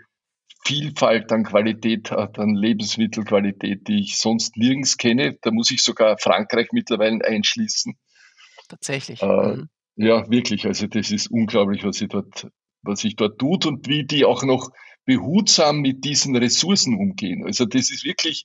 Vielfalt 0.69 1.33
an 1.33 1.45
Qualität 1.45 2.11
hat, 2.11 2.39
an 2.39 2.55
Lebensmittelqualität, 2.55 3.89
die 3.89 4.01
ich 4.01 4.19
sonst 4.19 4.59
nirgends 4.59 4.99
kenne. 4.99 5.39
Da 5.41 5.51
muss 5.51 5.71
ich 5.71 5.83
sogar 5.83 6.19
Frankreich 6.19 6.69
mittlerweile 6.73 7.25
einschließen. 7.25 7.99
Tatsächlich. 8.69 9.23
Äh, 9.23 9.27
mhm. 9.57 9.69
Ja, 9.97 10.31
wirklich. 10.31 10.66
Also 10.66 10.87
das 10.87 11.11
ist 11.11 11.31
unglaublich, 11.31 11.85
was 11.85 11.97
sich 11.97 12.09
dort, 12.09 12.49
was 12.83 13.01
sich 13.01 13.16
dort 13.16 13.39
tut 13.39 13.64
und 13.64 13.89
wie 13.89 14.05
die 14.05 14.27
auch 14.27 14.43
noch 14.43 14.71
behutsam 15.07 15.81
mit 15.81 16.05
diesen 16.05 16.37
Ressourcen 16.37 16.99
umgehen. 16.99 17.47
Also 17.47 17.64
das 17.64 17.91
ist 17.91 18.05
wirklich, 18.05 18.45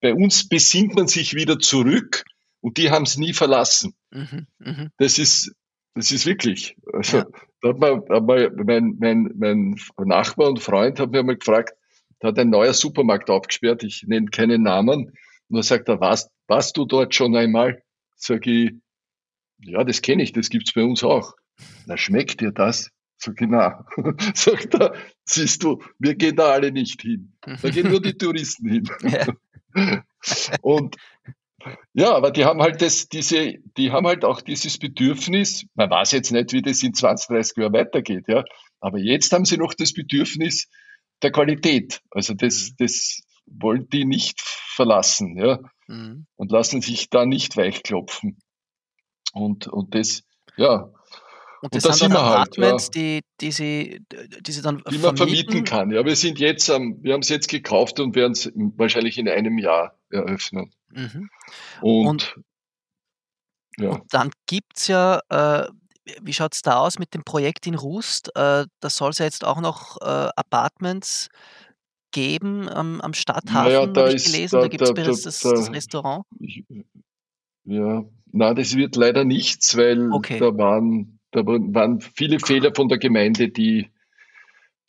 bei 0.00 0.14
uns 0.14 0.48
besinnt 0.48 0.94
man 0.94 1.06
sich 1.06 1.34
wieder 1.34 1.58
zurück 1.58 2.24
und 2.62 2.78
die 2.78 2.90
haben 2.90 3.02
es 3.02 3.18
nie 3.18 3.34
verlassen. 3.34 3.94
Mhm, 4.10 4.46
mh. 4.58 4.88
Das 4.96 5.18
ist, 5.18 5.52
das 5.94 6.12
ist 6.12 6.26
wirklich. 6.26 6.76
Also, 6.92 7.18
ja. 7.18 7.26
da 7.60 7.68
hat 7.70 7.78
man, 7.78 8.02
hat 8.08 8.26
man 8.26 8.56
mein, 8.64 8.96
mein, 8.98 9.34
mein 9.36 9.76
Nachbar 10.08 10.48
und 10.48 10.60
Freund 10.60 11.00
hat 11.00 11.10
mir 11.10 11.22
mal 11.22 11.36
gefragt, 11.36 11.74
da 12.20 12.28
hat 12.28 12.38
ein 12.38 12.50
neuer 12.50 12.74
Supermarkt 12.74 13.30
aufgesperrt, 13.30 13.82
ich 13.84 14.04
nenne 14.06 14.26
keinen 14.26 14.62
Namen, 14.62 15.12
und 15.48 15.56
er 15.56 15.62
sagt 15.62 15.88
er, 15.88 16.00
warst, 16.00 16.30
warst 16.46 16.76
du 16.76 16.84
dort 16.84 17.14
schon 17.14 17.34
einmal? 17.36 17.82
Sag 18.16 18.46
ich, 18.46 18.72
ja, 19.60 19.82
das 19.84 20.02
kenne 20.02 20.22
ich, 20.22 20.32
das 20.32 20.50
gibt's 20.50 20.72
bei 20.72 20.82
uns 20.82 21.02
auch. 21.02 21.34
Na, 21.86 21.96
schmeckt 21.96 22.40
dir 22.40 22.52
das? 22.52 22.90
So 23.16 23.32
genau. 23.34 23.84
Sagt 24.34 24.74
er, 24.74 24.94
siehst 25.24 25.62
du, 25.62 25.82
wir 25.98 26.14
gehen 26.14 26.36
da 26.36 26.50
alle 26.50 26.70
nicht 26.70 27.02
hin. 27.02 27.32
Da 27.40 27.70
gehen 27.70 27.90
nur 27.90 28.00
die 28.00 28.12
Touristen 28.18 28.68
hin. 28.68 28.90
Ja. 29.02 30.04
Und 30.62 30.96
ja, 31.92 32.14
aber 32.14 32.30
die 32.30 32.44
haben 32.44 32.62
halt 32.62 32.80
das, 32.82 33.08
diese, 33.08 33.54
die 33.76 33.90
haben 33.90 34.06
halt 34.06 34.24
auch 34.24 34.40
dieses 34.40 34.78
Bedürfnis, 34.78 35.64
man 35.74 35.90
weiß 35.90 36.12
jetzt 36.12 36.30
nicht, 36.30 36.52
wie 36.52 36.62
das 36.62 36.82
in 36.82 36.94
20, 36.94 37.28
30 37.28 37.56
Jahren 37.56 37.72
weitergeht, 37.72 38.24
ja. 38.28 38.44
Aber 38.80 38.98
jetzt 38.98 39.32
haben 39.32 39.44
sie 39.44 39.56
noch 39.56 39.74
das 39.74 39.92
Bedürfnis 39.92 40.68
der 41.22 41.32
Qualität. 41.32 42.00
Also 42.10 42.34
das, 42.34 42.72
das 42.78 43.22
wollen 43.46 43.88
die 43.88 44.04
nicht 44.04 44.40
verlassen, 44.40 45.36
ja. 45.36 45.58
Mhm. 45.88 46.26
Und 46.36 46.52
lassen 46.52 46.80
sich 46.80 47.10
da 47.10 47.26
nicht 47.26 47.56
weichklopfen. 47.56 48.38
Und, 49.32 49.66
und 49.66 49.94
das, 49.94 50.22
ja. 50.56 50.92
Und 51.60 51.74
das, 51.74 51.84
und 51.84 51.90
das 51.90 51.98
sind 51.98 52.14
dann 52.14 52.24
Apartments, 52.24 52.84
halt, 52.86 52.96
ja. 52.96 53.02
die, 53.02 53.20
die, 53.40 53.50
sie, 53.50 54.00
die 54.46 54.52
sie 54.52 54.62
dann 54.62 54.82
Die 54.88 54.98
man 54.98 55.16
vermieten 55.16 55.64
kann, 55.64 55.90
ja. 55.90 56.04
Wir 56.04 56.14
sind 56.14 56.38
jetzt, 56.38 56.68
wir 56.68 57.12
haben 57.12 57.22
es 57.22 57.28
jetzt 57.28 57.48
gekauft 57.48 57.98
und 57.98 58.14
werden 58.14 58.32
es 58.32 58.52
wahrscheinlich 58.54 59.18
in 59.18 59.28
einem 59.28 59.58
Jahr 59.58 59.98
eröffnen. 60.10 60.72
Mhm. 60.90 61.28
Und, 61.80 62.06
und, 62.06 62.34
ja. 63.78 63.90
und 63.90 64.02
dann 64.10 64.30
gibt 64.46 64.76
es 64.76 64.88
ja, 64.88 65.20
äh, 65.28 65.68
wie 66.22 66.32
schaut 66.32 66.54
es 66.54 66.62
da 66.62 66.78
aus 66.78 66.98
mit 66.98 67.14
dem 67.14 67.24
Projekt 67.24 67.66
in 67.66 67.74
Rust? 67.74 68.28
Äh, 68.34 68.66
da 68.80 68.90
soll 68.90 69.10
es 69.10 69.18
ja 69.18 69.24
jetzt 69.24 69.44
auch 69.44 69.60
noch 69.60 70.00
äh, 70.00 70.30
Apartments 70.36 71.28
geben 72.10 72.68
ähm, 72.74 73.00
am 73.00 73.12
Stadthafen, 73.12 73.72
naja, 73.72 73.86
da 73.86 74.06
habe 74.06 74.14
ich 74.14 74.24
gelesen. 74.24 74.56
Da, 74.56 74.62
da 74.62 74.68
gibt 74.68 74.82
es 74.82 74.92
da, 74.92 75.02
das, 75.02 75.22
das, 75.22 75.72
Restaurant. 75.72 76.24
Ich, 76.40 76.64
ja, 77.64 78.04
na, 78.32 78.54
das 78.54 78.74
wird 78.76 78.96
leider 78.96 79.24
nichts, 79.24 79.76
weil 79.76 80.10
okay. 80.12 80.38
da 80.38 80.56
waren, 80.56 81.18
da 81.32 81.44
waren 81.44 82.00
viele 82.00 82.40
Fehler 82.40 82.74
von 82.74 82.88
der 82.88 82.98
Gemeinde, 82.98 83.50
die, 83.50 83.90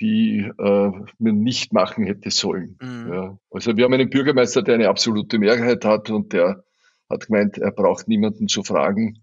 die 0.01 0.49
äh, 0.57 0.91
man 1.17 1.39
nicht 1.39 1.73
machen 1.73 2.05
hätte 2.05 2.31
sollen. 2.31 2.77
Mhm. 2.81 3.13
Ja. 3.13 3.39
Also 3.51 3.75
wir 3.75 3.83
haben 3.83 3.93
einen 3.93 4.09
Bürgermeister, 4.09 4.61
der 4.61 4.75
eine 4.75 4.89
absolute 4.89 5.39
Mehrheit 5.39 5.83
hat 5.85 6.09
und 6.09 6.33
der 6.33 6.63
hat 7.09 7.27
gemeint, 7.27 7.57
er 7.57 7.71
braucht 7.71 8.07
niemanden 8.07 8.47
zu 8.47 8.63
fragen. 8.63 9.21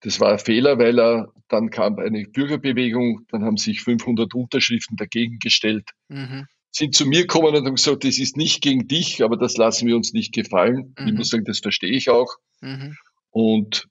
Das 0.00 0.18
war 0.18 0.32
ein 0.32 0.38
Fehler, 0.38 0.78
weil 0.78 0.98
er 0.98 1.32
dann 1.48 1.70
kam 1.70 1.98
eine 1.98 2.24
Bürgerbewegung, 2.24 3.26
dann 3.28 3.44
haben 3.44 3.56
sich 3.56 3.82
500 3.82 4.34
Unterschriften 4.34 4.96
dagegen 4.96 5.38
gestellt, 5.38 5.90
mhm. 6.08 6.46
sind 6.70 6.94
zu 6.94 7.06
mir 7.06 7.22
gekommen 7.22 7.54
und 7.54 7.66
haben 7.66 7.74
gesagt, 7.74 8.04
das 8.04 8.18
ist 8.18 8.36
nicht 8.36 8.62
gegen 8.62 8.88
dich, 8.88 9.22
aber 9.22 9.36
das 9.36 9.56
lassen 9.56 9.86
wir 9.86 9.94
uns 9.94 10.12
nicht 10.12 10.32
gefallen. 10.34 10.94
Mhm. 10.98 11.08
Ich 11.08 11.14
muss 11.14 11.28
sagen, 11.28 11.44
das 11.44 11.60
verstehe 11.60 11.92
ich 11.92 12.10
auch. 12.10 12.34
Mhm. 12.60 12.96
Und 13.30 13.88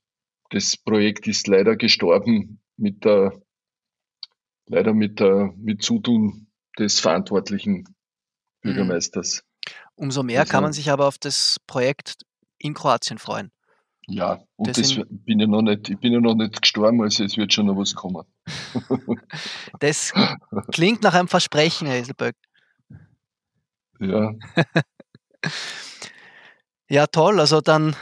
das 0.50 0.76
Projekt 0.76 1.26
ist 1.26 1.46
leider 1.46 1.76
gestorben 1.76 2.60
mit 2.76 3.04
der, 3.04 3.32
leider 4.72 4.94
mit 4.94 5.20
der, 5.20 5.52
mit 5.56 5.82
Zutun 5.82 6.48
des 6.78 6.98
verantwortlichen 6.98 7.94
Bürgermeisters. 8.62 9.44
Umso 9.94 10.22
mehr 10.22 10.40
also, 10.40 10.50
kann 10.50 10.62
man 10.62 10.72
sich 10.72 10.90
aber 10.90 11.06
auf 11.06 11.18
das 11.18 11.58
Projekt 11.66 12.24
in 12.58 12.74
Kroatien 12.74 13.18
freuen. 13.18 13.52
Ja, 14.08 14.42
und 14.56 14.76
das 14.76 14.98
bin 15.10 15.38
ja 15.38 15.46
noch 15.46 15.62
nicht, 15.62 15.90
ich 15.90 15.98
bin 15.98 16.12
ja 16.12 16.20
noch 16.20 16.34
nicht 16.34 16.60
gestorben, 16.60 17.02
also 17.02 17.22
es 17.22 17.36
wird 17.36 17.52
schon 17.52 17.66
noch 17.66 17.76
was 17.76 17.94
kommen. 17.94 18.24
das 19.80 20.12
klingt 20.72 21.02
nach 21.02 21.14
einem 21.14 21.28
Versprechen, 21.28 21.86
Herr 21.86 21.98
Eselböck. 21.98 22.34
Ja. 24.00 24.32
ja, 26.88 27.06
toll. 27.06 27.38
Also 27.38 27.60
dann 27.60 27.94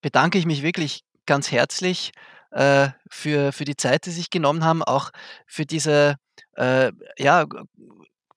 bedanke 0.00 0.38
ich 0.38 0.46
mich 0.46 0.62
wirklich 0.62 1.04
ganz 1.26 1.52
herzlich 1.52 2.10
äh, 2.50 2.88
für, 3.10 3.52
für 3.52 3.64
die 3.64 3.76
Zeit, 3.76 4.06
die 4.06 4.10
Sie 4.10 4.16
sich 4.18 4.30
genommen 4.30 4.64
haben, 4.64 4.82
auch 4.82 5.10
für 5.46 5.66
diese 5.66 6.16
äh, 6.56 6.92
ja, 7.18 7.42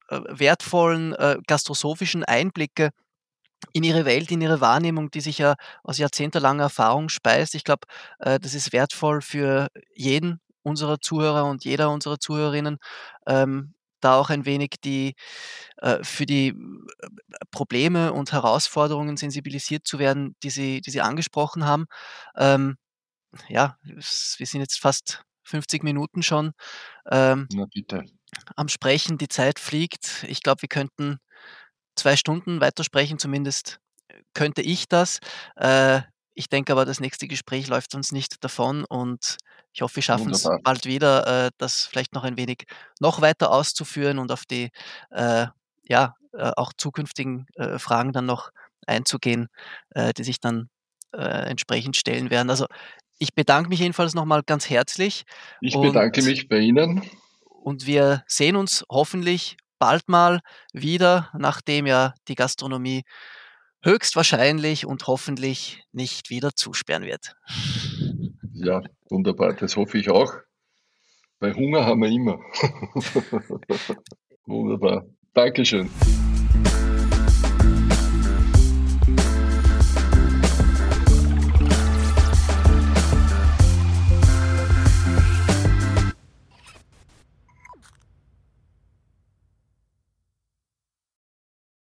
äh, 0.10 0.20
wertvollen 0.30 1.14
äh, 1.14 1.38
gastrosophischen 1.48 2.24
Einblicke 2.24 2.92
in 3.72 3.84
ihre 3.84 4.06
Welt, 4.06 4.32
in 4.32 4.42
ihre 4.42 4.62
Wahrnehmung, 4.62 5.10
die 5.12 5.22
sich 5.22 5.38
ja 5.38 5.56
aus 5.84 5.98
jahrzehntelanger 5.98 6.64
Erfahrung 6.64 7.10
speist. 7.10 7.56
Ich 7.56 7.64
glaube, 7.64 7.88
äh, 8.20 8.40
das 8.40 8.54
ist 8.54 8.74
wertvoll 8.74 9.22
für 9.22 9.70
jeden 9.96 10.40
unserer 10.64 11.00
Zuhörer 11.00 11.46
und 11.46 11.66
jeder 11.66 11.92
unserer 11.92 12.20
Zuhörerinnen, 12.20 12.78
ähm, 13.28 13.74
da 14.02 14.18
auch 14.18 14.30
ein 14.30 14.46
wenig 14.46 14.72
die 14.84 15.16
äh, 15.78 16.04
für 16.04 16.26
die 16.26 16.56
Probleme 17.52 18.14
und 18.14 18.32
Herausforderungen 18.34 19.18
sensibilisiert 19.18 19.88
zu 19.88 20.00
werden, 20.00 20.36
die 20.44 20.50
Sie, 20.50 20.82
die 20.82 20.92
Sie 20.92 21.02
angesprochen 21.02 21.66
haben. 21.66 21.86
Ähm, 22.38 22.78
ja, 23.48 23.78
wir 23.84 24.48
sind 24.48 24.62
jetzt 24.62 24.80
fast 24.80 25.24
50 25.44 25.84
Minuten 25.84 26.24
schon 26.24 26.54
ähm, 27.12 27.48
am 28.56 28.68
Sprechen. 28.68 29.18
Die 29.18 29.28
Zeit 29.28 29.60
fliegt. 29.60 30.26
Ich 30.28 30.42
glaube, 30.42 30.62
wir 30.62 30.70
könnten 30.70 31.18
zwei 31.96 32.16
Stunden 32.16 32.62
weitersprechen, 32.62 33.20
zumindest 33.20 33.80
könnte 34.34 34.62
ich 34.62 34.88
das. 34.88 35.20
Äh, 35.56 36.02
ich 36.34 36.50
denke 36.50 36.72
aber, 36.72 36.86
das 36.86 37.00
nächste 37.00 37.28
Gespräch 37.28 37.68
läuft 37.68 37.94
uns 37.94 38.12
nicht 38.12 38.44
davon 38.44 38.86
und 38.86 39.38
ich 39.72 39.82
hoffe, 39.82 39.98
wir 39.98 40.04
schaffen 40.04 40.32
es 40.32 40.48
bald 40.64 40.86
wieder, 40.86 41.48
äh, 41.48 41.52
das 41.58 41.86
vielleicht 41.86 42.14
noch 42.14 42.24
ein 42.24 42.38
wenig 42.38 42.66
noch 43.00 43.22
weiter 43.22 43.52
auszuführen 43.52 44.20
und 44.20 44.32
auf 44.32 44.46
die 44.46 44.70
äh, 45.12 45.48
ja 45.88 46.16
äh, 46.34 46.52
auch 46.56 46.74
zukünftigen 46.76 47.46
äh, 47.56 47.78
Fragen 47.78 48.14
dann 48.14 48.26
noch 48.26 48.50
einzugehen, 48.88 49.48
äh, 49.92 50.14
die 50.14 50.24
sich 50.24 50.40
dann 50.40 50.70
äh, 51.14 51.50
entsprechend 51.50 51.96
stellen 51.96 52.30
werden. 52.30 52.50
Also 52.50 52.66
ich 53.18 53.34
bedanke 53.34 53.70
mich 53.70 53.80
jedenfalls 53.80 54.14
nochmal 54.14 54.44
ganz 54.44 54.70
herzlich. 54.70 55.24
Ich 55.62 55.76
bedanke 55.76 56.22
mich 56.22 56.48
bei 56.48 56.60
Ihnen. 56.60 57.02
und 57.48 57.86
wir 57.86 58.24
sehen 58.28 58.56
uns 58.56 58.84
hoffentlich 58.90 59.58
bald 59.80 60.08
mal 60.08 60.40
wieder, 60.72 61.30
nachdem 61.38 61.86
ja 61.86 62.14
die 62.28 62.36
Gastronomie 62.36 63.04
höchstwahrscheinlich 63.84 64.86
und 64.86 65.08
hoffentlich 65.08 65.84
nicht 65.92 66.30
wieder 66.30 66.52
zusperren 66.56 67.04
wird. 67.04 67.36
Ja, 68.54 68.82
wunderbar. 69.10 69.54
Das 69.54 69.76
hoffe 69.76 69.98
ich 69.98 70.10
auch. 70.10 70.34
Bei 71.40 71.54
Hunger 71.54 71.86
haben 71.86 72.02
wir 72.02 72.10
immer. 72.10 72.40
wunderbar. 74.46 75.06
Dankeschön. 75.34 75.90